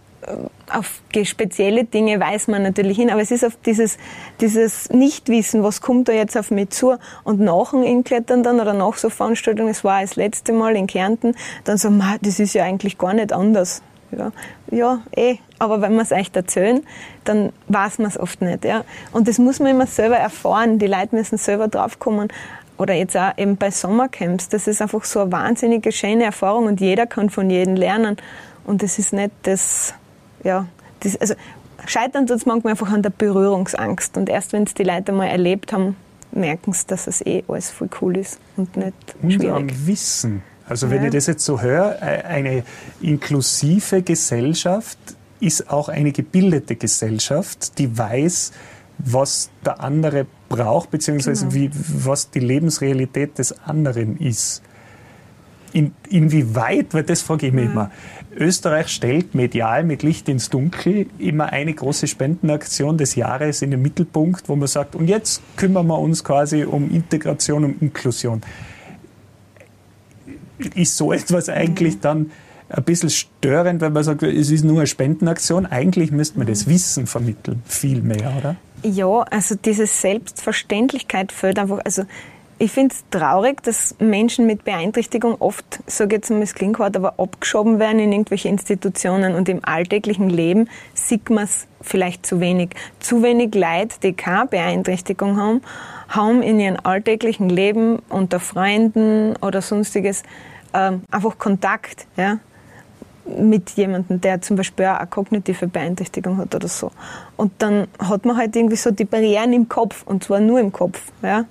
auf 0.72 1.00
spezielle 1.24 1.84
Dinge 1.84 2.20
weiß 2.20 2.48
man 2.48 2.62
natürlich 2.62 2.96
hin, 2.96 3.10
aber 3.10 3.20
es 3.20 3.30
ist 3.30 3.44
auf 3.44 3.56
dieses, 3.64 3.98
dieses 4.40 4.90
Nichtwissen, 4.90 5.62
was 5.62 5.80
kommt 5.80 6.08
da 6.08 6.12
jetzt 6.12 6.36
auf 6.36 6.50
mich 6.50 6.70
zu 6.70 6.96
und 7.24 7.40
nach 7.40 7.70
dem 7.70 7.82
Inklettern 7.82 8.42
dann 8.42 8.60
oder 8.60 8.74
nach 8.74 8.96
so 8.96 9.10
Veranstaltungen, 9.10 9.70
es 9.70 9.84
war 9.84 10.00
das 10.00 10.16
letzte 10.16 10.52
Mal 10.52 10.76
in 10.76 10.86
Kärnten, 10.86 11.34
dann 11.64 11.78
so, 11.78 11.90
das 12.20 12.38
ist 12.38 12.54
ja 12.54 12.64
eigentlich 12.64 12.98
gar 12.98 13.14
nicht 13.14 13.32
anders. 13.32 13.82
Ja, 14.10 14.32
ja 14.70 15.00
eh, 15.14 15.36
aber 15.58 15.80
wenn 15.80 15.94
wir 15.94 16.02
es 16.02 16.10
echt 16.10 16.34
erzählen, 16.36 16.82
dann 17.24 17.52
weiß 17.68 17.98
man 17.98 18.08
es 18.08 18.18
oft 18.18 18.40
nicht. 18.40 18.64
Ja? 18.64 18.84
Und 19.12 19.28
das 19.28 19.38
muss 19.38 19.60
man 19.60 19.70
immer 19.70 19.86
selber 19.86 20.16
erfahren. 20.16 20.78
Die 20.78 20.86
Leute 20.86 21.14
müssen 21.14 21.36
selber 21.36 21.68
draufkommen. 21.68 22.28
Oder 22.78 22.94
jetzt 22.94 23.16
auch 23.16 23.36
eben 23.36 23.56
bei 23.56 23.70
Sommercamps. 23.70 24.48
Das 24.48 24.66
ist 24.66 24.80
einfach 24.80 25.04
so 25.04 25.20
eine 25.20 25.32
wahnsinnige, 25.32 25.92
schöne 25.92 26.24
Erfahrung 26.24 26.66
und 26.66 26.80
jeder 26.80 27.06
kann 27.06 27.28
von 27.28 27.50
jedem 27.50 27.74
lernen. 27.74 28.16
Und 28.64 28.82
das 28.82 28.98
ist 28.98 29.12
nicht 29.12 29.32
das, 29.42 29.94
ja, 30.44 30.66
das, 31.00 31.16
also 31.16 31.34
scheitern 31.86 32.26
tut 32.26 32.36
es 32.36 32.46
manchmal 32.46 32.72
einfach 32.72 32.90
an 32.90 33.02
der 33.02 33.10
Berührungsangst. 33.10 34.16
Und 34.16 34.28
erst 34.28 34.52
wenn 34.52 34.64
es 34.64 34.74
die 34.74 34.84
Leute 34.84 35.12
mal 35.12 35.26
erlebt 35.26 35.72
haben, 35.72 35.96
merken 36.32 36.72
sie, 36.72 36.86
dass 36.86 37.06
es 37.06 37.24
eh 37.24 37.44
alles 37.48 37.70
voll 37.70 37.88
cool 38.00 38.16
ist 38.16 38.38
und 38.56 38.76
nicht 38.76 38.94
schwierig. 39.20 39.50
Und 39.50 39.70
am 39.70 39.86
Wissen 39.86 40.42
also 40.68 40.90
wenn 40.90 41.00
ja. 41.00 41.06
ich 41.06 41.14
das 41.14 41.26
jetzt 41.26 41.44
so 41.44 41.60
höre, 41.60 41.96
äh, 42.02 42.22
eine 42.24 42.62
inklusive 43.00 44.02
Gesellschaft 44.02 44.98
ist 45.40 45.70
auch 45.70 45.88
eine 45.88 46.12
gebildete 46.12 46.76
Gesellschaft, 46.76 47.78
die 47.78 47.96
weiß, 47.96 48.52
was 48.98 49.50
der 49.64 49.80
andere 49.80 50.26
braucht, 50.48 50.90
beziehungsweise 50.90 51.46
genau. 51.46 51.54
wie, 51.54 51.70
was 52.04 52.30
die 52.30 52.40
Lebensrealität 52.40 53.38
des 53.38 53.52
anderen 53.60 54.18
ist. 54.18 54.62
In, 55.72 55.92
inwieweit, 56.08 56.94
weil 56.94 57.02
das 57.02 57.22
frage 57.22 57.48
ich 57.48 57.52
mich 57.52 57.66
ja. 57.66 57.70
immer, 57.70 57.90
Österreich 58.36 58.88
stellt 58.88 59.34
medial 59.34 59.84
mit 59.84 60.02
Licht 60.02 60.28
ins 60.28 60.48
Dunkel 60.48 61.06
immer 61.18 61.52
eine 61.52 61.74
große 61.74 62.06
Spendenaktion 62.06 62.96
des 62.96 63.14
Jahres 63.14 63.62
in 63.62 63.70
den 63.70 63.82
Mittelpunkt, 63.82 64.48
wo 64.48 64.56
man 64.56 64.68
sagt, 64.68 64.94
und 64.94 65.08
jetzt 65.08 65.42
kümmern 65.56 65.86
wir 65.86 65.98
uns 65.98 66.22
quasi 66.22 66.64
um 66.64 66.90
Integration 66.90 67.64
und 67.64 67.82
Inklusion 67.82 68.42
ist 70.74 70.96
so 70.96 71.12
etwas 71.12 71.48
eigentlich 71.48 72.00
dann 72.00 72.30
ein 72.70 72.84
bisschen 72.84 73.08
störend, 73.10 73.80
wenn 73.80 73.92
man 73.92 74.04
sagt, 74.04 74.22
es 74.22 74.50
ist 74.50 74.64
nur 74.64 74.78
eine 74.78 74.86
Spendenaktion. 74.86 75.64
Eigentlich 75.64 76.10
müsste 76.10 76.38
man 76.38 76.46
das 76.46 76.66
Wissen 76.68 77.06
vermitteln, 77.06 77.62
viel 77.66 78.02
mehr, 78.02 78.34
oder? 78.36 78.56
Ja, 78.82 79.22
also 79.22 79.54
diese 79.54 79.86
Selbstverständlichkeit 79.86 81.32
fällt 81.32 81.58
einfach, 81.58 81.80
also 81.84 82.02
ich 82.58 82.72
finde 82.72 82.94
es 82.94 83.04
traurig, 83.10 83.62
dass 83.62 83.94
Menschen 84.00 84.46
mit 84.46 84.64
Beeinträchtigung 84.64 85.36
oft, 85.38 85.80
jetzt 85.86 86.30
mal, 86.30 86.42
es 86.42 86.54
klingt 86.54 86.78
hart, 86.78 86.96
aber 86.96 87.14
abgeschoben 87.18 87.78
werden 87.78 88.00
in 88.00 88.12
irgendwelche 88.12 88.48
Institutionen 88.48 89.34
und 89.34 89.48
im 89.48 89.60
alltäglichen 89.64 90.28
Leben 90.28 90.68
sieht 90.94 91.30
man 91.30 91.44
es 91.44 91.66
vielleicht 91.80 92.26
zu 92.26 92.40
wenig. 92.40 92.70
Zu 92.98 93.22
wenig 93.22 93.54
Leute, 93.54 93.96
die 94.02 94.12
keine 94.12 94.46
Beeinträchtigung 94.46 95.36
haben, 95.40 95.62
haben 96.08 96.42
in 96.42 96.58
ihrem 96.58 96.78
alltäglichen 96.82 97.48
Leben 97.48 98.00
unter 98.08 98.40
Freunden 98.40 99.36
oder 99.36 99.62
sonstiges 99.62 100.24
ähm, 100.74 101.02
einfach 101.10 101.38
Kontakt 101.38 102.06
ja, 102.16 102.38
mit 103.24 103.70
jemandem, 103.70 104.20
der 104.20 104.40
zum 104.40 104.56
Beispiel 104.56 104.86
auch 104.86 104.98
eine 104.98 105.06
kognitive 105.06 105.68
Beeinträchtigung 105.68 106.38
hat 106.38 106.54
oder 106.54 106.68
so. 106.68 106.90
Und 107.36 107.52
dann 107.58 107.86
hat 108.00 108.24
man 108.24 108.36
halt 108.36 108.56
irgendwie 108.56 108.76
so 108.76 108.90
die 108.90 109.04
Barrieren 109.04 109.52
im 109.52 109.68
Kopf 109.68 110.02
und 110.06 110.24
zwar 110.24 110.40
nur 110.40 110.58
im 110.58 110.72
Kopf. 110.72 111.00
Ja. 111.22 111.44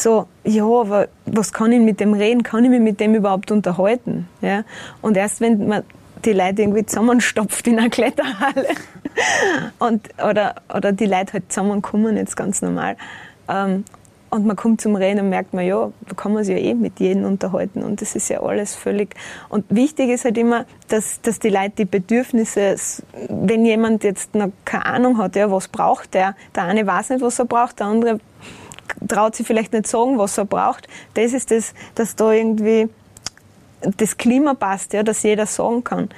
So, 0.00 0.28
ja, 0.44 0.64
aber 0.64 1.08
was 1.26 1.52
kann 1.52 1.72
ich 1.72 1.80
mit 1.80 2.00
dem 2.00 2.14
reden? 2.14 2.42
Kann 2.42 2.64
ich 2.64 2.70
mich 2.70 2.80
mit 2.80 3.00
dem 3.00 3.14
überhaupt 3.14 3.50
unterhalten? 3.50 4.26
Ja. 4.40 4.64
Und 5.02 5.14
erst 5.14 5.42
wenn 5.42 5.68
man 5.68 5.82
die 6.24 6.32
Leute 6.32 6.62
irgendwie 6.62 6.86
zusammenstopft 6.86 7.66
in 7.66 7.78
einer 7.78 7.90
Kletterhalle 7.90 8.68
und, 9.78 10.08
oder, 10.18 10.54
oder 10.74 10.92
die 10.92 11.04
Leute 11.04 11.34
halt 11.34 11.52
zusammenkommen, 11.52 12.16
jetzt 12.16 12.34
ganz 12.34 12.62
normal, 12.62 12.96
ähm, 13.46 13.84
und 14.30 14.46
man 14.46 14.56
kommt 14.56 14.80
zum 14.80 14.96
Reden 14.96 15.20
und 15.20 15.28
merkt 15.28 15.52
man, 15.52 15.66
ja, 15.66 15.90
da 16.08 16.14
kann 16.14 16.32
man 16.32 16.44
sich 16.44 16.56
ja 16.56 16.62
eh 16.62 16.74
mit 16.74 16.98
jedem 17.00 17.24
unterhalten 17.24 17.82
und 17.82 18.00
das 18.00 18.14
ist 18.14 18.30
ja 18.30 18.40
alles 18.40 18.76
völlig. 18.76 19.16
Und 19.48 19.64
wichtig 19.68 20.08
ist 20.08 20.24
halt 20.24 20.38
immer, 20.38 20.64
dass, 20.88 21.20
dass 21.20 21.40
die 21.40 21.48
Leute 21.50 21.72
die 21.78 21.84
Bedürfnisse, 21.84 22.76
wenn 23.28 23.66
jemand 23.66 24.04
jetzt 24.04 24.34
noch 24.34 24.50
keine 24.64 24.86
Ahnung 24.86 25.18
hat, 25.18 25.36
ja, 25.36 25.50
was 25.50 25.68
braucht 25.68 26.14
der, 26.14 26.36
der 26.54 26.62
eine 26.62 26.86
weiß 26.86 27.10
nicht, 27.10 27.22
was 27.22 27.40
er 27.40 27.44
braucht, 27.44 27.80
der 27.80 27.86
andere 27.88 28.20
traut 29.08 29.34
sich 29.34 29.46
vielleicht 29.46 29.72
nicht 29.72 29.86
sagen, 29.86 30.18
was 30.18 30.38
er 30.38 30.44
braucht. 30.44 30.88
Das 31.14 31.32
ist 31.32 31.50
das, 31.50 31.74
dass 31.94 32.16
da 32.16 32.32
irgendwie 32.32 32.88
das 33.96 34.16
Klima 34.16 34.54
passt, 34.54 34.92
ja, 34.92 35.02
dass 35.02 35.22
jeder 35.22 35.46
sagen 35.46 35.84
kann. 35.84 36.08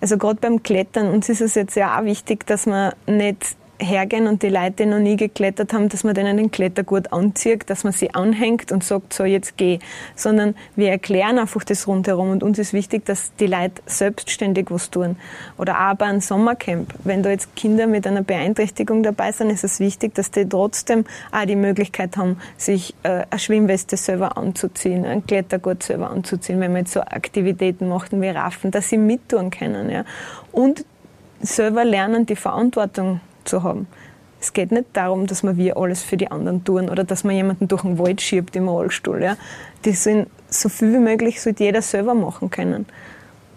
Also 0.00 0.18
gerade 0.18 0.40
beim 0.40 0.62
Klettern, 0.62 1.08
uns 1.08 1.28
ist 1.28 1.40
es 1.40 1.54
jetzt 1.54 1.74
ja 1.74 1.98
auch 1.98 2.04
wichtig, 2.04 2.46
dass 2.46 2.66
man 2.66 2.92
nicht 3.06 3.56
hergehen 3.80 4.26
und 4.26 4.42
die 4.42 4.48
Leute, 4.48 4.72
die 4.80 4.86
noch 4.86 4.98
nie 4.98 5.16
geklettert 5.16 5.72
haben, 5.72 5.88
dass 5.88 6.04
man 6.04 6.14
denen 6.14 6.36
den 6.36 6.50
Klettergurt 6.50 7.12
anzieht, 7.12 7.68
dass 7.70 7.84
man 7.84 7.92
sie 7.92 8.14
anhängt 8.14 8.72
und 8.72 8.84
sagt, 8.84 9.12
so 9.12 9.24
jetzt 9.24 9.56
geh. 9.56 9.78
Sondern 10.14 10.54
wir 10.76 10.90
erklären 10.90 11.38
einfach 11.38 11.64
das 11.64 11.86
rundherum 11.86 12.30
und 12.30 12.42
uns 12.42 12.58
ist 12.58 12.72
wichtig, 12.72 13.04
dass 13.04 13.34
die 13.36 13.46
Leute 13.46 13.82
selbstständig 13.86 14.66
was 14.70 14.90
tun. 14.90 15.16
Oder 15.56 15.88
auch 15.88 15.94
bei 15.94 16.06
einem 16.06 16.20
Sommercamp. 16.20 16.92
Wenn 17.04 17.22
da 17.22 17.30
jetzt 17.30 17.54
Kinder 17.56 17.86
mit 17.86 18.06
einer 18.06 18.22
Beeinträchtigung 18.22 19.02
dabei 19.02 19.32
sind, 19.32 19.50
ist 19.50 19.64
es 19.64 19.80
wichtig, 19.80 20.14
dass 20.14 20.30
die 20.30 20.48
trotzdem 20.48 21.04
auch 21.32 21.44
die 21.44 21.56
Möglichkeit 21.56 22.16
haben, 22.16 22.38
sich 22.56 22.94
äh, 23.02 23.24
eine 23.30 23.38
Schwimmweste 23.38 23.96
selber 23.96 24.36
anzuziehen, 24.36 25.04
einen 25.04 25.26
Klettergurt 25.26 25.82
selber 25.82 26.10
anzuziehen, 26.10 26.60
wenn 26.60 26.72
man 26.72 26.82
jetzt 26.82 26.92
so 26.92 27.00
Aktivitäten 27.00 27.88
machten 27.88 28.20
wie 28.20 28.28
Raffen, 28.28 28.70
dass 28.70 28.88
sie 28.88 28.98
mittun 28.98 29.50
können. 29.50 29.90
Ja. 29.90 30.04
Und 30.52 30.84
selber 31.40 31.84
lernen, 31.84 32.26
die 32.26 32.36
Verantwortung 32.36 33.20
zu 33.48 33.62
haben. 33.62 33.86
Es 34.40 34.52
geht 34.52 34.70
nicht 34.70 34.86
darum, 34.92 35.26
dass 35.26 35.42
wir 35.42 35.56
wir 35.56 35.76
alles 35.76 36.02
für 36.02 36.16
die 36.16 36.30
anderen 36.30 36.64
tun 36.64 36.88
oder 36.88 37.02
dass 37.02 37.24
man 37.24 37.34
jemanden 37.34 37.66
durch 37.66 37.82
den 37.82 37.98
Wald 37.98 38.20
schiebt 38.20 38.54
im 38.54 38.68
Rollstuhl. 38.68 39.22
Ja. 39.22 39.36
Das 39.82 40.04
sind 40.04 40.28
so 40.48 40.68
viel 40.68 40.92
wie 40.92 40.98
möglich 40.98 41.40
sollte 41.40 41.64
jeder 41.64 41.82
selber 41.82 42.14
machen 42.14 42.50
können. 42.50 42.86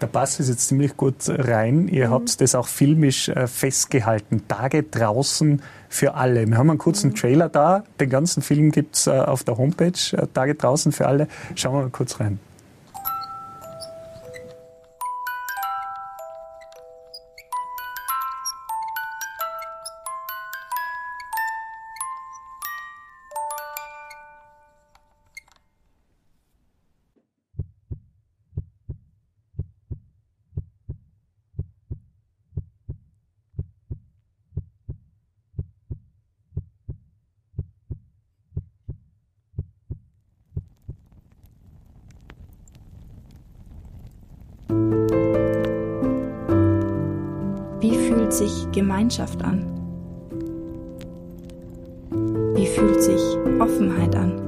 Der 0.00 0.08
Pass 0.08 0.40
ist 0.40 0.48
jetzt 0.48 0.66
ziemlich 0.66 0.96
gut 0.96 1.14
rein. 1.28 1.86
Ihr 1.86 2.08
mhm. 2.08 2.12
habt 2.12 2.40
das 2.40 2.56
auch 2.56 2.66
filmisch 2.66 3.28
äh, 3.28 3.46
festgehalten. 3.46 4.42
Tage 4.48 4.82
draußen 4.82 5.62
für 5.88 6.14
alle. 6.14 6.44
Wir 6.48 6.58
haben 6.58 6.70
einen 6.70 6.78
kurzen 6.80 7.10
mhm. 7.10 7.14
Trailer 7.14 7.48
da. 7.48 7.84
Den 8.00 8.10
ganzen 8.10 8.42
Film 8.42 8.72
gibt 8.72 8.96
es 8.96 9.06
äh, 9.06 9.10
auf 9.12 9.44
der 9.44 9.58
Homepage. 9.58 9.92
Äh, 10.12 10.26
Tage 10.34 10.56
draußen 10.56 10.90
für 10.90 11.06
alle. 11.06 11.28
Schauen 11.54 11.74
wir 11.74 11.82
mal 11.82 11.90
kurz 11.90 12.18
rein. 12.18 12.40
Fühlt 48.32 48.50
sich 48.50 48.72
Gemeinschaft 48.72 49.44
an? 49.44 49.66
Wie 52.54 52.66
fühlt 52.66 53.02
sich 53.02 53.20
Offenheit 53.60 54.16
an? 54.16 54.40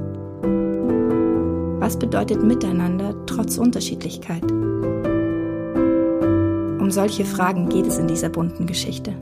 Was 1.79 1.97
bedeutet 1.97 2.41
Miteinander 2.43 3.13
trotz 3.27 3.59
Unterschiedlichkeit? 3.59 4.43
Um 6.79 6.89
solche 6.89 7.25
Fragen 7.25 7.69
geht 7.69 7.85
es 7.85 7.99
in 7.99 8.07
dieser 8.07 8.29
bunten 8.29 8.65
Geschichte. 8.65 9.13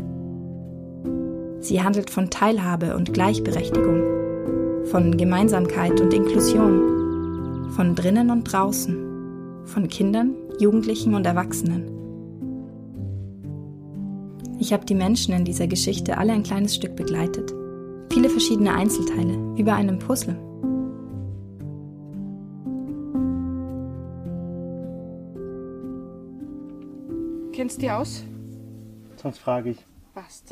Sie 1.59 1.81
handelt 1.81 2.09
von 2.09 2.29
Teilhabe 2.29 2.95
und 2.95 3.13
Gleichberechtigung, 3.13 4.85
von 4.85 5.17
Gemeinsamkeit 5.17 5.99
und 5.99 6.13
Inklusion, 6.13 7.69
von 7.71 7.95
drinnen 7.95 8.29
und 8.29 8.45
draußen, 8.45 9.65
von 9.65 9.89
Kindern, 9.89 10.35
Jugendlichen 10.57 11.15
und 11.15 11.25
Erwachsenen. 11.25 11.92
Ich 14.73 14.75
habe 14.75 14.87
die 14.87 14.95
Menschen 14.95 15.35
in 15.35 15.45
dieser 15.45 15.67
Geschichte 15.67 16.17
alle 16.17 16.33
ein 16.33 16.41
kleines 16.41 16.73
Stück 16.73 16.95
begleitet. 16.95 17.53
Viele 18.11 18.27
verschiedene 18.27 18.73
Einzelteile, 18.73 19.37
wie 19.55 19.61
bei 19.61 19.75
einem 19.75 19.99
Puzzle. 19.99 20.33
Kennst 27.51 27.77
du 27.77 27.81
die 27.81 27.91
aus? 27.91 28.23
Sonst 29.17 29.37
frage 29.37 29.69
ich. 29.69 29.77
Passt. 30.15 30.49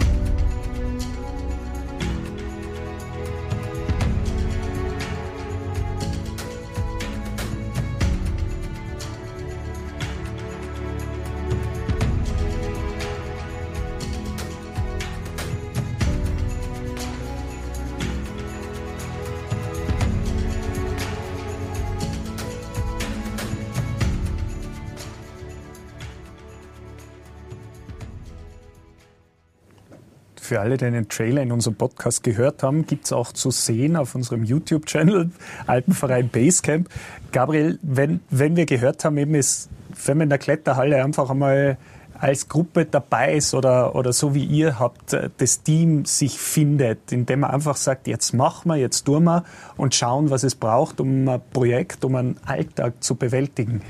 Für 30.52 30.60
alle, 30.60 30.76
die 30.76 30.92
den 30.92 31.08
Trailer 31.08 31.44
in 31.44 31.54
unserem 31.54 31.76
Podcast 31.76 32.24
gehört 32.24 32.62
haben, 32.62 32.86
gibt 32.86 33.06
es 33.06 33.14
auch 33.14 33.32
zu 33.32 33.52
sehen 33.52 33.96
auf 33.96 34.16
unserem 34.16 34.44
YouTube-Channel 34.44 35.32
Alpenverein 35.66 36.28
Basecamp. 36.28 36.90
Gabriel, 37.32 37.80
wenn, 37.82 38.20
wenn 38.30 38.58
wir 38.58 38.66
gehört 38.66 39.06
haben, 39.06 39.16
eben 39.16 39.34
ist, 39.34 39.70
wenn 40.06 40.18
man 40.18 40.26
in 40.26 40.30
der 40.30 40.40
Kletterhalle 40.40 41.02
einfach 41.02 41.30
einmal 41.30 41.78
als 42.20 42.50
Gruppe 42.50 42.84
dabei 42.84 43.36
ist 43.36 43.54
oder, 43.54 43.96
oder 43.96 44.12
so 44.12 44.36
wie 44.36 44.44
ihr 44.44 44.78
habt, 44.78 45.14
äh, 45.14 45.30
das 45.38 45.64
Team 45.64 46.04
sich 46.04 46.38
findet, 46.38 47.14
indem 47.14 47.40
man 47.40 47.52
einfach 47.52 47.78
sagt, 47.78 48.08
jetzt 48.08 48.34
machen 48.34 48.70
wir, 48.70 48.76
jetzt 48.76 49.04
tun 49.04 49.24
wir 49.24 49.46
und 49.78 49.96
schauen, 49.96 50.32
was 50.32 50.44
es 50.44 50.56
braucht, 50.56 51.00
um 51.00 51.30
ein 51.30 51.42
Projekt, 51.54 52.04
um 52.04 52.18
einen 52.18 52.36
Alltag 52.46 53.02
zu 53.02 53.16
bewältigen. 53.16 53.84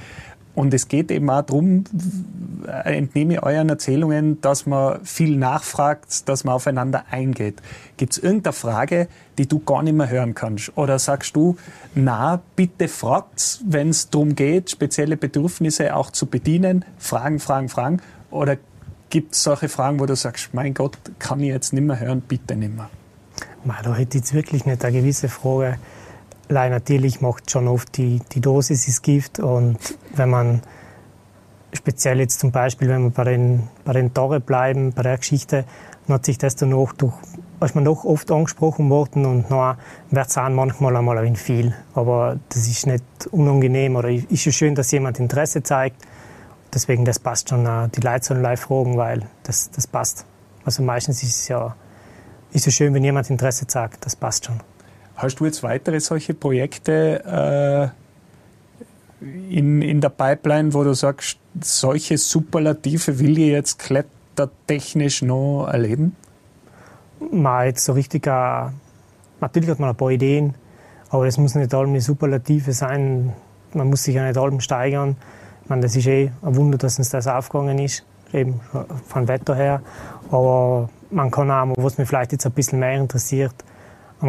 Und 0.54 0.74
es 0.74 0.88
geht 0.88 1.12
eben 1.12 1.30
auch 1.30 1.44
darum, 1.44 1.86
entnehme 2.84 3.36
ich 3.36 3.44
euren 3.44 3.70
Erzählungen, 3.70 4.42
dass 4.42 4.66
man 4.66 5.04
viel 5.06 5.38
nachfragt, 5.38 6.28
dass 6.28 6.44
man 6.44 6.56
aufeinander 6.56 7.06
eingeht. 7.10 7.62
Gibt 7.98 8.14
es 8.14 8.20
irgendeine 8.20 8.54
Frage, 8.54 9.08
die 9.38 9.48
du 9.48 9.60
gar 9.60 9.82
nicht 9.82 9.94
mehr 9.94 10.10
hören 10.10 10.36
kannst? 10.36 10.76
Oder 10.78 11.00
sagst 11.00 11.36
du, 11.36 11.56
na, 11.96 12.42
bitte 12.56 12.88
fragt, 12.88 13.62
wenn 13.66 13.90
es 13.90 14.10
darum 14.10 14.36
geht, 14.36 14.72
spezielle 14.72 15.16
Bedürfnisse 15.16 15.96
auch 15.96 16.12
zu 16.12 16.26
bedienen? 16.26 16.84
Fragen, 16.98 17.40
Fragen, 17.40 17.70
Fragen. 17.70 18.02
Oder 18.30 18.58
gibt 19.10 19.36
es 19.36 19.44
solche 19.44 19.70
Fragen, 19.70 20.00
wo 20.00 20.06
du 20.06 20.16
sagst, 20.16 20.54
mein 20.54 20.74
Gott, 20.74 20.98
kann 21.20 21.40
ich 21.40 21.48
jetzt 21.48 21.72
nicht 21.72 21.84
mehr 21.84 22.00
hören, 22.00 22.22
bitte 22.22 22.56
nicht 22.56 22.76
mehr? 22.76 22.90
da 23.64 23.96
hätte 23.96 24.18
ich 24.18 24.24
jetzt 24.24 24.34
wirklich 24.34 24.66
nicht 24.66 24.84
eine 24.84 24.98
gewisse 24.98 25.30
Frage 25.30 25.78
Lei 26.52 26.70
natürlich 26.70 27.22
macht 27.22 27.50
schon 27.50 27.68
oft 27.68 27.98
die, 27.98 28.22
die 28.34 28.42
Dosis 28.42 28.88
ist 28.88 29.02
Gift 29.02 29.40
und 29.40 29.78
wenn 30.16 30.30
man 30.30 30.62
speziell 31.74 32.20
jetzt 32.20 32.40
zum 32.40 32.52
Beispiel, 32.52 32.90
wenn 32.90 33.04
wir 33.04 33.10
bei 33.12 33.24
den, 33.24 33.68
bei 33.86 33.94
den 33.94 34.14
Tore 34.14 34.40
bleiben, 34.40 34.94
bei 34.94 35.04
der 35.04 35.18
Geschichte, 35.18 35.66
dann 36.06 36.16
hat 36.16 36.26
sich 36.26 36.38
das 36.38 36.56
dann 36.56 36.74
auch 36.74 36.94
durch, 36.94 37.14
ist 37.64 37.76
man 37.76 37.86
doch 37.86 38.04
oft 38.04 38.30
angesprochen 38.32 38.90
worden 38.90 39.26
und 39.26 39.50
dann 39.50 39.78
wird 40.10 40.28
es 40.28 40.36
manchmal 40.36 40.96
einmal 40.96 41.18
ein 41.20 41.36
viel. 41.36 41.74
Aber 41.94 42.38
das 42.50 42.68
ist 42.68 42.88
nicht 42.88 43.04
unangenehm 43.32 43.96
oder 43.96 44.10
ist 44.10 44.46
ja 44.46 44.52
schön, 44.52 44.76
dass 44.76 44.92
jemand 44.92 45.20
Interesse 45.20 45.64
zeigt. 45.64 46.02
Deswegen, 46.74 47.06
das 47.06 47.20
passt 47.20 47.50
schon, 47.50 47.66
die 47.92 48.02
Leute 48.02 48.26
sollen 48.26 48.42
live 48.42 48.62
fragen, 48.62 48.98
weil 48.98 49.28
das, 49.44 49.72
das 49.72 49.88
passt. 49.88 50.26
Also 50.64 50.84
meistens 50.84 51.22
ist 51.24 51.42
es 51.42 51.48
ja, 51.50 51.76
ist 52.52 52.68
es 52.68 52.74
schön, 52.74 52.94
wenn 52.94 53.04
jemand 53.04 53.30
Interesse 53.30 53.68
zeigt, 53.68 54.06
das 54.06 54.16
passt 54.16 54.46
schon. 54.46 54.60
Hast 55.16 55.40
du 55.40 55.46
jetzt 55.46 55.62
weitere 55.64 56.00
solche 56.00 56.34
Projekte 56.34 57.94
äh, 59.22 59.26
in, 59.50 59.82
in 59.82 60.02
der 60.02 60.10
Pipeline, 60.10 60.74
wo 60.74 60.84
du 60.84 60.94
sagst, 60.94 61.38
solche 61.60 62.18
Superlative 62.18 63.20
will 63.20 63.38
ich 63.38 63.50
jetzt 63.50 63.80
klettertechnisch 63.80 65.22
noch 65.22 65.68
erleben? 65.68 66.16
Mal 67.32 67.68
jetzt 67.68 67.86
so 67.86 67.94
richtig, 67.94 68.26
äh, 68.26 68.70
natürlich 69.40 69.70
hat 69.70 69.80
man 69.80 69.90
ein 69.90 69.96
paar 69.96 70.10
Ideen, 70.10 70.56
aber 71.10 71.28
es 71.28 71.38
muss 71.38 71.56
nicht 71.56 71.74
allem 71.74 72.00
Superlative 72.00 72.74
sein. 72.74 73.34
Man 73.74 73.90
muss 73.90 74.04
sich 74.04 74.16
ja 74.16 74.26
nicht 74.26 74.38
allem 74.38 74.60
steigern. 74.60 75.18
Ich 75.64 75.70
meine, 75.70 75.84
das 75.84 75.96
ist 75.96 76.08
eh 76.08 76.32
ein 76.42 76.56
Wunder, 76.56 76.78
dass 76.78 76.98
uns 76.98 77.10
das 77.10 77.28
aufgegangen 77.28 77.78
ist, 77.80 78.04
eben 78.34 78.60
vom 79.08 79.28
Wetter 79.28 79.56
her. 79.56 79.82
Aber 80.32 80.90
man 81.12 81.30
kann 81.30 81.52
auch, 81.52 81.74
was 81.78 81.98
mich 81.98 82.08
vielleicht 82.08 82.32
jetzt 82.32 82.46
ein 82.46 82.54
bisschen 82.54 82.80
mehr 82.80 83.00
interessiert, 83.00 83.54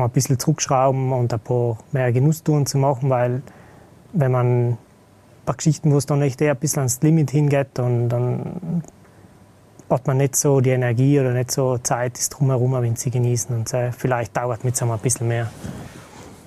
ein 0.01 0.11
bisschen 0.11 0.39
zurückschrauben 0.39 1.13
und 1.13 1.33
ein 1.33 1.41
paar 1.41 1.79
mehr 1.93 2.13
Genusstouren 2.13 2.67
zu 2.67 2.79
machen, 2.79 3.11
weil 3.11 3.43
wenn 4.13 4.33
man 4.33 4.69
ein 4.71 4.79
paar 5.45 5.57
Geschichten, 5.57 5.93
wo 5.93 5.99
es 5.99 6.07
dann 6.07 6.23
echt 6.23 6.41
eher 6.41 6.53
ein 6.53 6.59
bisschen 6.59 6.81
ans 6.81 7.01
Limit 7.03 7.31
hingeht, 7.31 7.69
dann, 7.75 8.09
dann 8.09 8.83
hat 9.91 10.07
man 10.07 10.17
nicht 10.17 10.37
so 10.37 10.61
die 10.61 10.71
Energie 10.71 11.21
oder 11.21 11.33
nicht 11.33 11.51
so 11.51 11.79
Zeit, 11.79 12.17
das 12.17 12.29
drumherum 12.29 12.73
wenn 12.73 12.97
sie 12.97 13.11
genießen 13.11 13.55
und 13.55 13.73
äh, 13.75 13.93
vielleicht 13.93 14.37
dauert 14.37 14.65
mit 14.65 14.77
so 14.77 14.91
ein 14.91 14.99
bisschen 14.99 15.29
mehr. 15.29 15.51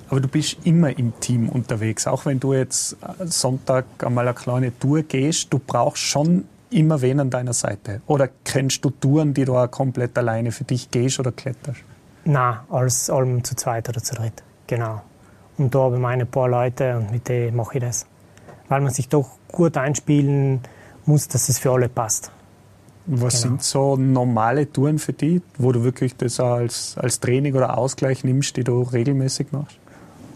Aber 0.10 0.20
du 0.20 0.28
bist 0.28 0.58
immer 0.64 0.98
im 0.98 1.20
Team 1.20 1.50
unterwegs, 1.50 2.08
auch 2.08 2.26
wenn 2.26 2.40
du 2.40 2.54
jetzt 2.54 2.96
Sonntag 3.26 3.86
einmal 4.00 4.28
eine 4.28 4.36
kleine 4.36 4.78
Tour 4.78 5.02
gehst, 5.04 5.52
du 5.52 5.60
brauchst 5.60 6.04
schon 6.04 6.46
immer 6.70 7.02
wen 7.02 7.20
an 7.20 7.30
deiner 7.30 7.54
Seite. 7.54 8.02
Oder 8.06 8.30
kennst 8.44 8.84
du 8.86 8.92
Touren, 8.92 9.34
die 9.34 9.46
du 9.46 9.58
auch 9.58 9.70
komplett 9.70 10.18
alleine 10.18 10.52
für 10.52 10.64
dich 10.64 10.92
gehst 10.92 11.20
oder 11.20 11.32
kletterst? 11.32 11.82
Nein, 12.26 12.58
als 12.70 13.10
allem 13.10 13.44
zu 13.44 13.56
zweit 13.56 13.88
oder 13.88 14.02
zu 14.02 14.16
dritt. 14.16 14.44
Genau. 14.68 15.02
Und 15.58 15.74
da 15.74 15.80
habe 15.80 15.96
ich 15.96 16.02
meine 16.02 16.26
paar 16.26 16.50
Leute 16.50 16.98
und 16.98 17.12
mit 17.12 17.30
denen 17.30 17.56
mache 17.56 17.78
ich 17.78 17.84
das. 17.84 18.06
Weil 18.68 18.82
man 18.82 18.92
sich 18.92 19.08
doch 19.08 19.30
gut 19.52 19.78
einspielen 19.78 20.62
muss, 21.06 21.28
dass 21.28 21.50
es 21.50 21.60
für 21.60 21.72
alle 21.72 21.88
passt. 21.88 22.32
Was 23.06 23.44
genau. 23.44 23.54
sind 23.54 23.64
so 23.64 23.96
normale 23.96 24.72
Touren 24.72 24.98
für 24.98 25.14
dich, 25.14 25.42
wo 25.60 25.72
du 25.72 25.84
wirklich 25.84 26.18
das 26.18 26.40
als, 26.40 26.98
als 26.98 27.20
Training 27.20 27.54
oder 27.56 27.78
Ausgleich 27.78 28.24
nimmst, 28.24 28.58
die 28.58 28.64
du 28.64 28.82
regelmäßig 28.82 29.52
machst? 29.52 29.78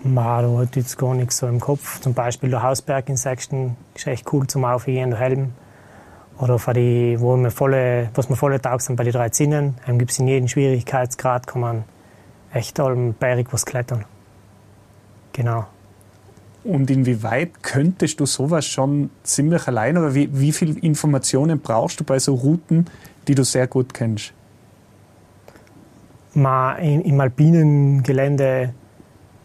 Ma, 0.04 0.42
da 0.42 0.58
hat 0.60 0.76
jetzt 0.76 0.98
gar 0.98 1.16
nichts 1.16 1.38
so 1.38 1.48
im 1.48 1.60
Kopf. 1.60 2.00
Zum 2.00 2.14
Beispiel 2.14 2.52
der 2.52 2.62
Hausberg 2.62 3.10
in 3.10 3.18
Sechsten 3.18 3.76
ist 3.96 4.08
echt 4.08 4.32
cool 4.32 4.46
zum 4.48 4.64
Aufgehen, 4.64 5.10
der 5.10 5.20
Helm. 5.20 5.54
Oder 6.40 6.58
für 6.58 6.74
die, 6.74 7.18
wo 7.20 7.36
wir 7.36 7.52
volle, 7.52 8.10
was 8.16 8.30
wir 8.30 8.36
volle 8.36 8.62
Tag 8.62 8.82
sind 8.82 8.96
bei 8.96 9.04
den 9.04 9.14
drei 9.14 9.30
Zinnen, 9.30 9.76
gibt 9.98 10.12
es 10.12 10.20
in 10.20 10.28
jedem 10.28 10.48
Schwierigkeitsgrad, 10.48 11.48
kann 11.48 11.62
man 11.62 11.84
echt 12.54 12.80
allem 12.80 13.14
beirig 13.14 13.48
was 13.52 13.66
klettern. 13.66 14.06
Genau. 15.34 15.66
Und 16.64 16.90
inwieweit 16.90 17.62
könntest 17.62 18.20
du 18.20 18.26
sowas 18.26 18.66
schon 18.66 19.10
ziemlich 19.24 19.68
allein 19.68 19.98
oder 19.98 20.14
wie, 20.14 20.30
wie 20.32 20.52
viel 20.52 20.78
Informationen 20.78 21.60
brauchst 21.60 22.00
du 22.00 22.04
bei 22.04 22.20
so 22.20 22.36
Routen, 22.36 22.86
die 23.28 23.36
du 23.36 23.44
sehr 23.44 23.68
gut 23.68 23.94
kennst? 23.94 24.34
Ma, 26.34 26.74
Im 26.76 27.20
alpinen 27.20 28.04
Gelände 28.04 28.74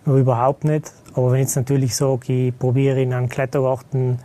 überhaupt 0.06 0.64
nicht. 0.64 0.92
Aber 1.14 1.32
wenn 1.32 1.40
ich 1.40 1.46
jetzt 1.46 1.56
natürlich 1.56 1.96
sage, 1.96 2.48
ich 2.48 2.58
probiere 2.58 3.00
in 3.00 3.12
einem 3.12 3.28
Klettergarten 3.28 4.18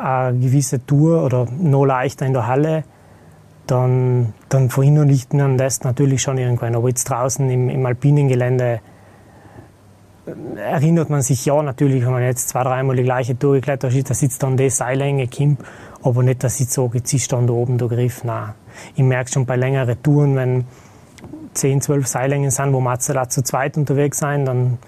eine 0.00 0.38
gewisse 0.38 0.84
Tour 0.84 1.24
oder 1.24 1.46
noch 1.58 1.84
leichter 1.84 2.26
in 2.26 2.32
der 2.32 2.46
Halle, 2.46 2.84
dann, 3.66 4.32
dann 4.48 4.68
verinnerlicht 4.70 5.32
man 5.32 5.56
das 5.56 5.84
natürlich 5.84 6.22
schon 6.22 6.38
irgendwann. 6.38 6.74
Aber 6.74 6.88
jetzt 6.88 7.04
draußen 7.04 7.48
im, 7.48 7.68
im 7.68 7.86
alpinen 7.86 8.28
Gelände 8.28 8.80
äh, 10.26 10.60
erinnert 10.60 11.10
man 11.10 11.22
sich 11.22 11.44
ja 11.44 11.62
natürlich, 11.62 12.04
wenn 12.04 12.12
man 12.12 12.22
jetzt 12.22 12.48
zwei, 12.48 12.64
dreimal 12.64 12.96
die 12.96 13.04
gleiche 13.04 13.38
Tour 13.38 13.54
geklettert 13.54 13.94
ist, 13.94 14.10
da 14.10 14.14
sitzt 14.14 14.42
dann 14.42 14.56
die 14.56 14.70
Seillänge, 14.70 15.28
Kimp, 15.28 15.64
aber 16.02 16.22
nicht, 16.22 16.42
dass 16.42 16.58
ich 16.60 16.68
so 16.70 16.90
ist 16.92 17.32
dann 17.32 17.46
da 17.46 17.52
oben 17.52 17.78
der 17.78 17.88
Griff. 17.88 18.24
Nein. 18.24 18.54
Ich 18.96 19.04
merke 19.04 19.30
schon 19.30 19.46
bei 19.46 19.56
längeren 19.56 20.02
Touren, 20.02 20.34
wenn 20.36 20.64
10, 21.54 21.80
12 21.80 22.06
Seillängen 22.06 22.50
sind, 22.50 22.72
wo 22.72 22.80
wir 22.80 22.98
zu 22.98 23.42
zweit 23.42 23.76
unterwegs 23.76 24.18
sind, 24.18 24.46
dann 24.46 24.78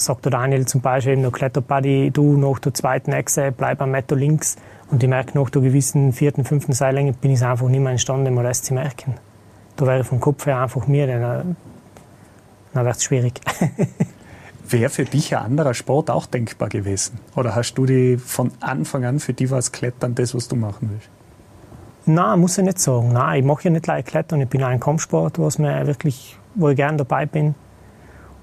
sagt 0.00 0.24
der 0.24 0.32
Daniel 0.32 0.66
zum 0.66 0.80
Beispiel 0.80 1.14
eben 1.14 1.22
noch 1.22 1.32
Kletterpuddy, 1.32 2.10
du 2.10 2.36
nach 2.36 2.58
der 2.58 2.74
zweiten 2.74 3.12
Echse 3.12 3.52
bleib 3.52 3.80
am 3.80 3.90
Meter 3.90 4.16
links 4.16 4.56
und 4.90 5.02
ich 5.02 5.08
merke 5.08 5.38
nach 5.38 5.50
der 5.50 5.62
gewissen 5.62 6.12
vierten, 6.12 6.44
fünften 6.44 6.72
Seillänge 6.72 7.12
bin 7.12 7.30
ich 7.30 7.42
einfach 7.44 7.68
nicht 7.68 7.80
mehr 7.80 7.92
imstande, 7.92 8.30
mal 8.30 8.44
das 8.44 8.62
zu 8.62 8.74
merken. 8.74 9.14
Da 9.76 9.86
wäre 9.86 10.00
ich 10.00 10.06
vom 10.06 10.20
Kopf 10.20 10.46
her 10.46 10.60
einfach 10.60 10.86
mir, 10.86 11.06
dann, 11.06 11.56
dann 12.74 12.84
wird 12.84 12.96
es 12.96 13.04
schwierig. 13.04 13.40
Wäre 14.70 14.90
für 14.90 15.04
dich 15.04 15.34
ein 15.34 15.44
anderer 15.44 15.72
Sport 15.72 16.10
auch 16.10 16.26
denkbar 16.26 16.68
gewesen? 16.68 17.18
Oder 17.34 17.54
hast 17.54 17.74
du 17.74 17.86
die 17.86 18.18
von 18.18 18.52
Anfang 18.60 19.04
an 19.06 19.18
für 19.18 19.32
dich 19.32 19.50
was 19.50 19.72
Klettern 19.72 20.14
das, 20.14 20.34
was 20.34 20.46
du 20.48 20.56
machen 20.56 20.90
willst? 20.92 21.08
Nein, 22.04 22.40
muss 22.40 22.58
ich 22.58 22.64
nicht 22.64 22.78
sagen. 22.78 23.12
Nein, 23.12 23.40
ich 23.40 23.46
mache 23.46 23.64
ja 23.64 23.70
nicht 23.70 23.84
gleich 23.84 24.04
Klettern. 24.04 24.42
Ich 24.42 24.48
bin 24.48 24.62
auch 24.62 24.68
ein 24.68 24.80
Kampfsport, 24.80 25.38
was 25.38 25.58
mir 25.58 25.86
wirklich, 25.86 26.36
wo 26.54 26.68
ich 26.68 26.76
gerne 26.76 26.98
dabei 26.98 27.24
bin. 27.24 27.54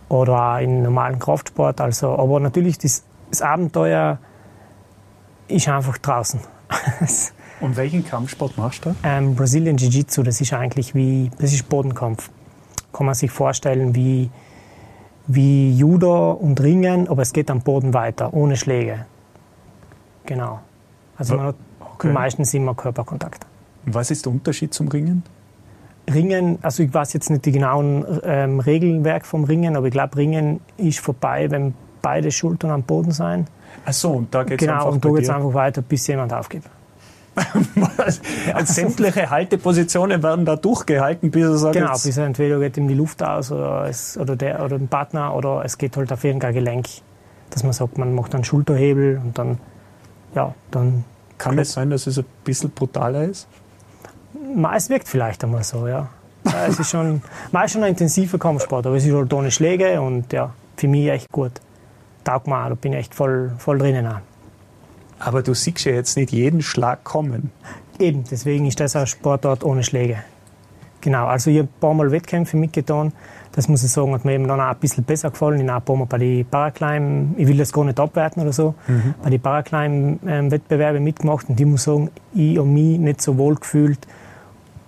Oder 0.10 0.56
auch 0.56 0.60
in 0.60 0.84
normalen 0.84 1.20
Kraftsport. 1.20 1.82
Also, 1.82 2.18
aber 2.18 2.40
natürlich, 2.40 2.78
das, 2.78 3.04
das 3.30 3.42
Abenteuer 3.42 4.20
ist 5.48 5.68
einfach 5.68 5.98
draußen. 5.98 6.40
Und 7.62 7.78
welchen 7.78 8.06
Kampfsport 8.06 8.58
machst 8.58 8.86
du? 8.86 8.96
Ähm, 9.04 9.36
Brazilian 9.36 9.78
Jiu-Jitsu, 9.78 10.24
das 10.24 10.42
ist 10.42 10.54
eigentlich 10.54 10.94
wie, 10.94 11.32
das 11.40 11.54
ist 11.54 11.70
Bodenkampf. 11.70 12.30
Kann 12.92 13.06
man 13.06 13.16
sich 13.16 13.32
vorstellen 13.32 13.96
wie 13.96 14.30
wie 15.28 15.76
Judo 15.76 16.32
und 16.32 16.62
Ringen, 16.62 17.08
aber 17.08 17.22
es 17.22 17.34
geht 17.34 17.50
am 17.50 17.62
Boden 17.62 17.94
weiter, 17.94 18.34
ohne 18.34 18.58
Schläge. 18.58 19.06
Genau. 20.26 20.60
Also 21.18 21.38
man 21.38 21.48
hat 21.48 21.56
okay. 21.80 22.12
meistens 22.12 22.54
immer 22.54 22.76
Körperkontakt. 22.76 23.46
Was 23.86 24.12
ist 24.12 24.26
der 24.26 24.34
Unterschied 24.34 24.74
zum 24.74 24.88
Ringen? 24.88 25.24
Ringen, 26.12 26.60
also 26.62 26.84
ich 26.84 26.94
weiß 26.94 27.14
jetzt 27.14 27.30
nicht 27.30 27.46
die 27.46 27.52
genauen 27.52 28.06
ähm, 28.24 28.60
Regelwerk 28.60 29.26
vom 29.26 29.44
Ringen, 29.44 29.76
aber 29.76 29.88
ich 29.88 29.92
glaube, 29.92 30.18
Ringen 30.18 30.62
ist 30.78 31.00
vorbei, 31.00 31.50
wenn 31.50 31.74
beide 32.02 32.32
Schultern 32.32 32.72
am 32.72 32.84
Boden 32.84 33.12
sein. 33.12 33.48
Ach 33.86 33.94
so, 33.94 34.12
und 34.12 34.34
da 34.34 34.44
geht 34.44 34.62
es 34.62 34.68
genau, 34.68 34.74
einfach 34.74 34.92
und 34.92 35.06
da 35.06 35.10
geht 35.10 35.24
es 35.24 35.30
einfach 35.30 35.54
weiter, 35.54 35.82
bis 35.82 36.06
jemand 36.08 36.34
aufgibt. 36.34 36.70
also 38.54 38.74
sämtliche 38.74 39.30
Haltepositionen 39.30 40.24
werden 40.24 40.46
da 40.46 40.56
durchgehalten, 40.56 41.32
bis 41.32 41.44
er 41.44 41.58
sagt. 41.58 41.76
Genau, 41.76 41.92
bis 41.92 42.18
er 42.18 42.26
entweder 42.26 42.60
geht 42.60 42.78
ihm 42.78 42.88
die 42.88 42.94
Luft 42.94 43.22
aus 43.22 43.52
oder, 43.52 43.88
es, 43.90 44.18
oder, 44.18 44.36
der, 44.36 44.64
oder 44.64 44.76
ein 44.76 44.88
Partner 44.88 45.36
oder 45.36 45.64
es 45.66 45.78
geht 45.78 45.98
halt 45.98 46.14
auf 46.14 46.24
irgendein 46.24 46.54
Gelenk. 46.54 46.86
Dass 47.50 47.64
man 47.64 47.74
sagt, 47.74 47.98
man 47.98 48.16
macht 48.16 48.34
einen 48.36 48.44
Schulterhebel 48.44 49.20
und 49.24 49.38
dann, 49.38 49.60
ja, 50.34 50.54
dann. 50.72 51.04
Kann 51.38 51.60
es 51.60 51.74
sein, 51.74 51.90
dass 51.90 52.08
es 52.08 52.18
ein 52.18 52.26
bisschen 52.46 52.70
brutaler 52.70 53.26
ist? 53.26 53.50
Es 54.76 54.90
wirkt 54.90 55.08
vielleicht 55.08 55.44
einmal 55.44 55.64
so, 55.64 55.88
ja. 55.88 56.10
ja 56.46 56.66
es 56.68 56.80
ist 56.80 56.90
schon, 56.90 57.22
ist 57.66 57.72
schon 57.72 57.84
ein 57.84 57.90
intensiver 57.90 58.38
Kampfsport, 58.38 58.86
aber 58.88 58.96
es 58.96 59.06
ist 59.06 59.14
halt 59.14 59.34
ohne 59.34 59.52
Schläge 59.52 60.02
und 60.02 60.32
ja, 60.34 60.54
für 60.78 60.88
mich 60.88 61.10
echt 61.10 61.32
gut. 61.32 61.54
Taugt 62.24 62.48
mir 62.48 62.64
auch, 62.64 62.70
da 62.70 62.76
bin 62.76 62.94
ich 62.94 63.00
echt 63.00 63.16
voll, 63.16 63.54
voll 63.58 63.78
drinnen 63.78 64.08
auch. 64.08 64.22
Aber 65.20 65.42
du 65.42 65.54
siehst 65.54 65.86
ja 65.86 65.94
jetzt 65.94 66.18
nicht 66.18 66.32
jeden 66.32 66.62
Schlag 66.62 67.04
kommen. 67.04 67.52
Eben, 68.00 68.24
deswegen 68.30 68.66
ist 68.66 68.80
das 68.80 68.96
ein 68.96 69.08
Sportart 69.08 69.64
ohne 69.64 69.84
Schläge. 69.84 70.18
Genau, 71.02 71.28
also 71.28 71.52
ich 71.52 71.60
habe 71.60 71.68
ein 71.68 71.80
paar 71.80 71.94
Mal 71.94 72.12
Wettkämpfe 72.12 72.58
mitgetan. 72.58 73.14
Das 73.52 73.70
muss 73.70 73.84
ich 73.84 73.92
sagen, 73.92 74.12
hat 74.14 74.26
mir 74.26 74.34
eben 74.34 74.48
dann 74.48 74.60
auch 74.60 74.72
ein 74.72 74.78
bisschen 74.78 75.04
besser 75.04 75.30
gefallen. 75.30 75.62
Ich 75.62 75.68
habe 75.70 75.78
ein 75.78 75.86
paar 75.86 75.96
Mal 75.96 76.06
bei 76.06 76.18
den 76.18 76.46
Paraclimb, 76.46 77.38
ich 77.38 77.48
will 77.48 77.58
das 77.58 77.72
gar 77.72 77.86
nicht 77.86 78.00
abwerten 78.00 78.42
oder 78.42 78.52
so, 78.52 78.74
mhm. 78.88 79.14
bei 79.24 79.30
den 79.30 79.40
Paraclimb-Wettbewerben 79.40 81.04
mitgemacht 81.04 81.48
und 81.48 81.60
ich 81.60 81.66
muss 81.66 81.84
sagen, 81.84 82.10
ich 82.34 82.58
habe 82.58 82.68
mich 82.68 82.98
nicht 82.98 83.22
so 83.22 83.38
wohl 83.38 83.56
gefühlt, 83.56 84.00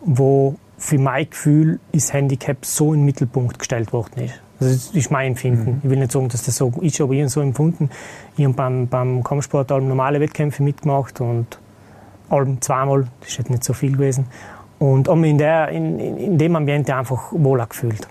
wo 0.07 0.55
für 0.77 0.97
mein 0.97 1.29
Gefühl 1.29 1.79
das 1.91 2.13
Handicap 2.13 2.65
so 2.65 2.93
in 2.93 3.01
den 3.01 3.05
Mittelpunkt 3.05 3.59
gestellt 3.59 3.93
worden 3.93 4.23
ist. 4.23 4.41
Also 4.59 4.73
das 4.73 4.95
ist 4.95 5.11
mein 5.11 5.27
Empfinden. 5.27 5.71
Mhm. 5.71 5.81
Ich 5.83 5.89
will 5.89 5.99
nicht 5.99 6.11
sagen, 6.11 6.29
dass 6.29 6.43
das 6.43 6.55
so 6.55 6.71
ist, 6.81 6.99
aber 7.01 7.13
ich 7.13 7.19
habe 7.19 7.29
so 7.29 7.41
empfunden. 7.41 7.89
Ich 8.37 8.45
habe 8.45 8.53
beim, 8.53 8.87
beim 8.87 9.23
Kampfsport 9.23 9.71
allem 9.71 9.87
normale 9.87 10.19
Wettkämpfe 10.19 10.63
mitgemacht 10.63 11.21
und 11.21 11.59
allem 12.29 12.61
zweimal, 12.61 13.07
das 13.19 13.37
ist 13.37 13.49
nicht 13.49 13.63
so 13.63 13.73
viel 13.73 13.93
gewesen. 13.93 14.25
Und 14.79 15.07
habe 15.07 15.19
mich 15.19 15.31
in, 15.31 15.37
der, 15.37 15.69
in, 15.69 15.99
in 15.99 16.37
dem 16.37 16.55
Ambiente 16.55 16.95
einfach 16.95 17.31
wohler 17.31 17.65
gefühlt. 17.67 18.07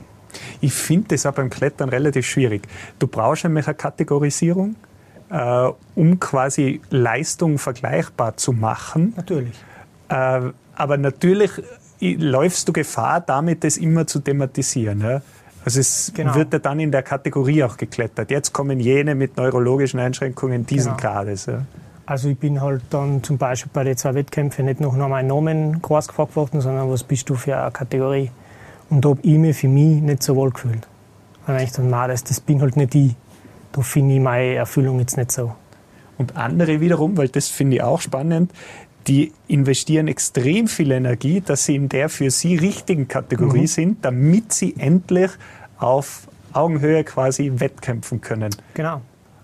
Ich 0.61 0.73
finde 0.73 1.09
das 1.09 1.25
auch 1.25 1.33
beim 1.33 1.49
Klettern 1.51 1.89
relativ 1.89 2.27
schwierig. 2.27 2.69
Du 2.99 3.07
brauchst 3.07 3.45
nämlich 3.45 3.67
eine 3.67 3.75
Kategorisierung, 3.75 4.77
äh, 5.31 5.71
um 5.95 6.21
quasi 6.21 6.81
Leistung 6.91 7.59
vergleichbar 7.59 8.37
zu 8.37 8.53
machen. 8.53 9.15
Natürlich. 9.17 9.55
Äh, 10.09 10.41
aber 10.75 10.99
natürlich 10.99 11.51
läufst 12.01 12.69
du 12.69 12.73
Gefahr, 12.73 13.21
damit 13.21 13.65
das 13.65 13.77
immer 13.77 14.07
zu 14.07 14.21
thematisieren. 14.21 15.01
Ja? 15.01 15.23
Also 15.65 15.81
es 15.81 16.13
genau. 16.15 16.35
wird 16.35 16.53
ja 16.53 16.59
dann 16.59 16.79
in 16.79 16.93
der 16.93 17.03
Kategorie 17.03 17.65
auch 17.65 17.77
geklettert. 17.77 18.31
Jetzt 18.31 18.53
kommen 18.53 18.79
jene 18.79 19.15
mit 19.15 19.37
neurologischen 19.37 19.99
Einschränkungen 19.99 20.65
diesen 20.67 20.97
genau. 20.97 21.15
Grades. 21.15 21.47
Ja. 21.47 21.63
Also 22.07 22.29
ich 22.29 22.39
bin 22.39 22.61
halt 22.61 22.83
dann 22.91 23.23
zum 23.25 23.37
Beispiel 23.37 23.71
bei 23.75 23.83
den 23.83 23.97
zwei 23.97 24.15
Wettkämpfen 24.15 24.67
nicht 24.67 24.81
noch 24.81 24.97
nach 24.97 25.09
meinem 25.09 25.27
Namen 25.27 25.83
groß 25.83 26.07
gefragt 26.07 26.37
worden, 26.37 26.61
sondern 26.61 26.89
was 26.89 27.03
bist 27.03 27.29
du 27.29 27.35
für 27.35 27.57
eine 27.57 27.73
Kategorie? 27.73 28.31
Und 28.91 29.05
da 29.05 29.09
habe 29.09 29.21
ich 29.23 29.37
mich 29.37 29.57
für 29.57 29.67
mich 29.67 30.01
nicht 30.01 30.23
so 30.23 30.37
wohl 30.37 30.53
gefühlt. 30.53 30.87
Weil 31.47 31.65
ich 31.65 31.73
dann, 31.73 31.91
nein, 31.91 32.11
das, 32.11 32.23
das 32.23 32.39
bin 32.39 32.61
halt 32.63 32.77
nicht 32.77 32.95
ich. 32.95 33.17
Da 33.73 33.81
finde 33.83 34.15
ich 34.15 34.21
meine 34.21 34.55
Erfüllung 34.55 35.01
jetzt 35.01 35.17
nicht 35.17 35.33
so. 35.33 35.53
Und 36.17 36.37
andere 36.37 36.81
wiederum, 36.81 37.17
weil 37.17 37.29
das 37.29 37.49
finde 37.49 37.77
ich 37.77 37.83
auch 37.83 38.01
spannend, 38.01 38.53
die 39.07 39.33
investieren 39.47 40.09
extrem 40.09 40.67
viel 40.67 40.91
Energie, 40.91 41.41
dass 41.41 41.65
sie 41.65 41.77
in 41.77 41.89
der 41.89 42.09
für 42.09 42.31
sie 42.31 42.57
richtigen 42.57 43.07
Kategorie 43.07 43.63
mhm. 43.63 43.67
sind, 43.67 44.05
damit 44.05 44.53
sie 44.53 44.75
endlich 44.79 45.31
auf 45.79 46.29
Augenhöhe 46.53 47.05
quasi 47.05 47.53
wettkämpfen 47.57 48.21
können. 48.21 48.51
Genau. 48.75 49.01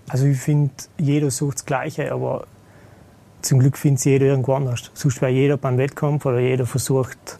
Also 0.09 0.25
ich 0.25 0.37
finde, 0.37 0.73
jeder 0.97 1.31
sucht 1.31 1.59
das 1.59 1.65
Gleiche, 1.65 2.11
aber 2.11 2.45
zum 3.41 3.59
Glück 3.59 3.77
findet 3.77 4.03
jeder 4.05 4.25
irgendwo 4.25 4.53
anders. 4.53 4.91
Sonst 4.93 5.21
wäre 5.21 5.31
jeder 5.31 5.57
beim 5.57 5.77
Wettkampf 5.77 6.25
oder 6.25 6.39
jeder 6.39 6.65
versucht, 6.65 7.39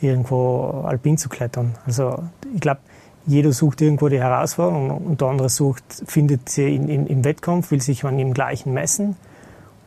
irgendwo 0.00 0.84
alpin 0.86 1.18
zu 1.18 1.28
klettern. 1.28 1.74
Also 1.86 2.22
ich 2.54 2.60
glaube, 2.60 2.80
jeder 3.26 3.52
sucht 3.52 3.80
irgendwo 3.80 4.08
die 4.08 4.20
Herausforderung 4.20 4.90
und 4.90 5.20
der 5.20 5.28
andere 5.28 5.48
sucht, 5.48 5.82
findet 6.06 6.48
sie 6.48 6.74
in, 6.74 6.88
in, 6.88 7.06
im 7.06 7.24
Wettkampf, 7.24 7.70
will 7.72 7.82
sich 7.82 8.04
an 8.04 8.18
ihm 8.18 8.32
gleichen 8.32 8.72
messen 8.72 9.16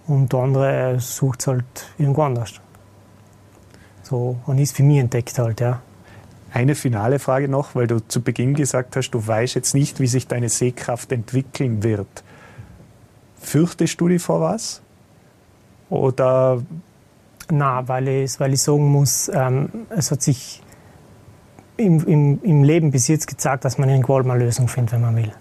und 0.07 0.33
der 0.33 0.39
andere 0.39 0.99
sucht 0.99 1.41
es 1.41 1.47
halt 1.47 1.65
irgendwo 1.97 2.23
anders. 2.23 2.53
So, 4.03 4.37
und 4.45 4.57
ist 4.57 4.75
für 4.75 4.83
mich 4.83 4.97
entdeckt 4.97 5.37
halt, 5.39 5.61
ja. 5.61 5.81
Eine 6.53 6.75
finale 6.75 7.19
Frage 7.19 7.47
noch, 7.47 7.75
weil 7.75 7.87
du 7.87 8.05
zu 8.05 8.21
Beginn 8.21 8.55
gesagt 8.55 8.97
hast, 8.97 9.11
du 9.11 9.25
weißt 9.25 9.55
jetzt 9.55 9.73
nicht, 9.73 10.01
wie 10.01 10.07
sich 10.07 10.27
deine 10.27 10.49
Sehkraft 10.49 11.11
entwickeln 11.13 11.81
wird. 11.81 12.23
Fürchtest 13.39 14.01
du 14.01 14.09
dich 14.09 14.21
vor 14.21 14.41
was? 14.41 14.81
Oder? 15.89 16.61
Na, 17.49 17.87
weil 17.87 18.07
ich, 18.07 18.39
weil 18.39 18.53
ich 18.53 18.61
sagen 18.61 18.85
muss, 18.91 19.29
ähm, 19.33 19.69
es 19.89 20.11
hat 20.11 20.21
sich 20.21 20.61
im, 21.77 22.05
im, 22.05 22.39
im 22.43 22.63
Leben 22.63 22.91
bis 22.91 23.07
jetzt 23.07 23.27
gezeigt, 23.27 23.65
dass 23.65 23.77
man 23.77 23.89
irgendwo 23.89 24.21
mal 24.23 24.35
eine 24.35 24.45
Lösung 24.45 24.67
findet, 24.67 24.93
wenn 24.93 25.01
man 25.01 25.15
will. 25.15 25.31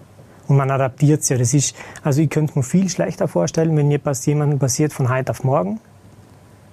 Und 0.50 0.56
man 0.56 0.68
adaptiert 0.72 1.26
ja. 1.28 1.38
Das 1.38 1.54
ist, 1.54 1.76
also 2.02 2.20
ich 2.20 2.28
könnte 2.28 2.58
mir 2.58 2.64
viel 2.64 2.88
schlechter 2.88 3.28
vorstellen, 3.28 3.76
wenn 3.76 3.88
jetzt 3.92 4.26
jemandem 4.26 4.58
passiert 4.58 4.92
von 4.92 5.08
heute 5.08 5.30
auf 5.30 5.44
morgen. 5.44 5.78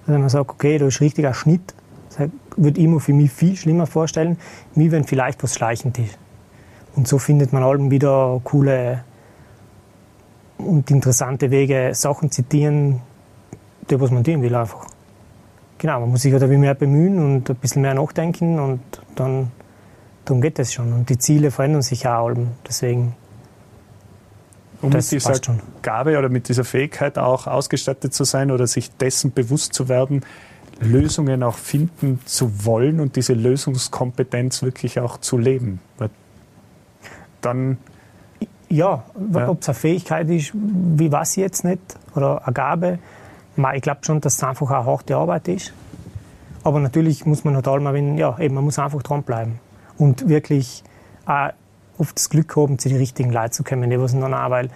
Also 0.00 0.14
wenn 0.14 0.20
man 0.20 0.30
sagt, 0.30 0.50
okay, 0.50 0.78
da 0.78 0.86
ist 0.86 1.00
richtiger 1.00 1.32
Schnitt, 1.32 1.74
das 2.08 2.28
würde 2.56 2.80
ich 2.80 2.88
mir 2.88 2.98
für 2.98 3.12
mich 3.12 3.30
viel 3.30 3.54
schlimmer 3.54 3.86
vorstellen, 3.86 4.36
wie 4.74 4.90
wenn 4.90 5.04
vielleicht 5.04 5.44
was 5.44 5.54
schleichend 5.54 5.96
ist. 6.00 6.18
Und 6.96 7.06
so 7.06 7.18
findet 7.18 7.52
man 7.52 7.62
allem 7.62 7.92
wieder 7.92 8.40
coole 8.42 9.04
und 10.58 10.90
interessante 10.90 11.52
Wege, 11.52 11.90
Sachen 11.94 12.32
zitieren, 12.32 13.00
die 13.88 14.00
was 14.00 14.10
man 14.10 14.24
tun 14.24 14.42
will 14.42 14.56
einfach. 14.56 14.86
Genau, 15.78 16.00
man 16.00 16.10
muss 16.10 16.22
sich 16.22 16.32
halt 16.32 16.42
ein 16.42 16.48
bisschen 16.48 16.62
mehr 16.62 16.74
bemühen 16.74 17.20
und 17.20 17.48
ein 17.48 17.54
bisschen 17.54 17.82
mehr 17.82 17.94
nachdenken 17.94 18.58
und 18.58 18.80
dann, 19.14 19.52
dann 20.24 20.40
geht 20.40 20.58
es 20.58 20.72
schon. 20.72 20.92
Und 20.92 21.08
die 21.08 21.18
Ziele 21.18 21.52
verändern 21.52 21.82
sich 21.82 22.08
auch 22.08 22.26
allem. 22.26 22.48
Deswegen 22.66 23.14
um 24.80 24.90
das 24.90 25.10
mit 25.10 25.22
dieser 25.22 25.56
Gabe 25.82 26.18
oder 26.18 26.28
mit 26.28 26.48
dieser 26.48 26.64
Fähigkeit 26.64 27.18
auch 27.18 27.46
ausgestattet 27.46 28.14
zu 28.14 28.24
sein 28.24 28.50
oder 28.50 28.66
sich 28.66 28.90
dessen 28.96 29.32
bewusst 29.32 29.74
zu 29.74 29.88
werden, 29.88 30.24
Lösungen 30.80 31.42
auch 31.42 31.56
finden 31.56 32.20
zu 32.24 32.64
wollen 32.64 33.00
und 33.00 33.16
diese 33.16 33.32
Lösungskompetenz 33.32 34.62
wirklich 34.62 35.00
auch 35.00 35.18
zu 35.18 35.36
leben. 35.36 35.80
Weil 35.98 36.10
dann 37.40 37.78
ja, 38.68 39.02
ja. 39.32 39.48
ob 39.48 39.62
es 39.62 39.68
eine 39.68 39.74
Fähigkeit 39.74 40.28
ist, 40.28 40.52
wie 40.54 41.10
was 41.10 41.36
jetzt 41.36 41.64
nicht, 41.64 41.80
oder 42.14 42.46
eine 42.46 42.52
Gabe. 42.52 42.98
Ich 43.74 43.82
glaube 43.82 44.00
schon, 44.02 44.20
dass 44.20 44.36
es 44.36 44.44
einfach 44.44 44.70
eine 44.70 44.84
harte 44.84 45.16
Arbeit 45.16 45.48
ist. 45.48 45.72
Aber 46.62 46.78
natürlich 46.80 47.26
muss 47.26 47.44
man 47.44 47.56
halt 47.56 47.66
einmal, 47.66 47.96
ja, 48.18 48.38
eben, 48.38 48.54
man 48.54 48.64
muss 48.64 48.78
einfach 48.78 49.02
dranbleiben. 49.02 49.58
Und 49.96 50.28
wirklich 50.28 50.84
auch 51.26 51.50
oft 51.98 52.16
das 52.16 52.30
Glück 52.30 52.56
haben, 52.56 52.78
zu 52.78 52.88
den 52.88 52.98
richtigen 52.98 53.30
Leuten 53.30 53.52
zu 53.52 53.64
kommen, 53.64 53.90
die 53.90 54.00
was 54.00 54.12
dann 54.12 54.34
auch, 54.34 54.50
weil 54.50 54.70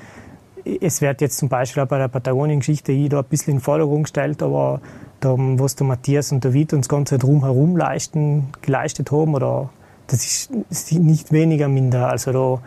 es 0.80 1.00
wird 1.00 1.20
jetzt 1.20 1.38
zum 1.38 1.48
Beispiel 1.48 1.82
auch 1.82 1.88
bei 1.88 1.98
der 1.98 2.08
Patagonien-Geschichte 2.08 2.92
ich 2.92 3.08
da 3.08 3.18
ein 3.18 3.24
bisschen 3.24 3.54
in 3.54 3.60
Forderung 3.60 4.04
gestellt, 4.04 4.42
aber 4.42 4.80
da, 5.20 5.34
was 5.36 5.76
der 5.76 5.86
Matthias 5.86 6.32
und 6.32 6.44
der 6.44 6.52
Vito 6.52 6.76
das 6.76 6.88
Ganze 6.88 7.18
drumherum 7.18 7.76
leisten, 7.76 8.48
geleistet 8.60 9.10
haben, 9.10 9.34
oder 9.34 9.70
das 10.06 10.48
ist, 10.70 10.92
nicht 10.92 11.32
weniger 11.32 11.68
minder. 11.68 12.08
Also 12.08 12.32
da, 12.32 12.62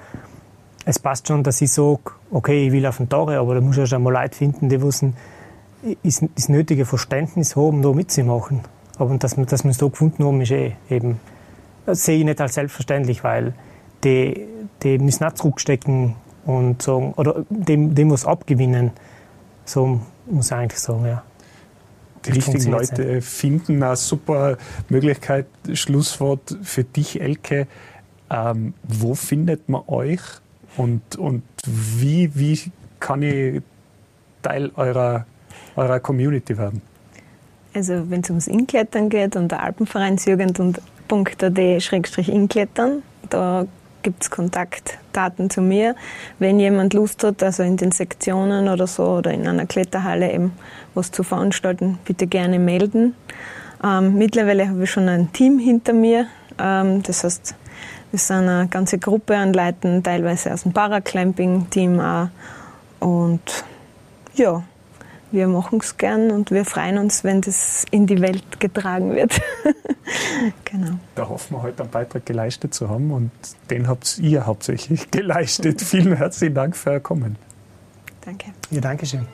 es 0.86 1.00
passt 1.00 1.28
schon, 1.28 1.44
dass 1.44 1.62
ich 1.62 1.72
sage, 1.72 2.12
okay, 2.32 2.68
ich 2.68 2.72
will 2.72 2.86
auf 2.86 2.98
den 2.98 3.10
Tore, 3.10 3.40
aber 3.40 3.56
da 3.56 3.62
muss 3.62 3.78
ich 3.78 3.90
schon 3.90 4.04
mal 4.04 4.14
Leute 4.14 4.36
finden, 4.36 4.70
die 4.70 4.82
wissen, 4.82 5.16
ist 6.04 6.24
das 6.36 6.50
nötige 6.50 6.86
Verständnis 6.86 7.56
haben, 7.56 7.82
da 7.82 7.92
mitzumachen. 7.92 8.62
Aber 8.98 9.16
dass 9.18 9.38
wir 9.38 9.46
es 9.46 9.78
da 9.78 9.88
gefunden 9.88 10.24
haben, 10.26 10.42
ist 10.42 10.52
eh 10.52 10.74
eben, 10.90 11.20
das 11.86 12.06
sehe 12.06 12.20
ich 12.20 12.26
nicht 12.26 12.42
als 12.42 12.56
selbstverständlich, 12.56 13.24
weil 13.24 13.54
die, 14.06 14.48
die 14.84 14.98
müssen 15.00 15.26
auch 15.26 15.34
zurückstecken 15.34 16.16
und 16.46 16.82
sagen, 16.82 17.14
oder 17.18 17.44
dem, 17.50 17.94
dem 17.96 18.12
was 18.12 18.26
abgewinnen. 18.26 18.92
So 19.66 20.00
muss 20.28 20.48
ich 20.48 20.54
eigentlich 20.54 20.80
sagen, 20.80 21.06
ja. 21.06 21.24
Die 22.26 22.32
richtigen 22.32 22.72
Leute 22.72 23.22
finden 23.22 23.84
eine 23.84 23.96
super 23.96 24.58
Möglichkeit. 24.90 25.46
Schlusswort 25.74 26.58
für 26.64 26.84
dich, 26.84 27.22
Elke. 27.22 27.68
Ähm, 28.32 28.74
wo 28.84 29.14
findet 29.14 29.70
man 29.70 29.84
euch 29.86 30.22
und, 30.78 31.16
und 31.18 31.44
wie, 31.68 32.32
wie 32.34 32.60
kann 33.00 33.22
ich 33.22 33.62
Teil 34.42 34.72
eurer, 34.76 35.28
eurer 35.76 36.00
Community 36.00 36.58
werden? 36.58 36.82
Also 37.76 38.10
wenn 38.10 38.22
es 38.22 38.30
ums 38.30 38.48
Inklettern 38.48 39.10
geht 39.10 39.36
und 39.36 39.52
der 39.52 39.62
Alpenvereinsjugend 39.62 40.60
und 40.60 40.82
.ad-inklettern, 41.08 43.04
da 43.30 43.68
gibt 44.06 44.22
es 44.22 44.30
Kontaktdaten 44.30 45.50
zu 45.50 45.62
mir. 45.62 45.96
Wenn 46.38 46.60
jemand 46.60 46.94
Lust 46.94 47.24
hat, 47.24 47.42
also 47.42 47.64
in 47.64 47.76
den 47.76 47.92
Sektionen 47.92 48.70
oder 48.70 48.86
so 48.86 49.04
oder 49.04 49.32
in 49.32 49.48
einer 49.48 49.66
Kletterhalle 49.66 50.32
eben 50.32 50.54
was 50.94 51.10
zu 51.10 51.24
veranstalten, 51.24 51.98
bitte 52.06 52.28
gerne 52.28 52.60
melden. 52.60 53.16
Ähm, 53.84 54.14
mittlerweile 54.14 54.70
habe 54.70 54.84
ich 54.84 54.92
schon 54.92 55.10
ein 55.10 55.34
Team 55.34 55.58
hinter 55.58 55.94
mir. 55.94 56.28
Ähm, 56.60 57.02
das 57.02 57.24
heißt, 57.24 57.56
wir 58.12 58.20
sind 58.20 58.48
eine 58.48 58.68
ganze 58.68 59.00
Gruppe 59.00 59.36
an 59.36 59.54
Leuten, 59.54 60.04
teilweise 60.04 60.54
aus 60.54 60.62
dem 60.62 60.72
Paraclamping-Team 60.72 62.00
auch. 62.00 62.28
Und 63.00 63.66
ja, 64.36 64.62
wir 65.32 65.48
machen 65.48 65.80
es 65.82 65.98
gern 65.98 66.32
und 66.32 66.52
wir 66.52 66.66
freuen 66.66 66.98
uns, 66.98 67.24
wenn 67.24 67.42
das 67.42 67.86
in 67.92 68.08
die 68.08 68.22
Welt 68.22 68.60
getragen 68.60 69.16
wird. 69.16 69.42
genau. 70.66 71.00
Da 71.16 71.28
hoffen 71.28 71.56
wir 71.58 71.64
heute 71.64 71.84
einen 71.84 71.92
Beitrag 71.92 72.26
geleistet 72.26 72.74
zu 72.74 72.90
haben 72.90 73.12
und 73.12 73.32
den 73.70 73.88
habt 73.88 74.18
ihr 74.20 74.46
hauptsächlich 74.46 75.12
geleistet. 75.12 75.82
Vielen 75.82 76.16
herzlichen 76.16 76.56
Dank 76.56 76.76
für 76.76 76.94
Ihr 76.94 77.00
Kommen. 77.00 77.38
Danke. 78.22 78.48
Ja, 78.72 78.82
danke 78.82 79.06
schön. 79.06 79.28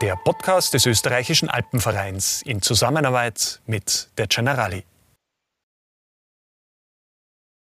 Der 0.00 0.16
Podcast 0.16 0.74
des 0.74 0.84
österreichischen 0.86 1.48
Alpenvereins 1.48 2.42
in 2.42 2.60
Zusammenarbeit 2.60 3.60
mit 3.66 4.10
der 4.18 4.26
Generali. 4.26 4.84